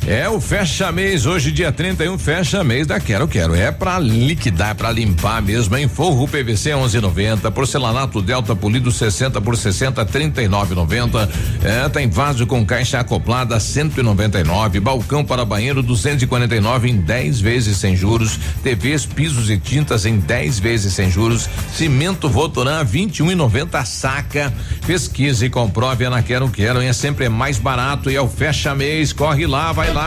[0.07, 3.53] É o fecha mês, hoje dia 31, fecha mês da Quero Quero.
[3.53, 5.87] É pra liquidar, pra limpar mesmo, hein?
[5.87, 11.29] Forro PVC 11,90, porcelanato Delta polido 60 por 60 39,90.
[11.63, 17.95] É, tem vaso com caixa acoplada 199, balcão para banheiro 249 em 10 vezes sem
[17.95, 24.51] juros, TVs, pisos e tintas em 10 vezes sem juros, cimento Votoran 21,90 a saca.
[24.87, 26.89] Pesquise e comprove é na Quero Quero, hein?
[26.89, 29.13] é sempre mais barato e é o fecha mês.
[29.13, 30.00] Corre lá, vai lá.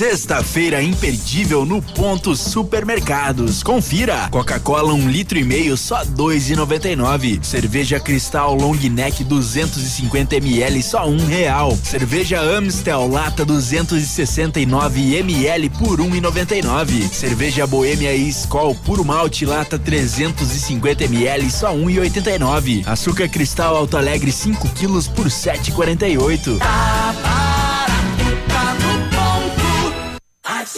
[0.00, 3.62] Sexta-feira imperdível no Ponto Supermercados.
[3.62, 4.30] Confira.
[4.30, 7.38] Coca-Cola um litro e meio só dois e noventa e nove.
[7.42, 11.76] Cerveja Cristal Long Neck 250 ml só um real.
[11.84, 17.06] Cerveja Amstel lata 269 ml por um e noventa e nove.
[17.06, 22.82] Cerveja Boêmia e Skol puro malte lata 350 ml só um e oitenta e nove.
[22.86, 26.58] Açúcar Cristal Alto Alegre 5 quilos por sete e quarenta e oito.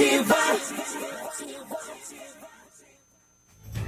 [0.02, 0.41] Ativa.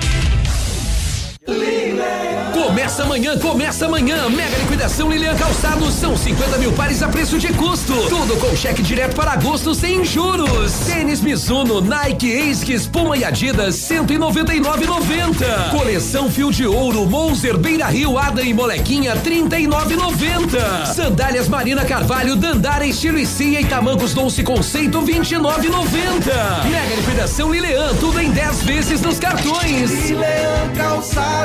[2.76, 4.28] Começa amanhã, começa amanhã.
[4.28, 5.94] Mega liquidação Lilian Calçados.
[5.94, 7.92] São 50 mil pares a preço de custo.
[8.08, 10.72] Tudo com cheque direto para agosto sem juros.
[10.86, 15.70] Tênis Mizuno, Nike, Esquis, Puma e Adidas, 199,90.
[15.70, 20.86] Coleção Fio de Ouro, Monzer, Beira Rio, Ada e Molequinha, 39,90.
[20.86, 26.64] Sandálias Marina Carvalho, Dandara, Estilo e Cia e Tamancos Doce Conceito, 29,90.
[26.70, 29.90] Mega liquidação Lilian, tudo em 10 vezes nos cartões.
[30.10, 31.35] Lilian Calçados.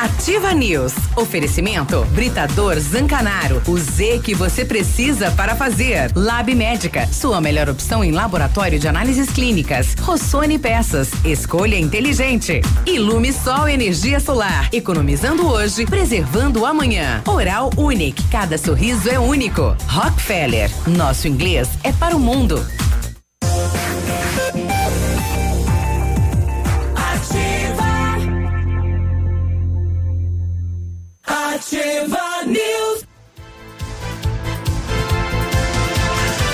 [0.00, 0.92] Ativa News.
[1.16, 3.60] Oferecimento Britador Zancanaro.
[3.66, 6.12] O Z que você precisa para fazer.
[6.14, 7.08] Lab Médica.
[7.08, 9.94] Sua melhor opção em laboratório de análises clínicas.
[10.00, 11.10] Rossoni Peças.
[11.24, 12.60] Escolha inteligente.
[12.86, 14.68] Ilume Sol Energia Solar.
[14.72, 17.20] Economizando hoje, preservando amanhã.
[17.26, 18.22] Oral Unique.
[18.30, 19.76] Cada sorriso é único.
[19.88, 20.70] Rockefeller.
[20.86, 22.64] Nosso inglês é para o mundo.
[31.72, 32.91] Ativa News.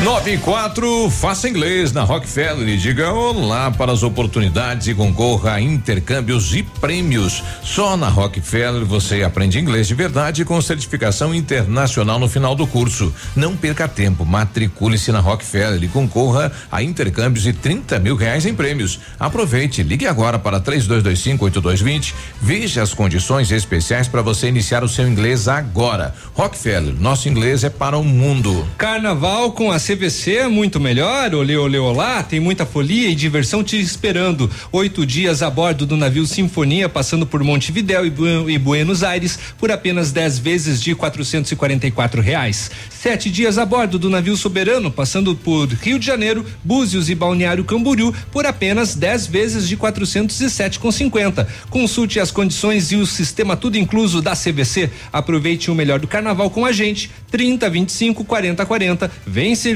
[0.05, 5.55] 9 e 4, faça inglês na Rockefeller e diga olá para as oportunidades e concorra
[5.55, 7.43] a intercâmbios e prêmios.
[7.65, 13.13] Só na Rockefeller você aprende inglês de verdade com certificação internacional no final do curso.
[13.35, 18.55] Não perca tempo, matricule-se na Rockefeller e concorra a intercâmbios e 30 mil reais em
[18.55, 19.01] prêmios.
[19.19, 22.15] Aproveite, ligue agora para 32258220.
[22.41, 26.15] Veja as condições especiais para você iniciar o seu inglês agora.
[26.35, 28.65] Rockefeller, nosso inglês é para o mundo.
[28.79, 31.35] Carnaval com a CVC é muito melhor.
[31.35, 32.23] Olê, olê, olá.
[32.23, 34.51] Tem muita folia e diversão te esperando.
[34.71, 39.39] Oito dias a bordo do navio Sinfonia, passando por Montevidéu e, Bu e Buenos Aires,
[39.57, 42.71] por apenas 10 vezes de quatrocentos e quarenta e quatro reais.
[42.91, 47.65] Sete dias a bordo do navio Soberano, passando por Rio de Janeiro, Búzios e Balneário
[47.65, 51.49] Camboriú, por apenas 10 vezes de quatrocentos e sete com cinquenta.
[51.71, 54.91] Consulte as condições e o sistema tudo incluso da CVC.
[55.11, 57.11] Aproveite o melhor do carnaval com a gente.
[57.31, 59.11] 30, 25, 40, 40.
[59.27, 59.55] Vem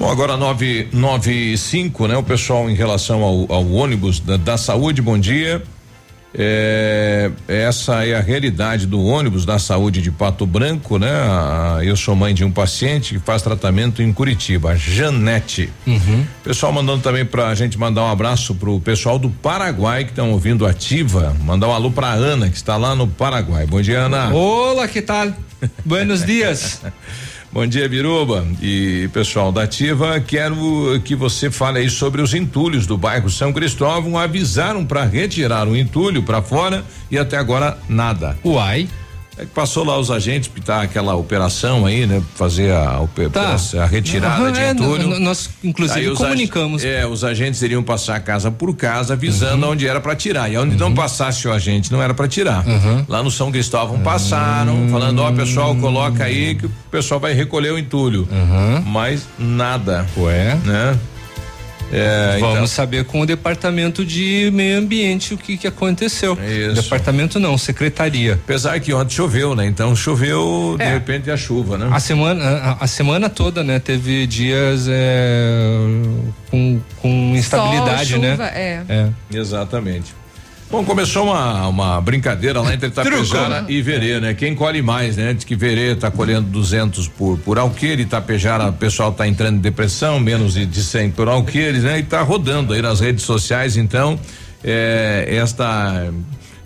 [0.00, 2.16] Bom, agora nove, nove e cinco, né?
[2.16, 5.62] O pessoal em relação ao, ao ônibus da, da, saúde, bom dia.
[6.34, 11.10] É, essa é a realidade do ônibus da saúde de Pato Branco, né?
[11.82, 15.70] eu sou mãe de um paciente que faz tratamento em Curitiba, Janete.
[15.86, 16.24] Uhum.
[16.42, 20.64] Pessoal mandando também pra gente mandar um abraço pro pessoal do Paraguai que estão ouvindo
[20.64, 21.36] ativa.
[21.42, 23.66] Mandar um alô pra Ana, que está lá no Paraguai.
[23.66, 24.32] Bom dia, Ana.
[24.32, 25.30] Olá, que tal?
[25.84, 26.80] Buenos dias.
[27.52, 30.20] Bom dia, Biruba e pessoal da Ativa.
[30.20, 34.16] Quero que você fale aí sobre os entulhos do bairro São Cristóvão.
[34.16, 38.38] Avisaram para retirar o entulho para fora e até agora nada.
[38.44, 38.88] Uai.
[39.38, 42.22] É que passou lá os agentes pitar aquela operação aí, né?
[42.34, 43.00] Fazer a,
[43.32, 43.56] tá.
[43.82, 45.20] a retirada uhum, de é, entulho.
[45.20, 46.84] nós, inclusive, comunicamos.
[46.84, 49.72] é, os agentes iriam passar casa por casa, avisando uhum.
[49.72, 50.50] onde era para tirar.
[50.50, 50.90] E onde uhum.
[50.90, 52.66] não passasse o agente, não era para tirar.
[52.66, 53.04] Uhum.
[53.08, 57.72] Lá no São Cristóvão passaram, falando: ó, pessoal, coloca aí que o pessoal vai recolher
[57.72, 58.28] o entulho.
[58.30, 58.82] Uhum.
[58.84, 60.06] Mas nada.
[60.18, 60.56] Ué?
[60.64, 60.98] Né?
[61.92, 62.66] É, Vamos então.
[62.66, 66.38] saber com o departamento de meio ambiente o que que aconteceu.
[66.42, 66.82] Isso.
[66.82, 68.34] Departamento não, secretaria.
[68.34, 69.66] Apesar que ontem choveu, né?
[69.66, 70.92] Então choveu de É.
[70.92, 71.88] repente a chuva, né?
[71.90, 72.44] A semana,
[72.80, 73.78] a, a semana toda, né?
[73.78, 75.78] Teve dias é,
[76.50, 78.30] com, com instabilidade, Sol, né?
[78.32, 78.82] chuva, é.
[78.88, 79.08] É.
[79.32, 80.14] Exatamente.
[80.70, 84.34] Bom, começou uma, uma brincadeira lá entre Itapejara e Verê, né?
[84.34, 85.34] Quem colhe mais, né?
[85.34, 89.60] Diz que Verê tá colhendo 200 por, por alqueire, Itapejara, o pessoal tá entrando em
[89.60, 91.98] depressão, menos de, de 100 por alqueires, né?
[91.98, 94.16] E tá rodando aí nas redes sociais, então,
[94.62, 96.08] é, esta,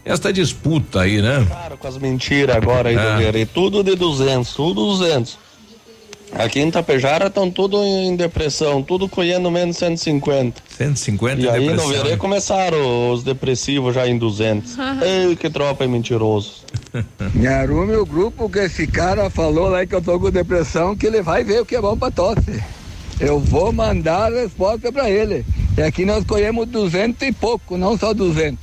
[0.04, 1.46] esta disputa aí, né?
[1.48, 3.12] Para com as mentiras agora aí É.
[3.12, 3.46] do Verê.
[3.46, 5.38] Tudo de 200, tudo 200.
[6.36, 10.60] Aqui em Tapejara estão tudo em depressão, tudo colhendo menos 150.
[10.76, 12.16] 150 E aí no depressão, né?
[12.16, 14.76] começaram os depressivos já em 200.
[15.02, 16.64] Ei, que tropa é mentiroso.
[17.34, 21.06] Me arrume o grupo que esse cara falou lá que eu tô com depressão, que
[21.06, 22.62] ele vai ver o que é bom pra tosse.
[23.20, 25.44] Eu vou mandar a resposta pra ele.
[25.78, 28.58] E aqui nós colhemos 200 e pouco, não só 200.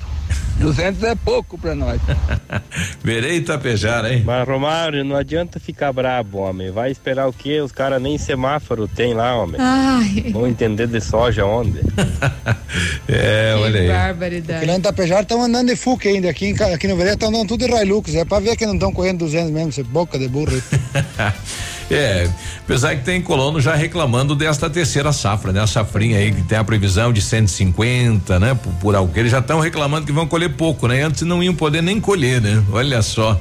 [0.59, 1.99] 200 é pouco pra nós.
[3.03, 4.23] Verê e Itapejara, hein?
[4.25, 6.69] Mas, Romário, não adianta ficar brabo, homem.
[6.71, 7.59] Vai esperar o quê?
[7.61, 9.55] Os caras nem semáforo tem lá, homem.
[9.59, 10.31] Ai.
[10.31, 11.79] Vão entender de soja onde?
[13.07, 13.87] É, Que olha aí.
[13.89, 14.59] barbaridade.
[14.59, 16.29] Porque lá em estão andando de Fuca ainda.
[16.29, 18.15] Aqui, em aqui no Vereda estão andando tudo de Hilux.
[18.15, 20.51] É pra ver que não estão correndo 200 mesmo, essa boca de burro.
[21.93, 22.30] É,
[22.63, 25.61] apesar que tem colono já reclamando desta terceira safra, né?
[25.61, 28.53] A safrinha aí que tem a previsão de 150, né?
[28.53, 31.03] Por, por alqueire, já estão reclamando que vão colher pouco, né?
[31.03, 32.63] Antes não iam poder nem colher, né?
[32.72, 33.39] Olha só.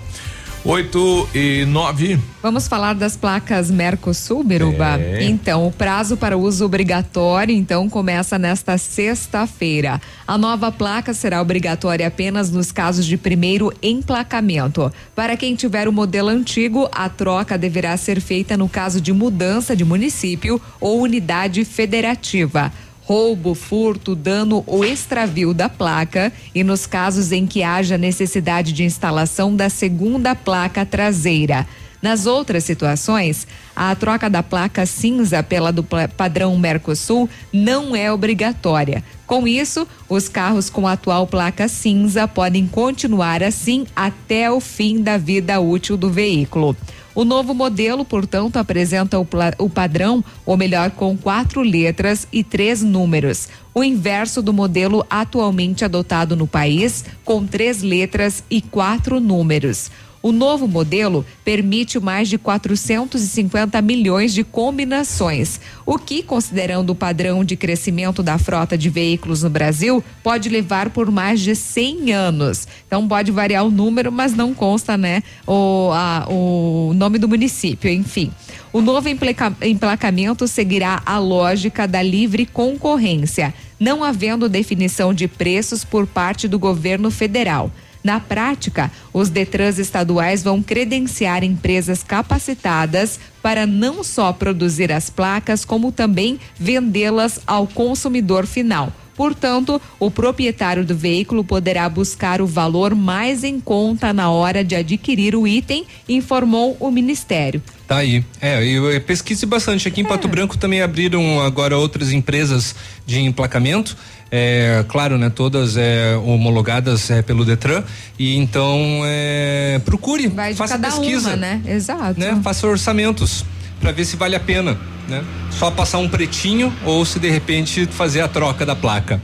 [0.62, 2.20] Oito e nove.
[2.42, 5.00] Vamos falar das placas Mercosul, Biruba?
[5.00, 5.24] É.
[5.24, 9.98] Então, o prazo para uso obrigatório, então, começa nesta sexta-feira.
[10.26, 14.92] A nova placa será obrigatória apenas nos casos de primeiro emplacamento.
[15.14, 19.74] Para quem tiver o modelo antigo, a troca deverá ser feita no caso de mudança
[19.74, 22.70] de município ou unidade federativa
[23.10, 28.84] roubo, furto, dano ou extravio da placa e nos casos em que haja necessidade de
[28.84, 31.66] instalação da segunda placa traseira.
[32.00, 35.82] Nas outras situações, a troca da placa cinza pela do
[36.16, 39.02] padrão Mercosul não é obrigatória.
[39.26, 45.02] Com isso, os carros com a atual placa cinza podem continuar assim até o fim
[45.02, 46.76] da vida útil do veículo.
[47.14, 49.26] O novo modelo, portanto, apresenta o,
[49.58, 53.48] o padrão, ou melhor, com quatro letras e três números.
[53.74, 59.90] O inverso do modelo atualmente adotado no país, com três letras e quatro números.
[60.22, 67.42] O novo modelo permite mais de 450 milhões de combinações, o que, considerando o padrão
[67.42, 72.68] de crescimento da frota de veículos no Brasil, pode levar por mais de 100 anos.
[72.86, 77.90] Então pode variar o número, mas não consta, né, o, a- o nome do município,
[77.90, 78.30] enfim.
[78.74, 85.82] O novo emplaca- emplacamento seguirá a lógica da livre concorrência, não havendo definição de preços
[85.82, 87.70] por parte do governo federal.
[88.02, 95.64] Na prática, os Detrans estaduais vão credenciar empresas capacitadas para não só produzir as placas,
[95.64, 98.92] como também vendê-las ao consumidor final.
[99.20, 104.74] Portanto, o proprietário do veículo poderá buscar o valor mais em conta na hora de
[104.74, 107.62] adquirir o item, informou o Ministério.
[107.86, 108.24] Tá aí.
[108.40, 109.86] É, eu, eu pesquise bastante.
[109.86, 112.74] Aqui em Pato Branco também abriram agora outras empresas
[113.04, 113.94] de emplacamento.
[114.32, 115.28] É, claro, né?
[115.28, 117.82] Todas é, homologadas é, pelo Detran.
[118.18, 121.30] E então é, procure, Vai faça pesquisa.
[121.30, 121.60] uma, né?
[121.66, 122.18] Exato.
[122.18, 122.38] né?
[122.42, 123.44] Faça orçamentos
[123.80, 124.78] para ver se vale a pena,
[125.08, 125.24] né?
[125.50, 129.20] Só passar um pretinho ou se de repente fazer a troca da placa.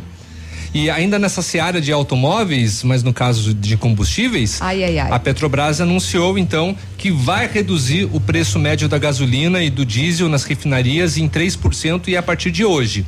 [0.74, 5.10] E ainda nessa seara de automóveis, mas no caso de combustíveis, Ai, ai, ai.
[5.10, 10.28] a Petrobras anunciou então que vai reduzir o preço médio da gasolina e do diesel
[10.28, 13.06] nas refinarias em 3% e a partir de hoje.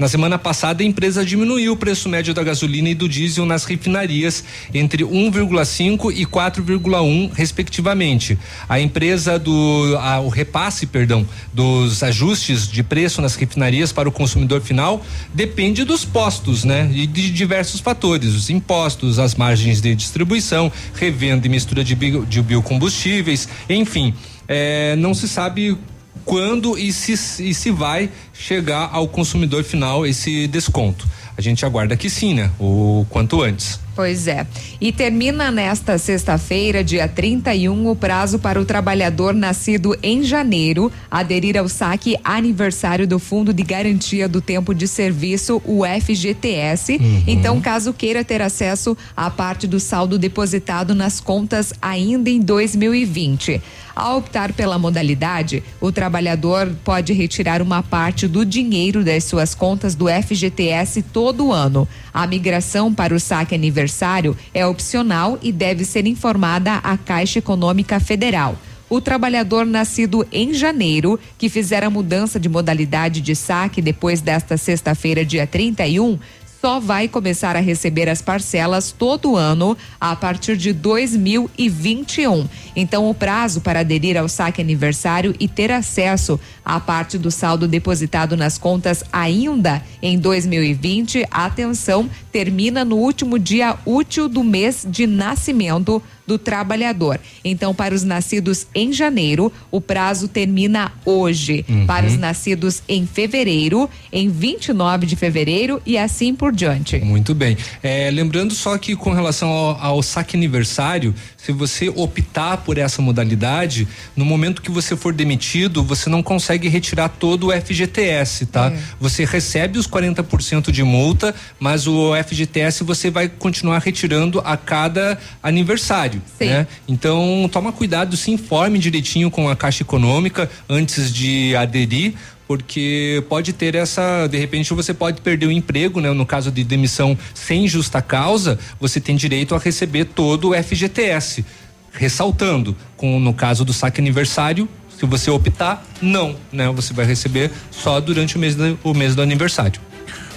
[0.00, 3.66] Na semana passada, a empresa diminuiu o preço médio da gasolina e do diesel nas
[3.66, 8.38] refinarias entre 1,5 e 4,1, respectivamente.
[8.66, 14.12] A empresa do a- o repasse, perdão, dos ajustes de preço nas refinarias para o
[14.12, 15.04] consumidor final
[15.34, 16.90] depende dos postos, né?
[16.94, 22.24] E de diversos fatores, os impostos, as margens de distribuição, revenda e mistura de, bio,
[22.24, 24.14] de biocombustíveis, enfim,
[24.48, 25.76] eh, não se sabe
[26.24, 27.12] quando e se,
[27.42, 31.06] e se vai chegar ao consumidor final esse desconto.
[31.36, 32.50] A gente aguarda que sim, né?
[32.58, 33.80] O quanto antes.
[33.94, 34.46] Pois é.
[34.80, 41.56] E termina nesta sexta-feira, dia 31, o prazo para o trabalhador nascido em janeiro aderir
[41.56, 46.96] ao saque aniversário do Fundo de Garantia do Tempo de Serviço, o FGTS.
[46.96, 47.24] Uhum.
[47.26, 53.60] Então, caso queira ter acesso à parte do saldo depositado nas contas ainda em 2020.
[53.94, 59.94] Ao optar pela modalidade, o trabalhador pode retirar uma parte do dinheiro das suas contas
[59.94, 61.86] do FGTS todo ano.
[62.12, 68.00] A migração para o saque aniversário é opcional e deve ser informada à Caixa Econômica
[68.00, 68.56] Federal.
[68.90, 74.56] O trabalhador nascido em janeiro, que fizer a mudança de modalidade de saque depois desta
[74.56, 76.18] sexta-feira, dia 31,
[76.60, 82.46] só vai começar a receber as parcelas todo ano a partir de 2021.
[82.76, 87.66] Então, o prazo para aderir ao saque aniversário e ter acesso à parte do saldo
[87.66, 95.06] depositado nas contas ainda em 2020, atenção, termina no último dia útil do mês de
[95.06, 97.18] nascimento do trabalhador.
[97.44, 101.64] Então, para os nascidos em janeiro, o prazo termina hoje.
[101.68, 101.86] Uhum.
[101.86, 107.00] Para os nascidos em fevereiro, em 29 de fevereiro e assim por diante.
[107.00, 107.56] Muito bem.
[107.82, 113.02] É, lembrando só que com relação ao, ao saque aniversário, se você optar por essa
[113.02, 118.72] modalidade, no momento que você for demitido, você não consegue retirar todo o FGTS, tá?
[119.00, 125.18] Você recebe os 40% de multa, mas o FGTS você vai continuar retirando a cada
[125.42, 126.46] aniversário, Sim.
[126.46, 126.66] né?
[126.88, 132.14] Então, toma cuidado, se informe direitinho com a Caixa Econômica antes de aderir,
[132.46, 136.10] porque pode ter essa, de repente você pode perder o emprego, né?
[136.12, 141.44] No caso de demissão sem justa causa, você tem direito a receber todo o FGTS.
[141.92, 144.68] Ressaltando, com no caso do saque aniversário,
[144.98, 146.68] se você optar, não, né?
[146.70, 149.80] Você vai receber só durante o mês do, o mês do aniversário.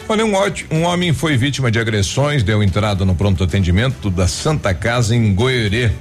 [0.07, 4.27] Olha, um, ótimo, um homem foi vítima de agressões, deu entrada no pronto atendimento da
[4.27, 5.91] Santa Casa em Goiorê.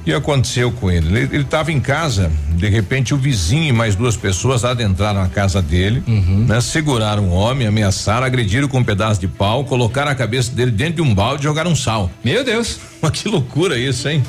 [0.00, 1.18] O que aconteceu com ele?
[1.18, 5.62] Ele estava em casa, de repente o vizinho e mais duas pessoas adentraram a casa
[5.62, 6.02] dele,
[6.46, 6.60] né?
[6.60, 10.96] Seguraram o homem, ameaçaram, agrediram com um pedaço de pau, colocaram a cabeça dele dentro
[10.96, 12.10] de um balde e jogaram sal.
[12.22, 12.78] Meu Deus!
[13.00, 14.22] Mas que loucura isso, hein?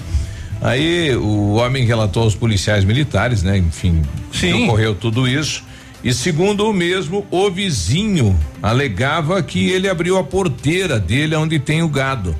[0.61, 3.57] Aí o homem relatou aos policiais militares, né?
[3.57, 4.01] Enfim,
[4.31, 5.61] que ocorreu tudo isso.
[6.05, 11.81] E segundo o mesmo, o vizinho alegava que ele abriu a porteira dele onde tem
[11.81, 12.35] o gado.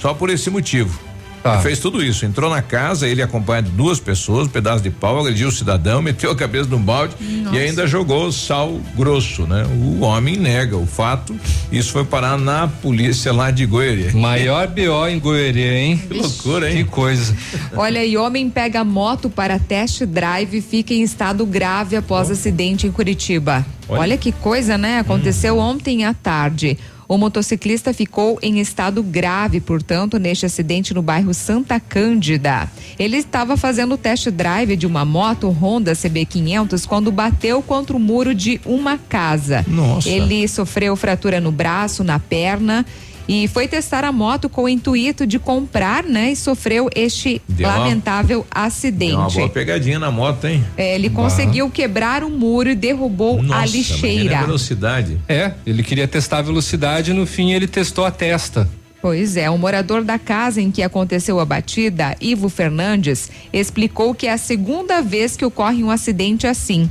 [0.00, 0.98] Só por esse motivo.
[1.42, 1.58] Tá.
[1.60, 5.18] Fez tudo isso, entrou na casa, ele acompanhado de duas pessoas, um pedaço de pau,
[5.18, 7.56] agrediu o cidadão, meteu a cabeça no balde Nossa.
[7.56, 9.66] e ainda jogou sal grosso, né?
[9.66, 11.34] O homem nega o fato.
[11.70, 14.12] Isso foi parar na polícia lá de Goiânia.
[14.14, 15.98] Maior BO em Goiânia, hein?
[15.98, 16.84] Que loucura, hein?
[16.84, 17.36] Que coisa.
[17.74, 22.86] Olha, e homem pega moto para test drive e fica em estado grave após acidente
[22.86, 23.66] em Curitiba.
[23.88, 24.00] Olha.
[24.00, 24.98] Olha, que coisa, né?
[25.00, 26.78] Aconteceu ontem à tarde.
[27.12, 32.66] O motociclista ficou em estado grave, portanto, neste acidente no bairro Santa Cândida.
[32.98, 38.00] Ele estava fazendo o test drive de uma moto Honda CB500 quando bateu contra o
[38.00, 39.62] muro de uma casa.
[39.68, 40.08] Nossa.
[40.08, 42.86] Ele sofreu fratura no braço, na perna
[43.28, 46.32] e foi testar a moto com o intuito de comprar, né?
[46.32, 49.34] E sofreu este Deu uma- lamentável Deu uma acidente.
[49.34, 50.64] boa pegadinha na moto, hein?
[50.76, 51.22] É, ele Bah.
[51.22, 54.38] conseguiu quebrar o muro e derrubou a Nossa, lixeira.
[54.38, 55.18] a velocidade.
[55.28, 58.68] É, ele queria testar a velocidade, no fim ele testou a testa.
[59.00, 64.28] Pois é, o morador da casa em que aconteceu a batida, Ivo Fernandes, explicou que
[64.28, 66.88] é a segunda vez que ocorre um acidente assim.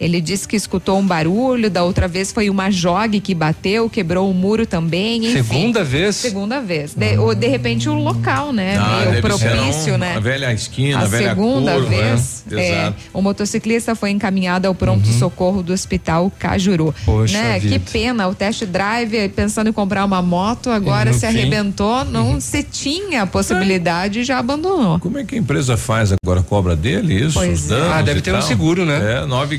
[0.00, 4.30] Ele disse que escutou um barulho, da outra vez foi uma jogue que bateu, quebrou
[4.30, 5.26] o muro também.
[5.26, 5.42] Enfim.
[5.42, 6.16] Segunda vez?
[6.16, 6.94] Segunda vez.
[6.94, 8.76] De, ou de repente o local, né?
[8.78, 10.14] Ah, Meio propício, um- né?
[10.16, 12.62] A velha esquina, a, a velha segunda curva, vez, né?
[12.62, 12.96] é, Exato.
[13.12, 16.94] o motociclista foi encaminhado ao pronto-socorro do hospital Cajuru.
[17.04, 17.60] Poxa né?
[17.60, 17.84] Que vida.
[17.92, 22.62] pena, o test drive, pensando em comprar uma moto, agora se fim- arrebentou, não se
[22.62, 24.98] tinha a possibilidade e já abandonou.
[24.98, 26.42] Como é que a empresa faz agora?
[26.42, 27.34] Cobra dele isso?
[27.34, 27.74] Pois Os é.
[27.74, 28.42] danos Ah, deve e ter um tal?
[28.42, 29.20] seguro, né?
[29.22, 29.58] É, 9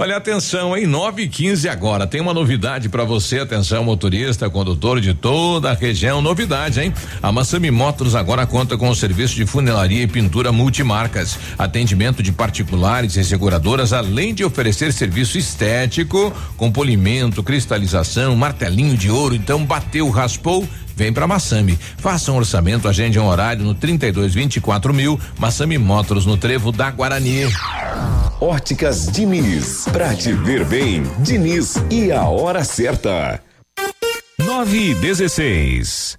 [0.00, 0.86] Olha, atenção, hein?
[0.86, 2.06] 9 e 15 agora.
[2.06, 3.40] Tem uma novidade para você.
[3.40, 6.22] Atenção, motorista, condutor de toda a região.
[6.22, 6.94] Novidade, hein?
[7.20, 11.36] A Massami Motors agora conta com o serviço de funilaria e pintura multimarcas.
[11.58, 19.10] Atendimento de particulares e seguradoras, além de oferecer serviço estético com polimento, cristalização, martelinho de
[19.10, 19.34] ouro.
[19.34, 20.64] Então, bateu, raspou.
[20.98, 21.78] Vem pra Massami.
[21.98, 25.18] Faça um orçamento, agende um horário no 32 24 mil.
[25.38, 27.44] Massami Motors no Trevo da Guarani.
[28.40, 29.84] Óticas Diniz.
[29.92, 33.40] Pra te ver bem, Diniz e a hora certa.
[34.40, 36.18] 9 e 16.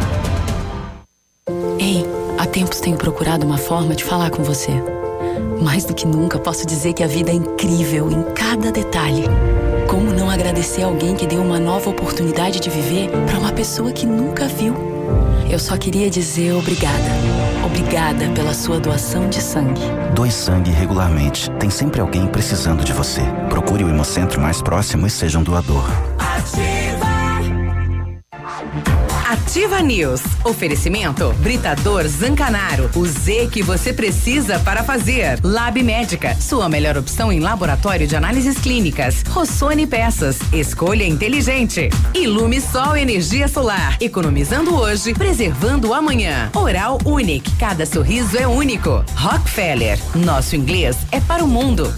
[1.81, 2.05] Ei,
[2.37, 4.71] há tempos tenho procurado uma forma de falar com você.
[5.59, 9.23] Mais do que nunca, posso dizer que a vida é incrível em cada detalhe.
[9.89, 14.05] Como não agradecer alguém que deu uma nova oportunidade de viver para uma pessoa que
[14.05, 14.75] nunca viu?
[15.49, 17.09] Eu só queria dizer obrigada.
[17.65, 19.81] Obrigada pela sua doação de sangue.
[20.13, 21.49] Doe sangue regularmente.
[21.59, 23.21] Tem sempre alguém precisando de você.
[23.49, 25.83] Procure o Hemocentro mais próximo e seja um doador.
[29.51, 30.21] Ativa News.
[30.45, 32.89] Oferecimento Britador Zancanaro.
[32.95, 35.37] O Z que você precisa para fazer.
[35.43, 36.37] Lab Médica.
[36.39, 39.23] Sua melhor opção em laboratório de análises clínicas.
[39.27, 40.39] Rossoni Peças.
[40.53, 41.89] Escolha inteligente.
[42.13, 43.97] Ilume Sol Energia Solar.
[43.99, 46.49] Economizando hoje, preservando amanhã.
[46.55, 47.51] Oral Unique.
[47.57, 49.03] Cada sorriso é único.
[49.17, 49.99] Rockefeller.
[50.15, 51.93] Nosso inglês é para o mundo.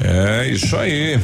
[0.00, 1.18] É isso aí.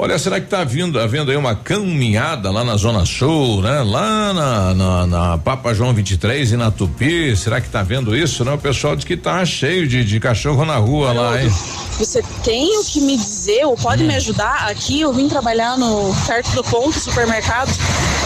[0.00, 3.82] Olha, será que tá vindo, havendo aí uma caminhada lá na Zona Sul, né?
[3.82, 8.44] Lá na, na, na Papa João 23 e na Tupi, será que tá vendo isso,
[8.44, 8.52] né?
[8.52, 11.52] O pessoal diz que tá cheio de, de cachorro na rua lá, hein?
[11.98, 14.68] Você tem o que me dizer ou pode me ajudar?
[14.70, 17.68] Aqui eu vim trabalhar no perto do ponto supermercado,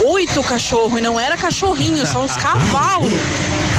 [0.05, 3.10] oito cachorros e não era cachorrinho, são os cavalos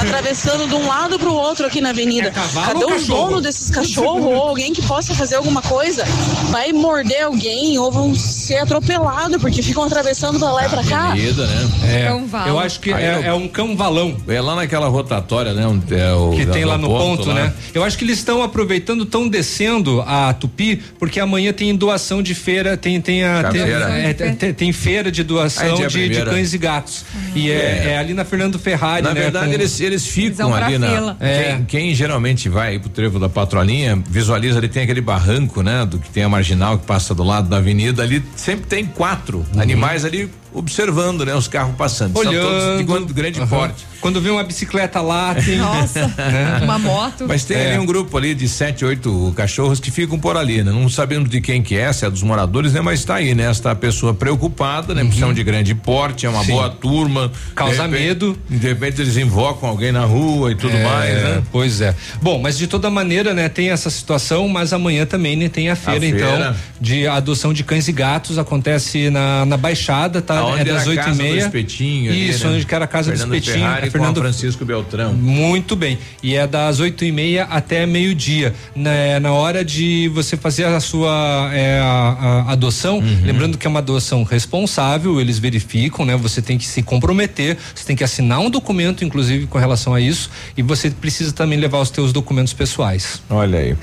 [0.02, 2.32] atravessando de um lado para o outro aqui na avenida.
[2.32, 3.30] Cadê ou o cachorro?
[3.30, 6.04] dono desses cachorros ou alguém que possa fazer alguma coisa?
[6.50, 11.08] Vai morder alguém vão ser atropelados porque ficam atravessando para lá e para cá?
[11.12, 11.70] Avenida, né?
[11.86, 14.16] É, eu acho que é, no- é um cão valão.
[14.28, 15.66] É lá naquela rotatória, né?
[15.68, 17.34] onde é o, que tem lá no ponto, lá.
[17.36, 17.54] né?
[17.74, 22.34] Eu acho que eles estão aproveitando, estão descendo a Tupi, porque amanhã tem doação de
[22.36, 23.90] feira, tem tem a tem, Feira?
[23.90, 27.06] é, tem- tem- feira de Ah, é doação de, de cães e gatos.
[27.36, 27.88] E é, É.
[27.92, 29.22] é ali na Fernando Ferrari, Na né?
[29.22, 31.16] verdade, com- eles, eles ficam pra ali na.
[31.20, 31.54] É.
[31.56, 35.86] Quem, quem geralmente vai pro trevo da patrolinha, visualiza ali, tem aquele barranco, né?
[35.86, 37.73] Do que tem a marginal que passa do lado da avenida.
[38.00, 41.36] Ali sempre tem quatro animais ali observando, né?
[41.36, 42.14] Os carros passando.
[42.14, 42.84] São todos de Olhando.
[42.86, 43.48] grande- grande Aham.
[43.48, 43.86] porte.
[44.02, 45.58] Quando vê uma bicicleta lá, tem.
[45.58, 46.60] Nossa, né?
[46.62, 47.26] uma moto.
[47.28, 47.70] Mas tem É.
[47.72, 50.72] ali um grupo ali de sete, oito cachorros que ficam por ali, né?
[50.72, 52.82] Não sabendo de quem que é, se é dos moradores, né?
[52.82, 53.50] Mas tá aí, né?
[53.50, 55.10] Esta pessoa preocupada, né?
[55.18, 56.46] São de grande porte, é uma Uhum.
[56.46, 56.52] Sim.
[56.52, 57.32] boa turma.
[57.56, 58.38] Causa De repente- medo.
[58.50, 61.44] De repente eles invocam alguém na rua e tudo É, mais, né?
[61.52, 61.96] Pois é.
[62.22, 65.76] Bom, mas de toda maneira, né, tem essa situação, mas amanhã também né, tem a
[65.76, 66.18] feira, feira.
[66.18, 70.43] então, de adoção de cães e gatos, acontece na, na Baixada, tá?
[70.44, 71.40] Aonde é das era a oito e meia.
[71.42, 72.56] Espetinho Isso, né?
[72.56, 73.66] onde que era a casa Fernando do Espetinho.
[73.66, 75.14] Ferrari é a Francisco Beltrão.
[75.14, 75.98] Muito bem.
[76.22, 78.54] E é das oito e meia até meio-dia.
[78.76, 83.20] Né, na hora de você fazer a sua é, a- a adoção, Uhum.
[83.24, 86.16] lembrando que é uma adoção responsável, eles verificam, né?
[86.18, 90.02] Você tem que se comprometer, você tem que assinar um documento, inclusive, com relação a
[90.02, 93.22] isso, e você precisa também levar os teus documentos pessoais.
[93.30, 93.76] Olha aí.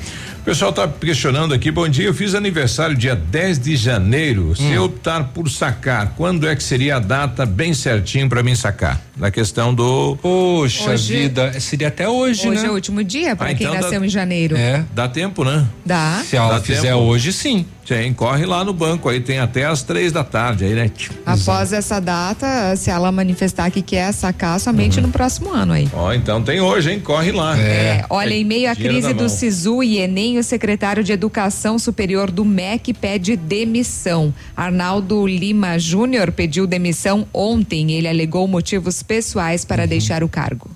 [0.50, 4.52] O pessoal tá questionando aqui, bom dia, eu fiz aniversário dia 10 de janeiro.
[4.56, 4.72] Se Hum.
[4.72, 9.00] eu optar por sacar, quando é que seria a data bem certinho para mim sacar?
[9.16, 10.16] Na questão do.
[10.20, 12.66] Poxa Hoje- vida, seria até hoje, Hoje né?
[12.66, 14.56] é o último dia para Ah, quem então dá- nasceu em janeiro.
[14.56, 14.82] É.
[14.94, 15.66] Dá tempo, né?
[15.86, 16.22] Dá.
[16.26, 16.96] Se ela Dá fizer tempo?
[17.00, 17.64] hoje, sim.
[17.86, 20.90] Tem, corre lá no banco aí, tem até as três da tarde aí, né?
[21.26, 25.06] Após essa data, se ela manifestar que quer sacar somente Uhum.
[25.08, 25.88] no próximo ano aí.
[25.92, 27.00] Ó, então tem hoje, hein?
[27.00, 27.58] Corre lá.
[27.58, 29.28] É, olha, em meio à crise do mão.
[29.28, 34.34] SISU e Enem, o secretário de Educação Superior do MEC pede demissão.
[34.56, 37.92] Arnaldo Lima Júnior pediu demissão ontem.
[37.92, 40.70] Ele alegou motivos pessoais para deixar o cargo.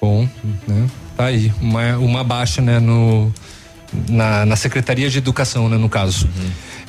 [0.00, 0.28] Bom,
[0.66, 0.90] né?
[1.16, 3.32] Tá aí, uma, uma baixa, né, no
[4.08, 6.28] na, na Secretaria de Educação, né, no caso.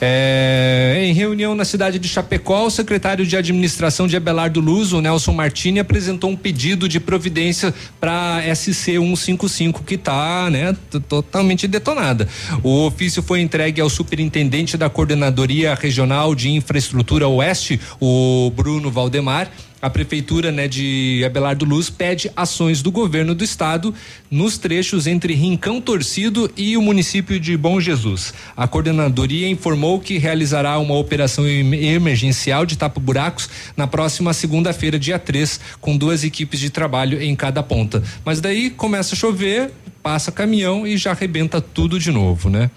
[0.03, 5.01] É, em reunião na cidade de Chapecó, o secretário de administração de Abelardo Luz, o
[5.01, 10.75] Nelson Martini, apresentou um pedido de providência para SC 155 que está, né,
[11.07, 12.27] totalmente detonada.
[12.63, 19.51] O ofício foi entregue ao superintendente da Coordenadoria Regional de Infraestrutura Oeste, o Bruno Valdemar.
[19.81, 23.93] A prefeitura, né, de Abelardo Luz pede ações do governo do estado
[24.29, 28.31] nos trechos entre Rincão Torcido e o município de Bom Jesus.
[28.55, 35.17] A coordenadoria informou que realizará uma operação em- emergencial de tapa-buracos na próxima segunda-feira, dia
[35.17, 38.03] 3, com duas equipes de trabalho em cada ponta.
[38.23, 39.71] Mas daí começa a chover,
[40.03, 42.69] passa caminhão e já arrebenta tudo de novo, né?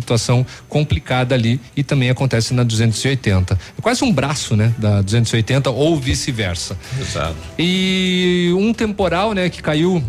[0.00, 3.58] Situação complicada ali e também acontece na 280.
[3.78, 6.76] É quase um braço, né, da 280 ou vice-versa.
[7.00, 7.36] Exato.
[7.58, 10.02] E um temporal, né, que caiu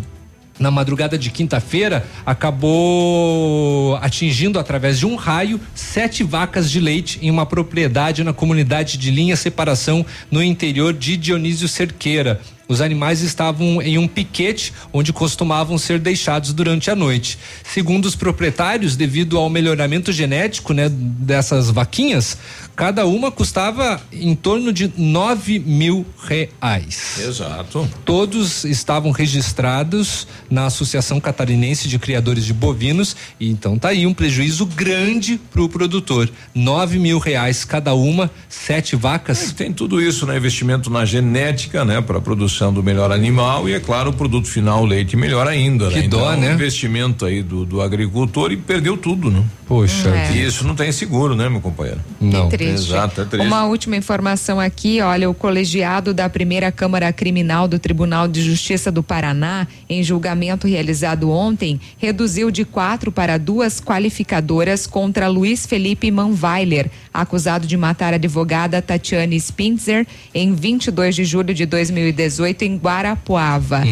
[0.59, 7.29] na madrugada de quinta-feira acabou atingindo através de um raio sete vacas de leite em
[7.29, 12.39] uma propriedade na comunidade de linha separação no interior de Dionísio Cerqueira.
[12.67, 17.37] Os animais estavam em um piquete onde costumavam ser deixados durante a noite.
[17.63, 22.37] Segundo os proprietários, devido ao melhoramento genético, né, dessas vaquinhas,
[22.75, 27.19] cada uma custava em torno de nove mil reais.
[27.19, 27.87] Exato.
[28.03, 34.13] Todos estavam registrados na Associação Catarinense de Criadores de Bovinos e então tá aí um
[34.13, 36.29] prejuízo grande para o produtor.
[36.53, 39.53] Nove mil reais cada uma, sete vacas.
[39.53, 40.37] Tem tudo isso, né?
[40.37, 42.01] Investimento na genética, né?
[42.01, 45.89] Para produção do melhor animal e, é claro, o produto final, o leite, melhor ainda,
[45.89, 46.07] Que né?
[46.07, 46.53] dó, então, né?
[46.53, 49.43] investimento aí do, do agricultor e perdeu tudo, né?
[49.67, 50.09] Poxa.
[50.09, 50.33] É.
[50.33, 51.99] E isso não tem seguro, né, meu companheiro?
[52.19, 52.49] Não.
[52.71, 52.91] Triste.
[52.91, 53.47] Exato, é triste.
[53.47, 58.91] Uma última informação aqui, olha, o colegiado da primeira Câmara Criminal do Tribunal de Justiça
[58.91, 66.09] do Paraná, em julgamento realizado ontem, reduziu de quatro para duas qualificadoras contra Luiz Felipe
[66.11, 72.77] Manweiler, acusado de matar a advogada Tatiane Spintzer em 22 de julho de 2018 em
[72.77, 73.83] Guarapuava.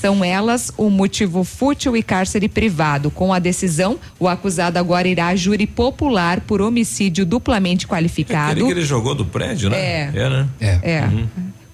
[0.00, 3.10] São elas o motivo fútil e cárcere privado.
[3.10, 8.21] Com a decisão, o acusado agora irá a júri popular por homicídio duplamente qualificado.
[8.24, 9.78] Aquele que ele jogou do prédio, né?
[9.78, 10.12] É.
[10.14, 10.48] É, né?
[10.60, 11.08] É.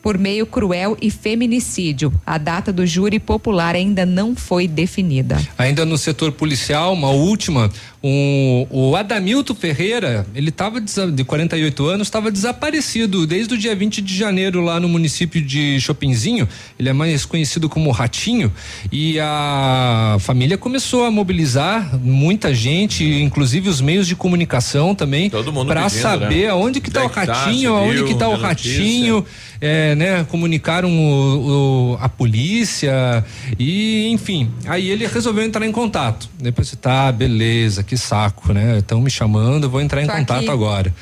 [0.02, 2.12] Por meio cruel e feminicídio.
[2.24, 5.36] A data do júri popular ainda não foi definida.
[5.58, 7.70] Ainda no setor policial, uma última,
[8.02, 14.00] um, o Adamilton Ferreira, ele estava de 48 anos, estava desaparecido desde o dia 20
[14.00, 16.48] de janeiro lá no município de Chopinzinho.
[16.78, 18.52] Ele é mais conhecido como Ratinho
[18.92, 25.82] e a família começou a mobilizar muita gente, inclusive os meios de comunicação também, para
[25.84, 26.48] pedindo, saber né?
[26.48, 28.36] aonde que está o Onde é tá, Ratinho, se aonde que está o.
[28.36, 29.24] Ratinho
[29.60, 33.24] é, né, comunicaram o, o- a polícia
[33.58, 36.28] e, enfim, aí ele resolveu entrar em contato.
[36.40, 38.78] Depois tá, beleza, que saco, né?
[38.78, 40.50] Estão me chamando, eu vou entrar em Tô contato aqui.
[40.50, 40.94] agora.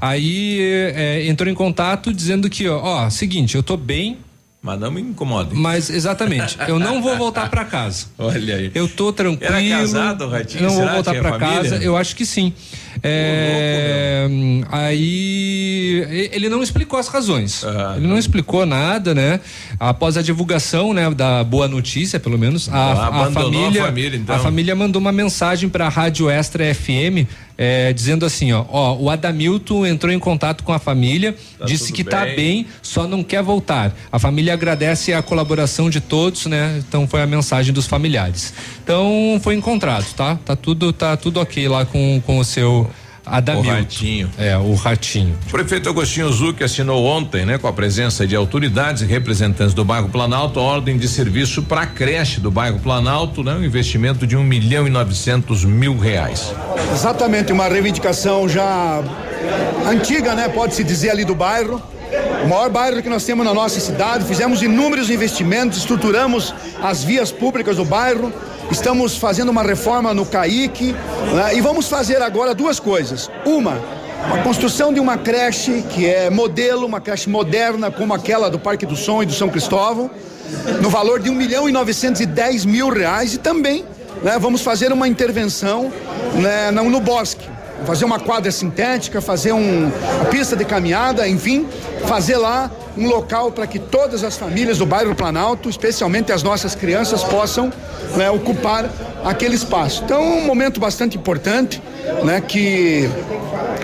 [0.00, 0.58] Aí
[0.94, 4.18] é, entrou em contato dizendo que, ó, ó, seguinte, eu tô bem,
[4.60, 5.54] Mas não me incomode.
[5.54, 8.06] mas exatamente, eu não vou voltar para casa.
[8.18, 8.70] Olha aí.
[8.74, 9.54] Eu tô tranquilo.
[9.54, 10.62] Era casado Ratinho?
[10.64, 10.94] Não vou Será?
[10.94, 11.76] voltar Tinha para casa.
[11.76, 12.52] Eu acho que sim.
[13.02, 14.26] É,
[14.70, 17.64] aí e- ele não explicou as razões.
[17.64, 19.40] Ah, ele não explicou nada, né?
[19.78, 23.82] Após a divulgação, né, da boa notícia, pelo menos, a, Ah, a abandonou a família,
[23.84, 24.36] família, então.
[24.36, 27.26] a família mandou uma mensagem para a Rádio Extra FM.
[27.56, 31.92] É, dizendo assim, ó, ó, o Adamilton entrou em contato com a família, Tá disse
[31.92, 32.36] que tá bem.
[32.36, 33.94] bem, só não quer voltar.
[34.10, 36.82] A família agradece a colaboração de todos, né?
[36.86, 38.52] Então foi a mensagem dos familiares.
[38.82, 40.36] Então foi encontrado, tá?
[40.44, 42.90] Tá tudo, tá tudo ok lá com, com o seu
[43.26, 43.70] Adamilton.
[43.70, 44.30] O ratinho.
[44.38, 45.36] É, o ratinho.
[45.46, 49.84] O prefeito Agostinho Zucchi assinou ontem, né, com a presença de autoridades e representantes do
[49.84, 54.26] bairro Planalto, a ordem de serviço para a creche do bairro Planalto, né, um investimento
[54.26, 56.52] de um milhão e novecentos mil reais.
[56.92, 59.02] Exatamente, uma reivindicação já
[59.88, 60.48] antiga, né?
[60.48, 61.82] Pode-se dizer ali do bairro.
[62.44, 64.24] O maior bairro que nós temos na nossa cidade.
[64.24, 68.32] Fizemos inúmeros investimentos, estruturamos as vias públicas do bairro.
[68.74, 70.92] Estamos fazendo uma reforma no CAIC
[71.32, 71.54] né?
[71.54, 73.30] e vamos fazer agora duas coisas.
[73.46, 73.80] Uma,
[74.32, 78.84] a construção de uma creche que é modelo, uma creche moderna como aquela do Parque
[78.84, 80.10] do Som e do São Cristóvão,
[80.82, 83.84] no valor de um milhão e novecentos e dez mil reais e também
[84.24, 85.92] né, vamos fazer uma intervenção
[86.34, 87.48] né, no, no bosque.
[87.86, 91.64] Fazer uma quadra sintética, fazer um, uma pista de caminhada, enfim,
[92.06, 96.74] fazer lá um local para que todas as famílias do bairro Planalto, especialmente as nossas
[96.74, 97.72] crianças, possam
[98.16, 98.88] né, ocupar
[99.24, 100.02] aquele espaço.
[100.04, 101.82] Então, um momento bastante importante,
[102.22, 103.08] né, que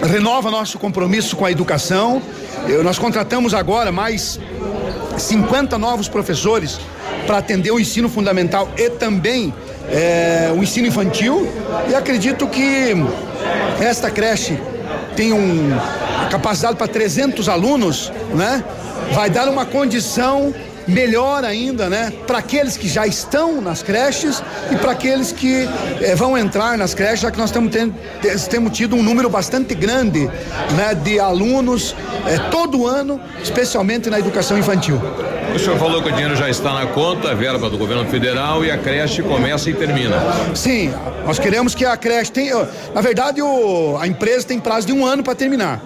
[0.02, 2.22] renova nosso compromisso com a educação.
[2.68, 4.38] Eu- nós contratamos agora mais
[5.18, 6.78] 50 novos professores
[7.26, 9.52] para atender o ensino fundamental e também
[9.92, 11.48] é, o ensino infantil
[11.88, 12.94] e acredito que
[13.80, 14.56] esta creche
[15.16, 15.70] tem um
[16.30, 18.62] capacidade para 300 alunos, né?
[19.12, 20.54] Vai dar uma condição
[20.86, 25.68] melhor ainda, né, para aqueles que já estão nas creches e para aqueles que
[26.00, 27.94] eh, vão entrar nas creches, já que nós temos, tendo,
[28.48, 30.26] temos tido um número bastante grande,
[30.76, 31.94] né, de alunos
[32.26, 35.00] eh, todo ano, especialmente na educação infantil.
[35.54, 38.64] O senhor falou que o dinheiro já está na conta, a verba do governo federal
[38.64, 40.16] e a creche começa e termina.
[40.54, 40.92] Sim,
[41.26, 42.68] nós queremos que a creche tenha.
[42.94, 45.82] Na verdade, o, a empresa tem prazo de um ano para terminar.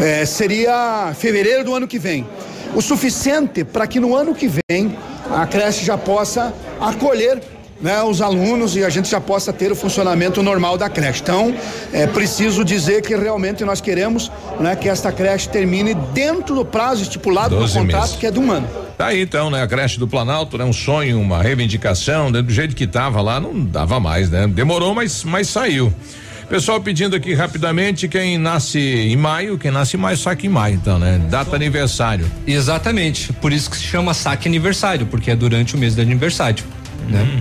[0.00, 2.26] É, seria fevereiro do ano que vem.
[2.74, 4.96] O suficiente para que no ano que vem
[5.30, 7.40] a creche já possa acolher
[7.80, 11.20] né, os alunos e a gente já possa ter o funcionamento normal da creche.
[11.22, 11.54] Então,
[11.92, 17.02] é preciso dizer que realmente nós queremos né, que esta creche termine dentro do prazo
[17.02, 18.16] estipulado no 12 contrato, meses.
[18.16, 18.68] que é de um ano.
[18.96, 19.62] Tá aí então, né?
[19.62, 20.64] A creche do Planalto, né?
[20.64, 22.40] Um sonho, uma reivindicação, né?
[22.40, 24.46] Do jeito que tava lá, não dava mais, né?
[24.46, 25.92] Demorou, mas, mas saiu.
[26.54, 30.76] Pessoal pedindo aqui rapidamente, quem nasce em maio, quem nasce em maio, saque em maio,
[30.76, 31.18] então, né?
[31.28, 32.30] Data aniversário.
[32.46, 36.64] Exatamente, por isso que se chama saque aniversário, porque é durante o mês do aniversário.
[37.08, 37.40] Né?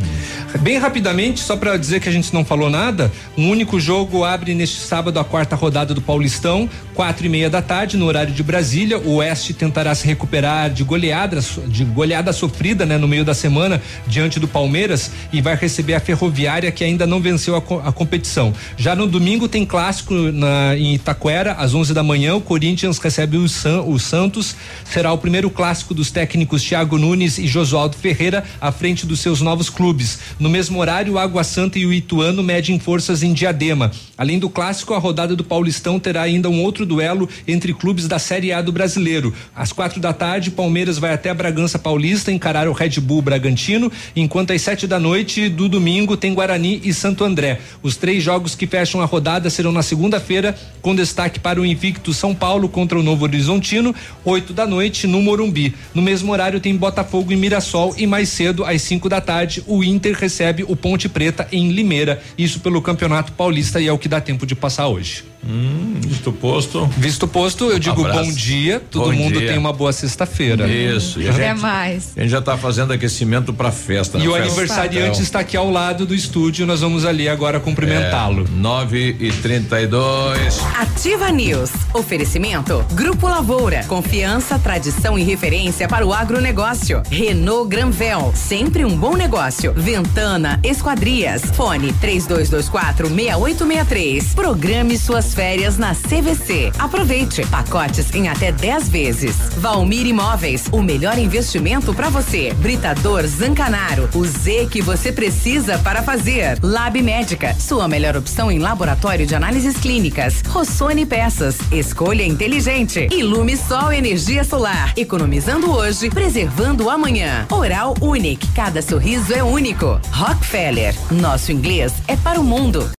[0.59, 4.53] Bem rapidamente, só para dizer que a gente não falou nada, um único jogo abre
[4.53, 8.43] neste sábado a quarta rodada do Paulistão, quatro e meia da tarde, no horário de
[8.43, 8.99] Brasília.
[8.99, 13.81] O Oeste tentará se recuperar de goleada, de goleada sofrida, né, no meio da semana
[14.05, 18.53] diante do Palmeiras e vai receber a Ferroviária que ainda não venceu a, a competição.
[18.77, 22.35] Já no domingo tem clássico na, em Itaquera às 11 da manhã.
[22.35, 24.55] O Corinthians recebe o, San, o Santos.
[24.85, 29.41] Será o primeiro clássico dos técnicos Thiago Nunes e Josualdo Ferreira à frente dos seus
[29.43, 30.19] novos clubes.
[30.39, 33.91] No mesmo horário, o Água Santa e o Ituano medem forças em Diadema.
[34.17, 38.17] Além do clássico, a rodada do Paulistão terá ainda um outro duelo entre clubes da
[38.17, 39.33] Série A do Brasileiro.
[39.55, 44.53] Às quatro da tarde, Palmeiras vai até Bragança Paulista encarar o Red Bull Bragantino, enquanto
[44.53, 47.59] às sete da noite do domingo tem Guarani e Santo André.
[47.81, 52.13] Os três jogos que fecham a rodada serão na segunda-feira, com destaque para o invicto
[52.13, 55.75] São Paulo contra o Novo Horizontino, oito da noite no Morumbi.
[55.93, 59.32] No mesmo horário tem Botafogo e Mirassol e mais cedo, às cinco da tarde,
[59.67, 62.21] o Inter recebe o Ponte Preta em Limeira.
[62.37, 65.32] Isso pelo Campeonato Paulista e é o que dá tempo de passar hoje.
[65.47, 66.85] Hum, visto posto.
[66.97, 68.23] Visto posto, eu digo Abraço.
[68.29, 68.79] bom dia.
[68.91, 69.49] Todo Bom mundo dia.
[69.49, 70.67] tem uma boa sexta-feira.
[70.67, 71.19] Isso.
[71.21, 72.11] E a Até gente, mais.
[72.15, 74.17] a gente já tá fazendo aquecimento pra festa.
[74.17, 74.27] E né?
[74.27, 78.45] o Festa- aniversariante Então, está aqui ao lado do estúdio, nós vamos ali agora cumprimentá-lo.
[78.45, 80.59] É, nove e trinta e dois.
[80.79, 81.71] Ativa News.
[81.93, 82.83] Oferecimento.
[82.93, 83.83] Grupo Lavoura.
[83.87, 87.01] Confiança, tradição e referência para o agronegócio.
[87.09, 88.31] Renault Granvel.
[88.35, 89.73] Sempre um bom negócio.
[89.75, 91.41] Ventana Esquadrias.
[91.55, 94.33] Fone 3224 6863.
[94.33, 94.97] Programe
[95.33, 96.71] férias na CVC.
[96.77, 97.45] Aproveite.
[97.47, 99.35] Pacotes em até 10 vezes.
[99.57, 100.65] Valmir Imóveis.
[100.71, 102.53] O melhor investimento para você.
[102.53, 104.09] Britador Zancanaro.
[104.13, 106.57] O Z que você precisa para fazer.
[106.61, 107.55] Lab Médica.
[107.59, 110.41] Sua melhor opção em laboratório de análises clínicas.
[110.47, 111.57] Rossoni Peças.
[111.71, 113.07] Escolha inteligente.
[113.11, 114.93] Ilume Sol Energia Solar.
[114.95, 117.45] Economizando hoje, preservando amanhã.
[117.49, 118.47] Oral Unique.
[118.53, 119.99] Cada sorriso é único.
[120.11, 120.95] Rockefeller.
[121.11, 122.89] Nosso inglês é para o mundo.